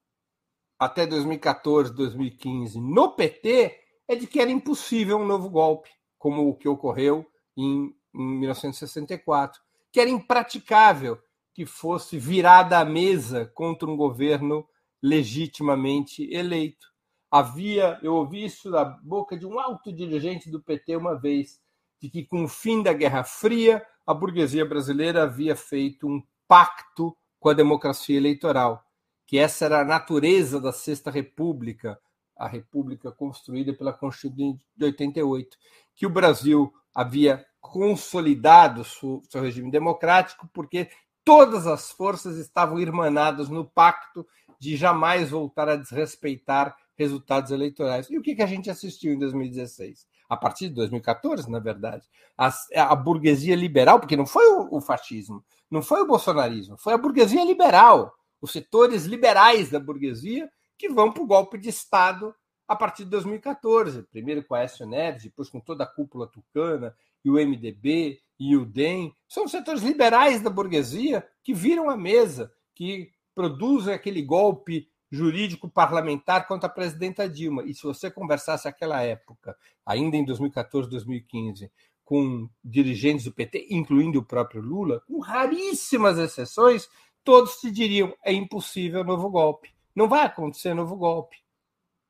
até 0.77 1.05
2014, 1.05 1.93
2015 1.93 2.79
no 2.79 3.11
PT 3.11 3.79
é 4.07 4.15
de 4.15 4.25
que 4.25 4.39
era 4.39 4.49
impossível 4.49 5.17
um 5.17 5.25
novo 5.25 5.49
golpe, 5.49 5.89
como 6.17 6.47
o 6.47 6.55
que 6.55 6.67
ocorreu 6.67 7.25
em, 7.55 7.93
em 8.13 8.39
1964, 8.39 9.61
que 9.91 9.99
era 9.99 10.09
impraticável 10.09 11.19
que 11.53 11.65
fosse 11.65 12.17
virada 12.17 12.79
a 12.79 12.85
mesa 12.85 13.45
contra 13.53 13.89
um 13.89 13.97
governo 13.97 14.67
legitimamente 15.01 16.23
eleito. 16.33 16.87
Havia, 17.29 17.99
eu 18.01 18.15
ouvi 18.15 18.45
isso 18.45 18.71
da 18.71 18.83
boca 18.83 19.37
de 19.37 19.45
um 19.45 19.59
alto 19.59 19.93
dirigente 19.93 20.49
do 20.49 20.61
PT 20.61 20.95
uma 20.95 21.19
vez, 21.19 21.59
de 22.01 22.09
que 22.09 22.25
com 22.25 22.45
o 22.45 22.47
fim 22.47 22.81
da 22.81 22.93
Guerra 22.93 23.23
Fria, 23.23 23.85
a 24.07 24.13
burguesia 24.13 24.65
brasileira 24.65 25.23
havia 25.23 25.55
feito 25.55 26.07
um 26.07 26.23
pacto 26.47 27.15
com 27.39 27.49
a 27.49 27.53
democracia 27.53 28.17
eleitoral, 28.17 28.83
que 29.25 29.37
essa 29.37 29.65
era 29.65 29.81
a 29.81 29.85
natureza 29.85 30.59
da 30.59 30.71
Sexta 30.71 31.09
República, 31.09 31.99
a 32.35 32.47
república 32.47 33.11
construída 33.11 33.73
pela 33.73 33.93
Constituição 33.93 34.59
de 34.75 34.85
88, 34.85 35.57
que 35.95 36.05
o 36.05 36.09
Brasil 36.09 36.73
havia 36.93 37.45
consolidado 37.61 38.83
seu, 38.83 39.21
seu 39.29 39.41
regime 39.41 39.69
democrático 39.69 40.49
porque 40.53 40.89
todas 41.23 41.67
as 41.67 41.91
forças 41.91 42.37
estavam 42.37 42.79
irmanadas 42.79 43.49
no 43.49 43.65
pacto 43.65 44.25
de 44.59 44.75
jamais 44.75 45.29
voltar 45.29 45.69
a 45.69 45.75
desrespeitar 45.75 46.75
resultados 46.97 47.51
eleitorais. 47.51 48.09
E 48.09 48.17
o 48.17 48.21
que, 48.21 48.35
que 48.35 48.41
a 48.41 48.47
gente 48.47 48.69
assistiu 48.69 49.13
em 49.13 49.19
2016? 49.19 50.07
A 50.27 50.35
partir 50.35 50.69
de 50.69 50.75
2014, 50.75 51.49
na 51.49 51.59
verdade, 51.59 52.07
a, 52.37 52.51
a 52.75 52.95
burguesia 52.95 53.55
liberal, 53.55 53.99
porque 53.99 54.17
não 54.17 54.25
foi 54.25 54.45
o, 54.47 54.77
o 54.77 54.81
fascismo, 54.81 55.43
não 55.69 55.81
foi 55.81 56.01
o 56.01 56.07
bolsonarismo, 56.07 56.77
foi 56.77 56.93
a 56.93 56.97
burguesia 56.97 57.43
liberal, 57.43 58.13
os 58.41 58.51
setores 58.51 59.05
liberais 59.05 59.69
da 59.69 59.79
burguesia 59.79 60.49
que 60.77 60.89
vão 60.89 61.11
para 61.11 61.23
o 61.23 61.27
golpe 61.27 61.57
de 61.57 61.69
Estado 61.69 62.33
a 62.67 62.75
partir 62.75 63.03
de 63.03 63.09
2014. 63.09 64.03
Primeiro 64.03 64.43
com 64.43 64.55
a 64.55 64.59
Aécio 64.59 64.85
Neves, 64.85 65.23
depois 65.23 65.49
com 65.49 65.59
toda 65.59 65.83
a 65.83 65.87
cúpula 65.87 66.27
tucana, 66.27 66.95
e 67.23 67.29
o 67.29 67.33
MDB, 67.33 68.21
e 68.39 68.55
o 68.55 68.65
DEM. 68.65 69.13
São 69.27 69.47
setores 69.47 69.81
liberais 69.81 70.41
da 70.41 70.49
burguesia 70.49 71.27
que 71.43 71.53
viram 71.53 71.89
a 71.89 71.97
mesa, 71.97 72.51
que 72.73 73.11
produzem 73.35 73.93
aquele 73.93 74.21
golpe 74.21 74.87
jurídico 75.11 75.67
parlamentar 75.67 76.47
contra 76.47 76.67
a 76.67 76.71
presidenta 76.71 77.27
Dilma. 77.27 77.63
E 77.63 77.73
se 77.73 77.83
você 77.83 78.09
conversasse 78.09 78.65
naquela 78.65 79.01
época, 79.01 79.57
ainda 79.85 80.15
em 80.15 80.23
2014, 80.23 80.89
2015, 80.89 81.71
com 82.09 82.49
dirigentes 82.63 83.25
do 83.25 83.31
PT, 83.31 83.67
incluindo 83.69 84.17
o 84.17 84.25
próprio 84.25 84.63
Lula, 84.63 84.99
com 85.01 85.19
raríssimas 85.19 86.17
exceções, 86.17 86.89
todos 87.23 87.57
te 87.57 87.69
diriam: 87.69 88.11
é 88.25 88.33
impossível 88.33 89.03
novo 89.03 89.29
golpe. 89.29 89.71
Não 89.95 90.09
vai 90.09 90.25
acontecer 90.25 90.73
novo 90.73 90.95
golpe. 90.95 91.37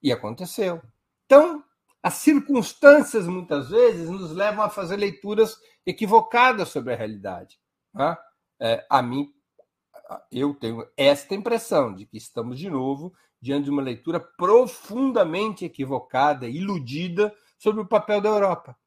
E 0.02 0.10
aconteceu. 0.10 0.82
Então, 1.26 1.62
as 2.02 2.14
circunstâncias, 2.14 3.28
muitas 3.28 3.72
vezes, 3.72 4.10
nos 4.10 4.32
levam 4.32 4.64
a 4.64 4.70
fazer 4.70 4.95
leituras 4.95 5.58
equivocadas 5.86 6.70
sobre 6.70 6.93
a 6.93 6.95
realidade. 6.95 7.60
Né? 7.93 8.18
É, 8.58 8.86
a 8.89 9.02
mim, 9.02 9.34
eu 10.32 10.54
tenho 10.54 10.88
esta 10.95 11.36
impressão 11.36 11.93
de 11.93 12.06
que 12.06 12.16
estamos, 12.16 12.58
de 12.58 12.70
novo, 12.70 13.14
diante 13.41 13.66
de 13.66 13.70
uma 13.70 13.82
leitura 13.82 14.18
profundamente 14.22 15.66
equivocada, 15.66 16.47
iludida 16.47 17.36
sobre 17.58 17.82
o 17.82 17.86
papel 17.86 18.22
da 18.22 18.30
Europa, 18.30 18.78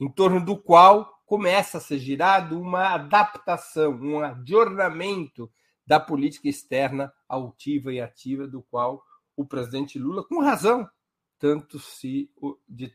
em 0.00 0.10
torno 0.10 0.44
do 0.44 0.56
qual 0.56 1.22
começa 1.26 1.78
a 1.78 1.80
ser 1.80 1.98
girado 1.98 2.60
uma 2.60 2.94
adaptação, 2.94 3.92
um 3.92 4.20
adornamento 4.20 5.50
da 5.86 5.98
política 5.98 6.48
externa 6.48 7.12
altiva 7.28 7.92
e 7.92 8.00
ativa, 8.00 8.46
do 8.46 8.62
qual 8.62 9.02
o 9.36 9.44
presidente 9.44 9.98
Lula, 9.98 10.24
com 10.24 10.40
razão, 10.40 10.88
tanto 11.38 11.78
se 11.78 12.30
de, 12.68 12.92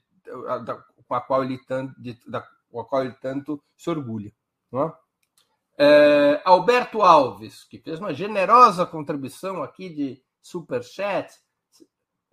da, 0.65 0.75
com 1.07 1.15
a 1.15 1.21
qual 1.21 1.43
ele 1.43 1.57
tanto, 1.65 1.99
de, 1.99 2.19
da, 2.27 2.41
com 2.69 2.79
a 2.79 2.85
qual 2.85 3.03
ele 3.03 3.13
tanto 3.13 3.63
se 3.77 3.89
orgulha. 3.89 4.33
É? 4.73 5.03
É, 5.77 6.41
Alberto 6.45 7.01
Alves, 7.01 7.63
que 7.63 7.79
fez 7.79 7.99
uma 7.99 8.13
generosa 8.13 8.85
contribuição 8.85 9.63
aqui 9.63 9.89
de 9.89 10.23
superchat. 10.41 11.33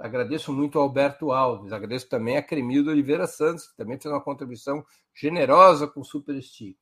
Agradeço 0.01 0.51
muito 0.51 0.79
ao 0.79 0.85
Alberto 0.85 1.31
Alves, 1.31 1.75
agradeço 1.75 2.09
também 2.09 2.39
a 2.39 2.43
Cremildo 2.43 2.91
Oliveira 2.91 3.27
Santos, 3.27 3.69
que 3.69 3.77
também 3.77 4.01
fez 4.01 4.11
uma 4.11 4.23
contribuição 4.23 4.83
generosa 5.15 5.87
com 5.87 6.03
Super 6.03 6.43
Stick. 6.43 6.79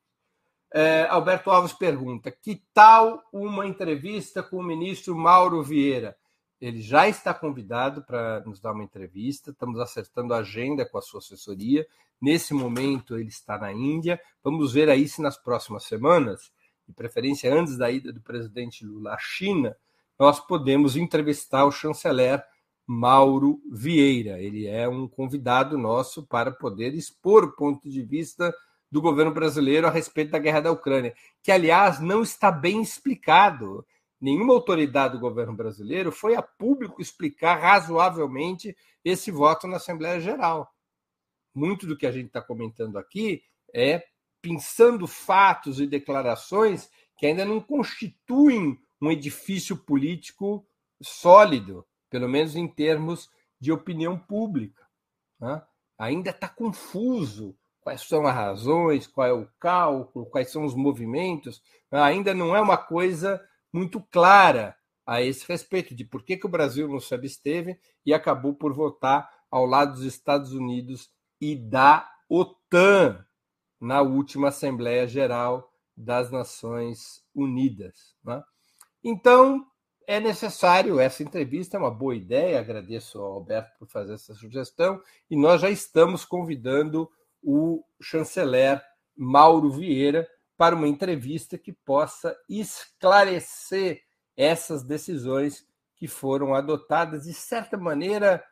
É, 0.73 1.05
Alberto 1.09 1.51
Alves 1.51 1.73
pergunta: 1.73 2.31
que 2.31 2.63
tal 2.73 3.21
uma 3.33 3.67
entrevista 3.67 4.41
com 4.41 4.55
o 4.55 4.63
ministro 4.63 5.17
Mauro 5.17 5.61
Vieira? 5.61 6.15
Ele 6.61 6.81
já 6.81 7.09
está 7.09 7.33
convidado 7.33 8.03
para 8.03 8.39
nos 8.45 8.61
dar 8.61 8.71
uma 8.71 8.83
entrevista, 8.85 9.51
estamos 9.51 9.81
acertando 9.81 10.33
a 10.33 10.37
agenda 10.37 10.85
com 10.85 10.97
a 10.97 11.01
sua 11.01 11.19
assessoria. 11.19 11.85
Nesse 12.21 12.53
momento, 12.53 13.17
ele 13.17 13.29
está 13.29 13.57
na 13.57 13.71
Índia. 13.71 14.19
Vamos 14.41 14.73
ver 14.73 14.89
aí 14.89 15.07
se 15.07 15.21
nas 15.21 15.37
próximas 15.37 15.83
semanas, 15.83 16.51
de 16.87 16.93
preferência 16.93 17.53
antes 17.53 17.77
da 17.77 17.91
ida 17.91 18.13
do 18.13 18.21
presidente 18.21 18.85
Lula 18.85 19.13
à 19.13 19.17
China, 19.17 19.75
nós 20.17 20.39
podemos 20.39 20.95
entrevistar 20.95 21.65
o 21.65 21.71
chanceler 21.71 22.43
Mauro 22.91 23.61
Vieira. 23.71 24.41
Ele 24.41 24.65
é 24.65 24.89
um 24.89 25.07
convidado 25.07 25.77
nosso 25.77 26.25
para 26.25 26.51
poder 26.51 26.95
expor 26.95 27.43
o 27.43 27.55
ponto 27.55 27.87
de 27.87 28.01
vista 28.01 28.51
do 28.91 28.99
governo 28.99 29.31
brasileiro 29.31 29.85
a 29.85 29.91
respeito 29.91 30.31
da 30.31 30.39
guerra 30.39 30.61
da 30.61 30.71
Ucrânia, 30.71 31.13
que, 31.43 31.51
aliás, 31.51 31.99
não 31.99 32.23
está 32.23 32.51
bem 32.51 32.81
explicado 32.81 33.85
nenhuma 34.19 34.55
autoridade 34.55 35.13
do 35.13 35.19
governo 35.19 35.55
brasileiro 35.55 36.11
foi 36.11 36.33
a 36.35 36.41
público 36.41 36.99
explicar 36.99 37.59
razoavelmente 37.59 38.75
esse 39.05 39.29
voto 39.29 39.67
na 39.67 39.77
Assembleia 39.77 40.19
Geral. 40.19 40.67
Muito 41.53 41.85
do 41.85 41.95
que 41.95 42.07
a 42.07 42.11
gente 42.11 42.25
está 42.25 42.41
comentando 42.41 42.97
aqui 42.97 43.43
é 43.71 44.03
pensando 44.41 45.05
fatos 45.05 45.79
e 45.79 45.85
declarações 45.85 46.89
que 47.15 47.27
ainda 47.27 47.45
não 47.45 47.61
constituem 47.61 48.79
um 48.99 49.11
edifício 49.11 49.77
político 49.77 50.65
sólido, 50.99 51.85
pelo 52.09 52.27
menos 52.27 52.55
em 52.55 52.67
termos 52.67 53.29
de 53.59 53.71
opinião 53.71 54.17
pública. 54.17 54.83
Né? 55.39 55.61
Ainda 55.97 56.31
está 56.31 56.47
confuso 56.47 57.55
quais 57.81 58.01
são 58.01 58.25
as 58.25 58.35
razões, 58.35 59.07
qual 59.07 59.27
é 59.27 59.33
o 59.33 59.49
cálculo, 59.59 60.25
quais 60.25 60.51
são 60.51 60.65
os 60.65 60.75
movimentos. 60.75 61.61
Ainda 61.91 62.33
não 62.33 62.55
é 62.55 62.61
uma 62.61 62.77
coisa 62.77 63.41
muito 63.71 64.01
clara 64.11 64.75
a 65.05 65.21
esse 65.21 65.47
respeito, 65.47 65.95
de 65.95 66.05
por 66.05 66.23
que, 66.23 66.37
que 66.37 66.45
o 66.45 66.49
Brasil 66.49 66.87
não 66.87 66.99
se 66.99 67.15
absteve 67.15 67.79
e 68.05 68.13
acabou 68.13 68.53
por 68.53 68.73
votar 68.73 69.27
ao 69.49 69.65
lado 69.65 69.93
dos 69.93 70.03
Estados 70.03 70.53
Unidos 70.53 71.09
e 71.41 71.55
da 71.55 72.07
OTAN 72.29 73.25
na 73.81 74.01
última 74.01 74.49
Assembleia 74.49 75.07
Geral 75.07 75.71
das 75.97 76.29
Nações 76.29 77.23
Unidas. 77.33 78.15
Né? 78.23 78.43
Então, 79.03 79.65
é 80.09 80.19
necessário 80.19 80.99
essa 80.99 81.21
entrevista, 81.21 81.77
é 81.77 81.79
uma 81.79 81.91
boa 81.91 82.15
ideia. 82.15 82.59
Agradeço 82.59 83.19
ao 83.19 83.33
Alberto 83.33 83.77
por 83.77 83.87
fazer 83.87 84.15
essa 84.15 84.33
sugestão. 84.33 84.99
E 85.29 85.35
nós 85.35 85.61
já 85.61 85.69
estamos 85.69 86.25
convidando 86.25 87.07
o 87.43 87.83
chanceler 88.01 88.83
Mauro 89.15 89.69
Vieira 89.69 90.27
para 90.57 90.75
uma 90.75 90.87
entrevista 90.87 91.59
que 91.59 91.71
possa 91.71 92.35
esclarecer 92.49 94.01
essas 94.35 94.81
decisões 94.81 95.63
que 95.95 96.07
foram 96.07 96.55
adotadas, 96.55 97.25
de 97.25 97.33
certa 97.35 97.77
maneira, 97.77 98.43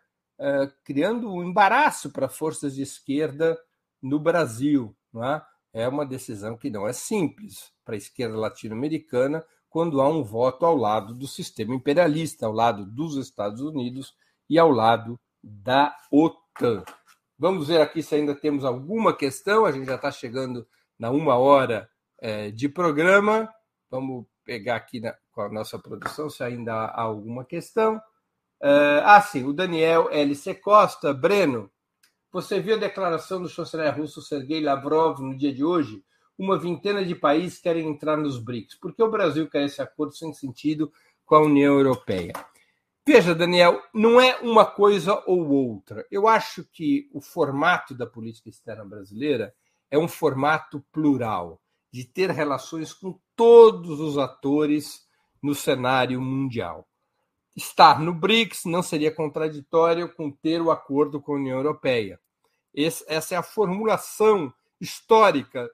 criando 0.84 1.34
um 1.34 1.44
embaraço 1.44 2.12
para 2.12 2.30
forças 2.30 2.76
de 2.76 2.84
esquerda 2.84 3.60
no 4.00 4.20
Brasil. 4.20 4.96
Não 5.12 5.24
é? 5.24 5.44
é 5.74 5.88
uma 5.88 6.06
decisão 6.06 6.56
que 6.56 6.70
não 6.70 6.88
é 6.88 6.94
simples 6.94 7.74
para 7.84 7.96
a 7.96 7.98
esquerda 7.98 8.38
latino-americana 8.38 9.44
quando 9.70 10.02
há 10.02 10.10
um 10.10 10.24
voto 10.24 10.66
ao 10.66 10.76
lado 10.76 11.14
do 11.14 11.28
sistema 11.28 11.76
imperialista, 11.76 12.46
ao 12.46 12.52
lado 12.52 12.86
dos 12.86 13.16
Estados 13.16 13.62
Unidos 13.62 14.14
e 14.50 14.58
ao 14.58 14.72
lado 14.72 15.20
da 15.44 15.96
OTAN. 16.12 16.84
Vamos 17.38 17.68
ver 17.68 17.82
aqui 17.82 18.02
se 18.02 18.16
ainda 18.16 18.34
temos 18.34 18.66
alguma 18.66 19.16
questão. 19.16 19.66
A 19.66 19.72
gente 19.72 19.86
já 19.86 19.96
está 19.96 20.12
chegando 20.12 20.68
na 20.98 21.12
uma 21.12 21.36
hora 21.36 21.90
é, 22.20 22.50
de 22.50 22.68
programa. 22.68 23.48
Vamos 23.90 24.26
pegar 24.44 24.78
aqui 24.78 25.00
na, 25.00 25.16
com 25.32 25.42
a 25.42 25.50
nossa 25.50 25.78
produção 25.78 26.30
se 26.30 26.44
ainda 26.44 26.74
há 26.74 27.02
alguma 27.02 27.46
questão. 27.46 28.02
É, 28.62 29.02
ah, 29.06 29.22
sim, 29.22 29.44
o 29.44 29.54
Daniel 29.54 30.10
LC 30.12 30.56
Costa. 30.56 31.14
Breno, 31.14 31.70
você 32.32 32.60
viu 32.60 32.76
a 32.76 32.80
declaração 32.80 33.42
do 33.42 33.50
chanceler 33.50 33.96
russo 33.96 34.22
Sergei 34.22 34.62
Lavrov 34.62 35.20
no 35.20 35.38
dia 35.38 35.54
de 35.54 35.64
hoje? 35.64 36.04
Uma 36.38 36.60
vintena 36.60 37.04
de 37.04 37.16
países 37.16 37.60
querem 37.60 37.88
entrar 37.88 38.16
nos 38.16 38.38
BRICS. 38.38 38.76
Por 38.76 38.94
que 38.94 39.02
o 39.02 39.10
Brasil 39.10 39.50
quer 39.50 39.66
esse 39.66 39.82
acordo 39.82 40.16
sem 40.16 40.32
sentido 40.34 40.92
com 41.26 41.36
a 41.36 41.42
União 41.42 41.76
Europeia? 41.76 42.34
Veja, 43.06 43.34
Daniel, 43.34 43.82
não 43.94 44.20
é 44.20 44.38
uma 44.42 44.66
coisa 44.66 45.24
ou 45.26 45.50
outra. 45.50 46.06
Eu 46.12 46.28
acho 46.28 46.64
que 46.66 47.10
o 47.14 47.22
formato 47.22 47.96
da 47.96 48.06
política 48.06 48.50
externa 48.50 48.86
brasileira 48.86 49.56
é 49.90 49.98
um 49.98 50.08
formato 50.08 50.84
plural 50.92 51.62
de 51.92 52.04
ter 52.04 52.30
relações 52.30 52.94
com 52.94 53.18
todos 53.36 54.00
os 54.00 54.18
atores 54.18 55.08
no 55.42 55.56
cenário 55.56 56.22
mundial. 56.22 56.88
Estar 57.56 58.00
no 58.00 58.14
BRICS 58.14 58.66
não 58.66 58.84
seria 58.84 59.12
contraditório 59.12 60.14
com 60.14 60.30
ter 60.30 60.62
o 60.62 60.70
acordo 60.70 61.22
com 61.22 61.34
a 61.34 61.38
União 61.38 61.58
Europeia. 61.58 62.20
essa 62.76 63.34
é 63.34 63.38
a 63.38 63.42
formulação 63.42 64.54
histórica 64.80 65.68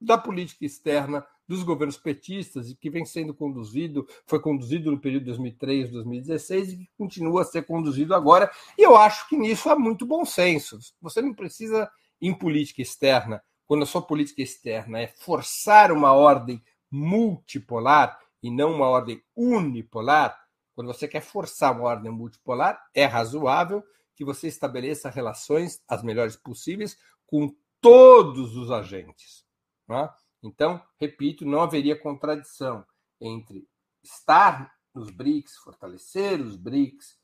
da 0.00 0.18
política 0.18 0.64
externa 0.64 1.26
dos 1.48 1.62
governos 1.62 1.96
petistas 1.96 2.70
e 2.70 2.74
que 2.74 2.90
vem 2.90 3.04
sendo 3.04 3.32
conduzido, 3.32 4.06
foi 4.26 4.40
conduzido 4.40 4.90
no 4.90 4.98
período 4.98 5.26
2003, 5.26 5.90
2016 5.90 6.72
e 6.72 6.76
que 6.78 6.90
continua 6.98 7.42
a 7.42 7.44
ser 7.44 7.64
conduzido 7.64 8.14
agora. 8.14 8.50
E 8.76 8.82
eu 8.82 8.96
acho 8.96 9.28
que 9.28 9.36
nisso 9.36 9.70
há 9.70 9.78
muito 9.78 10.04
bom 10.04 10.24
senso. 10.24 10.78
Você 11.00 11.22
não 11.22 11.32
precisa, 11.32 11.90
em 12.20 12.34
política 12.34 12.82
externa, 12.82 13.42
quando 13.66 13.82
a 13.82 13.86
sua 13.86 14.02
política 14.02 14.42
externa 14.42 15.00
é 15.00 15.06
forçar 15.06 15.92
uma 15.92 16.12
ordem 16.12 16.62
multipolar 16.90 18.18
e 18.42 18.50
não 18.50 18.74
uma 18.74 18.86
ordem 18.86 19.22
unipolar, 19.34 20.38
quando 20.74 20.88
você 20.88 21.08
quer 21.08 21.20
forçar 21.22 21.72
uma 21.72 21.84
ordem 21.84 22.12
multipolar, 22.12 22.80
é 22.94 23.04
razoável 23.04 23.82
que 24.14 24.24
você 24.24 24.48
estabeleça 24.48 25.10
relações 25.10 25.82
as 25.88 26.02
melhores 26.02 26.36
possíveis 26.36 26.98
com 27.26 27.54
todos 27.80 28.56
os 28.56 28.70
agentes. 28.70 29.45
Né? 29.88 30.08
Então, 30.42 30.82
repito, 30.98 31.44
não 31.44 31.62
haveria 31.62 31.98
contradição 31.98 32.84
entre 33.20 33.66
estar 34.02 34.74
nos 34.94 35.10
BRICS, 35.10 35.56
fortalecer 35.56 36.40
os 36.40 36.56
BRICS 36.56 37.18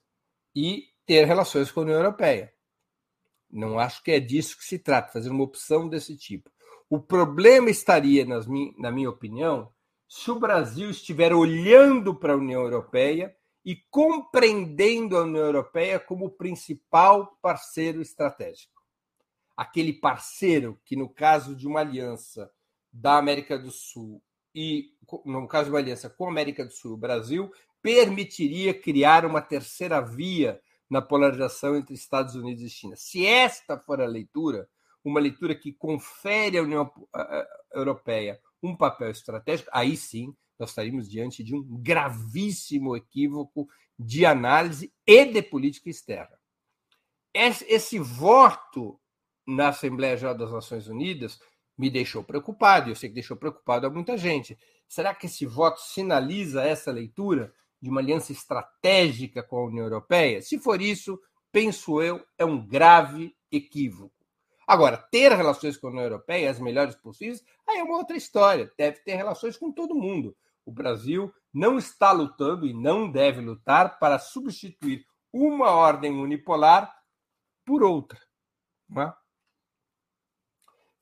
e 0.54 0.88
ter 1.06 1.24
relações 1.24 1.70
com 1.70 1.80
a 1.80 1.82
União 1.84 1.98
Europeia. 1.98 2.52
Não 3.50 3.78
acho 3.78 4.02
que 4.02 4.10
é 4.10 4.20
disso 4.20 4.56
que 4.56 4.64
se 4.64 4.78
trata, 4.78 5.12
fazer 5.12 5.30
uma 5.30 5.44
opção 5.44 5.88
desse 5.88 6.16
tipo. 6.16 6.50
O 6.88 7.00
problema 7.00 7.70
estaria, 7.70 8.24
nas, 8.24 8.46
na 8.78 8.90
minha 8.90 9.10
opinião, 9.10 9.72
se 10.08 10.30
o 10.30 10.38
Brasil 10.38 10.90
estiver 10.90 11.32
olhando 11.32 12.14
para 12.14 12.34
a 12.34 12.36
União 12.36 12.62
Europeia 12.62 13.34
e 13.64 13.76
compreendendo 13.90 15.16
a 15.16 15.22
União 15.22 15.44
Europeia 15.44 15.98
como 15.98 16.26
o 16.26 16.30
principal 16.30 17.38
parceiro 17.40 18.02
estratégico. 18.02 18.71
Aquele 19.56 19.92
parceiro 19.92 20.80
que, 20.84 20.96
no 20.96 21.08
caso 21.08 21.54
de 21.54 21.66
uma 21.66 21.80
aliança 21.80 22.50
da 22.92 23.18
América 23.18 23.58
do 23.58 23.70
Sul 23.70 24.22
e, 24.54 24.90
no 25.24 25.46
caso 25.48 25.66
de 25.66 25.70
uma 25.70 25.78
aliança 25.78 26.10
com 26.10 26.26
a 26.26 26.30
América 26.30 26.64
do 26.64 26.72
Sul 26.72 26.92
e 26.92 26.94
o 26.94 26.98
Brasil, 26.98 27.52
permitiria 27.80 28.72
criar 28.72 29.24
uma 29.26 29.40
terceira 29.40 30.00
via 30.00 30.60
na 30.88 31.00
polarização 31.00 31.74
entre 31.76 31.94
Estados 31.94 32.34
Unidos 32.34 32.62
e 32.62 32.70
China. 32.70 32.94
Se 32.96 33.26
esta 33.26 33.78
for 33.78 34.00
a 34.00 34.06
leitura, 34.06 34.68
uma 35.02 35.20
leitura 35.20 35.54
que 35.54 35.72
confere 35.72 36.58
à 36.58 36.62
União 36.62 36.90
Europeia 37.72 38.40
um 38.62 38.76
papel 38.76 39.10
estratégico, 39.10 39.70
aí 39.72 39.96
sim 39.96 40.34
nós 40.58 40.70
estaríamos 40.70 41.08
diante 41.08 41.42
de 41.42 41.54
um 41.54 41.62
gravíssimo 41.82 42.94
equívoco 42.94 43.68
de 43.98 44.24
análise 44.24 44.92
e 45.06 45.24
de 45.24 45.42
política 45.42 45.90
externa. 45.90 46.38
Esse 47.34 47.98
voto 47.98 49.00
na 49.46 49.68
Assembleia 49.68 50.16
Geral 50.16 50.36
das 50.36 50.52
Nações 50.52 50.86
Unidas 50.88 51.40
me 51.76 51.90
deixou 51.90 52.22
preocupado, 52.22 52.88
e 52.88 52.92
eu 52.92 52.96
sei 52.96 53.08
que 53.08 53.14
deixou 53.14 53.36
preocupado 53.36 53.86
a 53.86 53.90
muita 53.90 54.16
gente. 54.16 54.58
Será 54.88 55.14
que 55.14 55.26
esse 55.26 55.46
voto 55.46 55.80
sinaliza 55.80 56.62
essa 56.62 56.92
leitura 56.92 57.52
de 57.80 57.90
uma 57.90 58.00
aliança 58.00 58.30
estratégica 58.30 59.42
com 59.42 59.56
a 59.56 59.66
União 59.66 59.84
Europeia? 59.84 60.42
Se 60.42 60.58
for 60.58 60.80
isso, 60.80 61.18
penso 61.50 62.00
eu, 62.00 62.24
é 62.38 62.44
um 62.44 62.64
grave 62.64 63.34
equívoco. 63.50 64.14
Agora, 64.66 64.96
ter 64.96 65.32
relações 65.32 65.76
com 65.76 65.88
a 65.88 65.90
União 65.90 66.04
Europeia, 66.04 66.50
as 66.50 66.60
melhores 66.60 66.94
possíveis, 66.94 67.42
aí 67.68 67.78
é 67.78 67.82
uma 67.82 67.96
outra 67.96 68.16
história. 68.16 68.72
Deve 68.78 69.00
ter 69.00 69.16
relações 69.16 69.56
com 69.56 69.72
todo 69.72 69.94
mundo. 69.94 70.36
O 70.64 70.70
Brasil 70.70 71.32
não 71.52 71.76
está 71.76 72.12
lutando 72.12 72.66
e 72.66 72.72
não 72.72 73.10
deve 73.10 73.40
lutar 73.40 73.98
para 73.98 74.18
substituir 74.18 75.04
uma 75.32 75.70
ordem 75.70 76.12
unipolar 76.12 76.94
por 77.64 77.82
outra. 77.82 78.20
Não 78.88 79.02
é? 79.02 79.14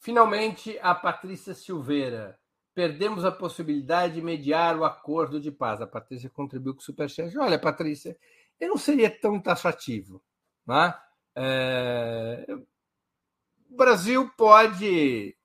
Finalmente, 0.01 0.79
a 0.81 0.95
Patrícia 0.95 1.55
Silveira. 1.55 2.39
Perdemos 2.75 3.23
a 3.23 3.31
possibilidade 3.31 4.15
de 4.15 4.23
mediar 4.23 4.79
o 4.79 4.85
acordo 4.85 5.39
de 5.39 5.53
paz. 5.53 5.83
A 5.83 5.87
Patrícia 5.87 6.31
contribuiu 6.31 6.75
com 6.75 6.81
o 6.81 6.83
Superchat. 6.83 7.37
Olha, 7.37 7.59
Patrícia, 7.59 8.17
eu 8.59 8.69
não 8.69 8.79
seria 8.79 9.11
tão 9.11 9.39
taxativo. 9.39 10.23
Né? 10.67 10.95
É... 11.35 12.47
O 13.71 13.77
Brasil 13.77 14.31
pode 14.39 15.37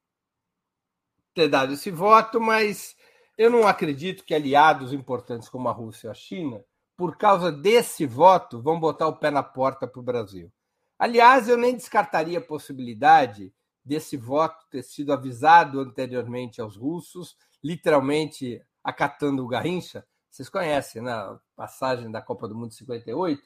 ter 1.34 1.50
dado 1.50 1.74
esse 1.74 1.92
voto, 1.92 2.40
mas 2.40 2.96
eu 3.38 3.50
não 3.50 3.68
acredito 3.68 4.24
que 4.24 4.34
aliados 4.34 4.94
importantes 4.94 5.50
como 5.50 5.68
a 5.68 5.74
Rússia 5.74 6.08
e 6.08 6.12
a 6.12 6.14
China, 6.14 6.64
por 6.96 7.18
causa 7.18 7.52
desse 7.52 8.06
voto, 8.06 8.62
vão 8.62 8.80
botar 8.80 9.08
o 9.08 9.18
pé 9.18 9.30
na 9.30 9.44
porta 9.44 9.86
para 9.86 10.00
o 10.00 10.04
Brasil. 10.04 10.50
Aliás, 10.98 11.50
eu 11.50 11.58
nem 11.58 11.76
descartaria 11.76 12.40
a 12.40 12.42
possibilidade 12.42 13.54
desse 13.86 14.18
voto 14.18 14.66
ter 14.70 14.84
sido 14.84 15.14
avisado 15.14 15.80
anteriormente 15.80 16.60
aos 16.60 16.76
russos, 16.76 17.38
literalmente 17.64 18.62
acatando 18.84 19.44
o 19.44 19.48
Garrincha. 19.48 20.06
Vocês 20.30 20.50
conhecem, 20.50 21.02
na 21.02 21.34
né? 21.34 21.40
passagem 21.56 22.12
da 22.12 22.22
Copa 22.22 22.48
do 22.48 22.56
Mundo 22.56 22.70
de 22.70 22.76
58, 22.76 23.42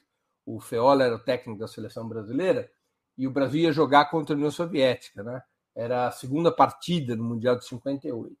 o 0.46 0.58
Feola 0.58 1.04
era 1.04 1.14
o 1.14 1.22
técnico 1.22 1.60
da 1.60 1.68
seleção 1.68 2.08
brasileira 2.08 2.70
e 3.16 3.26
o 3.26 3.30
Brasil 3.30 3.60
ia 3.60 3.72
jogar 3.72 4.06
contra 4.06 4.34
a 4.34 4.36
União 4.36 4.50
Soviética, 4.50 5.22
né? 5.22 5.42
Era 5.74 6.08
a 6.08 6.10
segunda 6.10 6.50
partida 6.50 7.14
no 7.14 7.22
Mundial 7.22 7.56
de 7.56 7.66
58. 7.66 8.34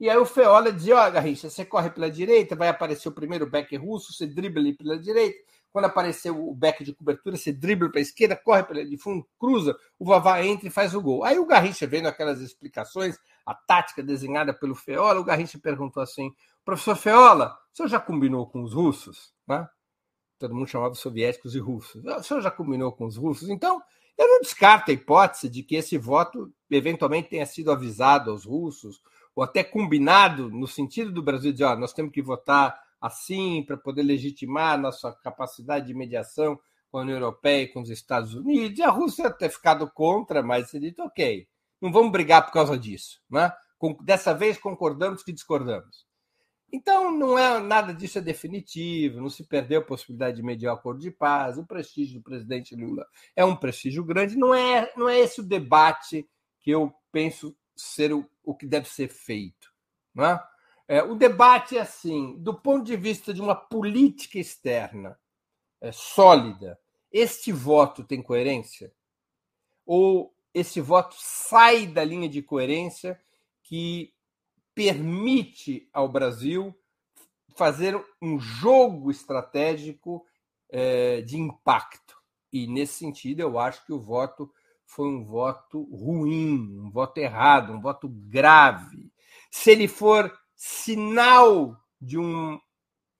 E 0.00 0.10
aí 0.10 0.16
o 0.16 0.26
Feola 0.26 0.72
dizia: 0.72 0.96
Ó, 0.96 1.06
oh, 1.06 1.12
Garrincha, 1.12 1.48
você 1.48 1.64
corre 1.64 1.90
pela 1.90 2.10
direita, 2.10 2.56
vai 2.56 2.68
aparecer 2.68 3.08
o 3.08 3.12
primeiro 3.12 3.48
back 3.48 3.76
russo, 3.76 4.12
você 4.12 4.26
dribla 4.26 4.60
ali 4.60 4.72
pela 4.72 4.98
direita, 4.98 5.38
quando 5.72 5.86
aparecer 5.86 6.30
o 6.30 6.54
back 6.54 6.84
de 6.84 6.92
cobertura, 6.92 7.36
você 7.36 7.50
dribla 7.50 7.88
para 7.90 7.98
a 7.98 8.02
esquerda, 8.02 8.36
corre 8.36 8.62
para 8.62 8.84
de 8.84 8.98
fundo, 8.98 9.26
cruza, 9.38 9.74
o 9.98 10.04
Vavá 10.04 10.44
entra 10.44 10.68
e 10.68 10.70
faz 10.70 10.94
o 10.94 11.00
gol. 11.00 11.24
Aí 11.24 11.38
o 11.38 11.46
Garrincha, 11.46 11.86
vendo 11.86 12.06
aquelas 12.06 12.40
explicações, 12.40 13.18
a 13.46 13.54
tática 13.54 14.02
desenhada 14.02 14.52
pelo 14.52 14.74
Feola, 14.74 15.18
o 15.18 15.24
Garrincha 15.24 15.58
perguntou 15.58 16.02
assim: 16.02 16.30
professor 16.62 16.94
Feola, 16.94 17.58
o 17.72 17.76
senhor 17.76 17.88
já 17.88 17.98
combinou 17.98 18.46
com 18.46 18.62
os 18.62 18.74
russos? 18.74 19.32
Né? 19.48 19.66
Todo 20.38 20.54
mundo 20.54 20.66
chamava 20.66 20.94
soviéticos 20.94 21.54
e 21.54 21.58
russos. 21.58 22.04
O 22.04 22.22
senhor 22.22 22.42
já 22.42 22.50
combinou 22.50 22.92
com 22.92 23.06
os 23.06 23.16
russos? 23.16 23.48
Então, 23.48 23.80
eu 24.18 24.28
não 24.28 24.40
descarto 24.40 24.90
a 24.90 24.94
hipótese 24.94 25.48
de 25.48 25.62
que 25.62 25.76
esse 25.76 25.96
voto 25.96 26.52
eventualmente 26.70 27.30
tenha 27.30 27.46
sido 27.46 27.72
avisado 27.72 28.30
aos 28.30 28.44
russos, 28.44 29.00
ou 29.34 29.42
até 29.42 29.64
combinado 29.64 30.50
no 30.50 30.66
sentido 30.66 31.10
do 31.10 31.22
Brasil 31.22 31.50
dizer: 31.50 31.64
ó, 31.64 31.76
nós 31.76 31.94
temos 31.94 32.12
que 32.12 32.20
votar 32.20 32.78
assim, 33.02 33.64
para 33.64 33.76
poder 33.76 34.04
legitimar 34.04 34.80
nossa 34.80 35.12
capacidade 35.12 35.88
de 35.88 35.94
mediação 35.94 36.58
com 36.88 36.98
a 36.98 37.00
União 37.00 37.16
Europeia 37.16 37.64
e 37.64 37.68
com 37.68 37.82
os 37.82 37.90
Estados 37.90 38.32
Unidos, 38.32 38.78
e 38.78 38.82
a 38.82 38.90
Rússia 38.90 39.28
ter 39.30 39.50
ficado 39.50 39.90
contra, 39.90 40.42
mas 40.42 40.70
se 40.70 40.78
dito, 40.78 41.02
ok, 41.02 41.48
não 41.80 41.90
vamos 41.90 42.12
brigar 42.12 42.46
por 42.46 42.52
causa 42.52 42.78
disso. 42.78 43.20
Né? 43.28 43.50
Dessa 44.02 44.32
vez 44.32 44.56
concordamos 44.56 45.24
que 45.24 45.32
discordamos. 45.32 46.06
Então, 46.72 47.10
não 47.10 47.38
é 47.38 47.60
nada 47.60 47.92
disso 47.92 48.18
é 48.18 48.20
definitivo, 48.22 49.20
não 49.20 49.28
se 49.28 49.44
perdeu 49.44 49.80
a 49.80 49.84
possibilidade 49.84 50.36
de 50.36 50.42
mediar 50.42 50.74
o 50.74 50.78
acordo 50.78 51.00
de 51.00 51.10
paz, 51.10 51.58
o 51.58 51.66
prestígio 51.66 52.20
do 52.20 52.22
presidente 52.22 52.74
Lula 52.74 53.06
é 53.34 53.44
um 53.44 53.56
prestígio 53.56 54.04
grande, 54.04 54.36
não 54.36 54.54
é, 54.54 54.90
não 54.96 55.08
é 55.08 55.18
esse 55.18 55.40
o 55.40 55.44
debate 55.44 56.26
que 56.60 56.70
eu 56.70 56.94
penso 57.10 57.54
ser 57.76 58.12
o, 58.12 58.26
o 58.42 58.54
que 58.54 58.66
deve 58.66 58.88
ser 58.88 59.08
feito. 59.08 59.70
Não 60.14 60.24
é? 60.24 60.42
É, 60.92 61.02
o 61.02 61.14
debate 61.14 61.78
é 61.78 61.80
assim, 61.80 62.36
do 62.36 62.52
ponto 62.52 62.84
de 62.84 62.98
vista 62.98 63.32
de 63.32 63.40
uma 63.40 63.54
política 63.54 64.38
externa 64.38 65.18
é, 65.80 65.90
sólida, 65.90 66.78
este 67.10 67.50
voto 67.50 68.04
tem 68.04 68.20
coerência? 68.20 68.92
Ou 69.86 70.36
esse 70.52 70.82
voto 70.82 71.16
sai 71.18 71.86
da 71.86 72.04
linha 72.04 72.28
de 72.28 72.42
coerência 72.42 73.18
que 73.62 74.12
permite 74.74 75.88
ao 75.94 76.10
Brasil 76.10 76.78
fazer 77.56 77.98
um 78.20 78.38
jogo 78.38 79.10
estratégico 79.10 80.26
é, 80.68 81.22
de 81.22 81.38
impacto? 81.38 82.18
E 82.52 82.66
nesse 82.66 82.98
sentido, 82.98 83.40
eu 83.40 83.58
acho 83.58 83.82
que 83.86 83.94
o 83.94 83.98
voto 83.98 84.52
foi 84.84 85.08
um 85.08 85.24
voto 85.24 85.84
ruim, 85.84 86.78
um 86.80 86.90
voto 86.90 87.16
errado, 87.16 87.72
um 87.72 87.80
voto 87.80 88.10
grave. 88.10 89.10
Se 89.50 89.70
ele 89.70 89.88
for 89.88 90.30
sinal 90.64 91.76
de 92.00 92.16
um 92.16 92.56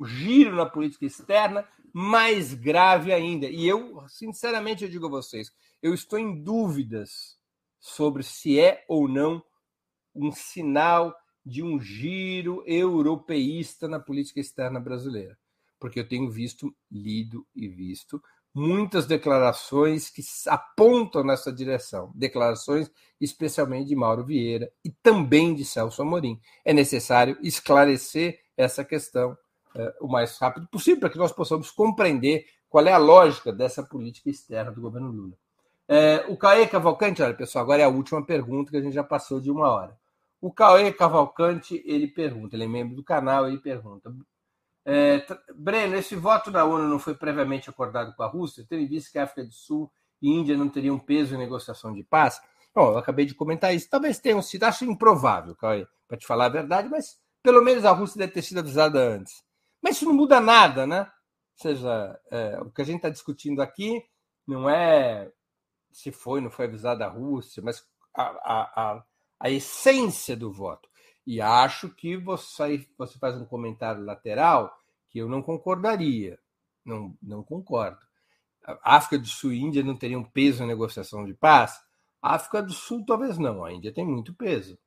giro 0.00 0.54
na 0.54 0.64
política 0.64 1.04
externa 1.04 1.68
mais 1.92 2.54
grave 2.54 3.12
ainda. 3.12 3.48
E 3.48 3.66
eu, 3.66 4.08
sinceramente, 4.08 4.84
eu 4.84 4.88
digo 4.88 5.06
a 5.06 5.10
vocês, 5.10 5.50
eu 5.82 5.92
estou 5.92 6.20
em 6.20 6.40
dúvidas 6.40 7.36
sobre 7.80 8.22
se 8.22 8.60
é 8.60 8.84
ou 8.86 9.08
não 9.08 9.42
um 10.14 10.30
sinal 10.30 11.12
de 11.44 11.64
um 11.64 11.80
giro 11.80 12.62
europeísta 12.64 13.88
na 13.88 13.98
política 13.98 14.38
externa 14.38 14.78
brasileira, 14.78 15.36
porque 15.80 15.98
eu 15.98 16.06
tenho 16.06 16.30
visto, 16.30 16.72
lido 16.88 17.44
e 17.56 17.66
visto 17.66 18.22
muitas 18.54 19.06
declarações 19.06 20.10
que 20.10 20.22
apontam 20.46 21.24
nessa 21.24 21.52
direção, 21.52 22.12
declarações 22.14 22.90
especialmente 23.20 23.88
de 23.88 23.96
Mauro 23.96 24.24
Vieira 24.24 24.70
e 24.84 24.90
também 24.90 25.54
de 25.54 25.64
Celso 25.64 26.02
Amorim. 26.02 26.40
É 26.64 26.72
necessário 26.72 27.38
esclarecer 27.40 28.40
essa 28.56 28.84
questão 28.84 29.32
uh, 29.74 29.92
o 30.04 30.08
mais 30.08 30.36
rápido 30.38 30.66
possível, 30.68 31.00
para 31.00 31.10
que 31.10 31.18
nós 31.18 31.32
possamos 31.32 31.70
compreender 31.70 32.46
qual 32.68 32.86
é 32.86 32.92
a 32.92 32.98
lógica 32.98 33.52
dessa 33.52 33.82
política 33.82 34.28
externa 34.28 34.70
do 34.70 34.80
governo 34.80 35.10
Lula. 35.10 35.34
Uh, 35.88 36.32
o 36.32 36.36
Caê 36.36 36.66
Cavalcante, 36.66 37.22
olha, 37.22 37.34
pessoal, 37.34 37.64
agora 37.64 37.82
é 37.82 37.84
a 37.84 37.88
última 37.88 38.24
pergunta 38.24 38.70
que 38.70 38.76
a 38.76 38.80
gente 38.80 38.94
já 38.94 39.04
passou 39.04 39.40
de 39.40 39.50
uma 39.50 39.68
hora. 39.68 39.96
O 40.40 40.52
Caê 40.52 40.92
Cavalcante, 40.92 41.82
ele 41.86 42.08
pergunta, 42.08 42.56
ele 42.56 42.64
é 42.64 42.68
membro 42.68 42.96
do 42.96 43.04
canal, 43.04 43.46
ele 43.46 43.58
pergunta. 43.58 44.12
É, 44.84 45.24
Breno, 45.54 45.96
esse 45.96 46.16
voto 46.16 46.50
na 46.50 46.64
ONU 46.64 46.88
não 46.88 46.98
foi 46.98 47.14
previamente 47.14 47.70
acordado 47.70 48.14
com 48.14 48.22
a 48.22 48.26
Rússia, 48.26 48.64
tendo 48.68 48.82
em 48.82 48.88
vista 48.88 49.10
que 49.12 49.18
a 49.18 49.24
África 49.24 49.44
do 49.44 49.52
Sul 49.52 49.90
e 50.20 50.30
Índia 50.30 50.56
não 50.56 50.68
teriam 50.68 50.98
peso 50.98 51.34
em 51.34 51.38
negociação 51.38 51.92
de 51.92 52.02
paz? 52.02 52.40
Bom, 52.74 52.92
eu 52.92 52.98
acabei 52.98 53.26
de 53.26 53.34
comentar 53.34 53.74
isso. 53.74 53.88
Talvez 53.88 54.18
tenham 54.18 54.42
sido, 54.42 54.64
acho 54.64 54.84
improvável, 54.84 55.54
para 55.56 56.18
te 56.18 56.26
falar 56.26 56.46
a 56.46 56.50
verdade, 56.50 56.88
mas 56.88 57.20
pelo 57.42 57.62
menos 57.62 57.84
a 57.84 57.92
Rússia 57.92 58.18
deve 58.18 58.32
ter 58.32 58.42
sido 58.42 58.60
avisada 58.60 58.98
antes. 58.98 59.42
Mas 59.82 59.96
isso 59.96 60.06
não 60.06 60.14
muda 60.14 60.40
nada, 60.40 60.86
né? 60.86 61.00
Ou 61.00 61.62
seja, 61.62 62.20
é, 62.30 62.60
o 62.60 62.70
que 62.70 62.82
a 62.82 62.84
gente 62.84 62.96
está 62.96 63.10
discutindo 63.10 63.60
aqui 63.60 64.02
não 64.46 64.68
é 64.68 65.30
se 65.92 66.10
foi, 66.10 66.40
não 66.40 66.50
foi 66.50 66.64
avisada 66.64 67.04
a 67.04 67.08
Rússia, 67.08 67.62
mas 67.62 67.84
a, 68.14 68.22
a, 68.22 68.92
a, 68.92 69.04
a 69.40 69.50
essência 69.50 70.36
do 70.36 70.52
voto. 70.52 70.88
E 71.26 71.40
acho 71.40 71.88
que 71.88 72.16
você, 72.16 72.86
você 72.98 73.18
faz 73.18 73.36
um 73.36 73.44
comentário 73.44 74.04
lateral 74.04 74.76
que 75.08 75.18
eu 75.18 75.28
não 75.28 75.42
concordaria. 75.42 76.38
Não, 76.84 77.16
não 77.22 77.44
concordo. 77.44 78.00
A 78.64 78.96
África 78.96 79.18
do 79.18 79.26
Sul 79.26 79.52
e 79.52 79.60
Índia 79.60 79.82
não 79.82 79.96
teriam 79.96 80.24
peso 80.24 80.60
na 80.60 80.66
negociação 80.66 81.24
de 81.24 81.34
paz? 81.34 81.80
A 82.20 82.34
África 82.34 82.62
do 82.62 82.72
Sul 82.72 83.04
talvez 83.06 83.38
não. 83.38 83.64
A 83.64 83.72
Índia 83.72 83.92
tem 83.92 84.04
muito 84.04 84.34
peso. 84.34 84.78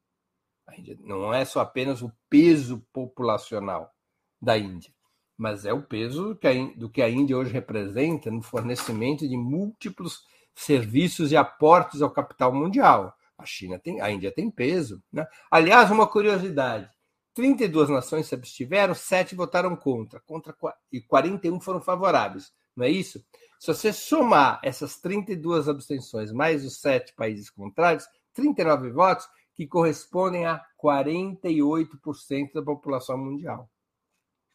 A 0.67 0.77
Índia 0.77 0.97
não 1.01 1.33
é 1.33 1.45
só 1.45 1.59
apenas 1.59 2.01
o 2.01 2.11
peso 2.29 2.85
populacional 2.91 3.93
da 4.41 4.57
Índia, 4.57 4.93
mas 5.37 5.65
é 5.65 5.73
o 5.73 5.83
peso 5.83 6.37
do 6.75 6.89
que 6.89 7.01
a 7.01 7.09
Índia 7.09 7.37
hoje 7.37 7.51
representa 7.51 8.31
no 8.31 8.41
fornecimento 8.41 9.27
de 9.27 9.37
múltiplos 9.37 10.23
serviços 10.53 11.31
e 11.31 11.37
aportes 11.37 12.01
ao 12.01 12.09
capital 12.09 12.53
mundial. 12.53 13.15
A 13.37 13.45
China 13.45 13.79
tem, 13.79 14.01
a 14.01 14.09
Índia 14.09 14.31
tem 14.31 14.49
peso. 14.49 15.03
Né? 15.11 15.25
Aliás, 15.51 15.91
uma 15.91 16.07
curiosidade: 16.07 16.89
32 17.33 17.89
nações 17.89 18.27
se 18.27 18.35
abstiveram, 18.35 18.95
7 18.95 19.35
votaram 19.35 19.75
contra, 19.75 20.19
contra 20.21 20.55
e 20.91 21.01
41 21.01 21.59
foram 21.59 21.81
favoráveis. 21.81 22.51
Não 22.75 22.85
é 22.85 22.89
isso? 22.89 23.23
Se 23.59 23.67
você 23.67 23.93
somar 23.93 24.59
essas 24.63 24.97
32 24.99 25.69
abstenções 25.69 26.31
mais 26.31 26.65
os 26.65 26.79
7 26.79 27.13
países 27.15 27.49
contrários, 27.49 28.05
39 28.33 28.91
votos, 28.91 29.27
que 29.55 29.65
correspondem 29.65 30.45
a 30.45 30.61
48% 30.83 32.53
da 32.53 32.61
população 32.61 33.17
mundial. 33.17 33.69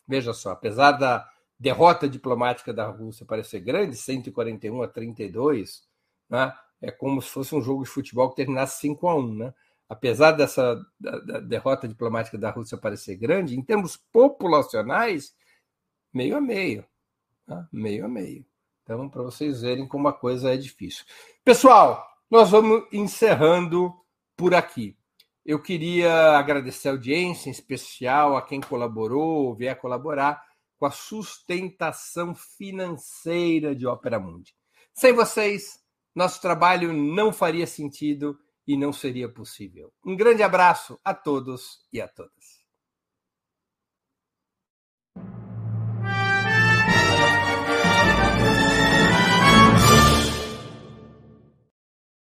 Veja 0.07 0.35
só, 0.35 0.51
apesar 0.51 0.93
da 0.93 1.26
derrota 1.59 2.09
diplomática 2.09 2.72
da 2.72 2.87
Rússia 2.87 3.24
parecer 3.26 3.61
grande, 3.61 3.97
141 3.97 4.83
a 4.83 4.89
32, 4.89 5.83
né? 6.28 6.53
É 6.81 6.91
como 6.91 7.20
se 7.20 7.28
fosse 7.28 7.55
um 7.55 7.62
jogo 7.62 7.85
de 7.85 7.91
futebol 7.91 8.31
que 8.31 8.37
terminasse 8.37 8.81
5 8.81 9.09
a 9.09 9.14
1 9.14 9.35
né? 9.35 9.55
Apesar 9.89 10.33
dessa 10.33 10.81
da, 10.99 11.18
da 11.18 11.41
derrota 11.41 11.89
diplomática 11.89 12.39
da 12.39 12.51
Rússia 12.51 12.78
parecer 12.78 13.16
grande, 13.16 13.59
em 13.59 13.62
termos 13.62 13.97
populacionais, 13.97 15.35
meio 16.12 16.37
a 16.37 16.41
meio. 16.41 16.85
Né? 17.47 17.68
Meio 17.72 18.05
a 18.05 18.09
meio. 18.09 18.47
Então, 18.85 19.09
para 19.09 19.22
vocês 19.22 19.62
verem 19.62 19.87
como 19.87 20.07
a 20.07 20.12
coisa 20.12 20.55
é 20.55 20.57
difícil. 20.57 21.05
Pessoal, 21.45 22.07
nós 22.31 22.51
vamos 22.51 22.85
encerrando 22.93 23.93
por 24.37 24.55
aqui. 24.55 24.97
Eu 25.45 25.61
queria 25.61 26.39
agradecer 26.39 26.89
a 26.89 26.93
audiência, 26.93 27.49
em 27.49 27.53
especial 27.53 28.37
a 28.37 28.43
quem 28.43 28.61
colaborou 28.61 29.47
ou 29.47 29.55
vier 29.55 29.76
colaborar 29.76 30.41
com 30.78 30.87
a 30.87 30.91
sustentação 30.91 32.35
financeira 32.35 33.74
de 33.74 33.87
Ópera 33.87 34.20
Mundi. 34.20 34.55
Sem 34.95 35.12
vocês, 35.12 35.80
nosso 36.14 36.40
trabalho 36.40 36.92
não 36.92 37.32
faria 37.32 37.66
sentido 37.66 38.38
e 38.66 38.76
não 38.76 38.92
seria 38.92 39.28
possível. 39.28 39.92
Um 40.04 40.16
grande 40.16 40.42
abraço 40.42 40.98
a 41.04 41.14
todos 41.14 41.86
e 41.92 42.00
a 42.00 42.08
todas. 42.08 42.39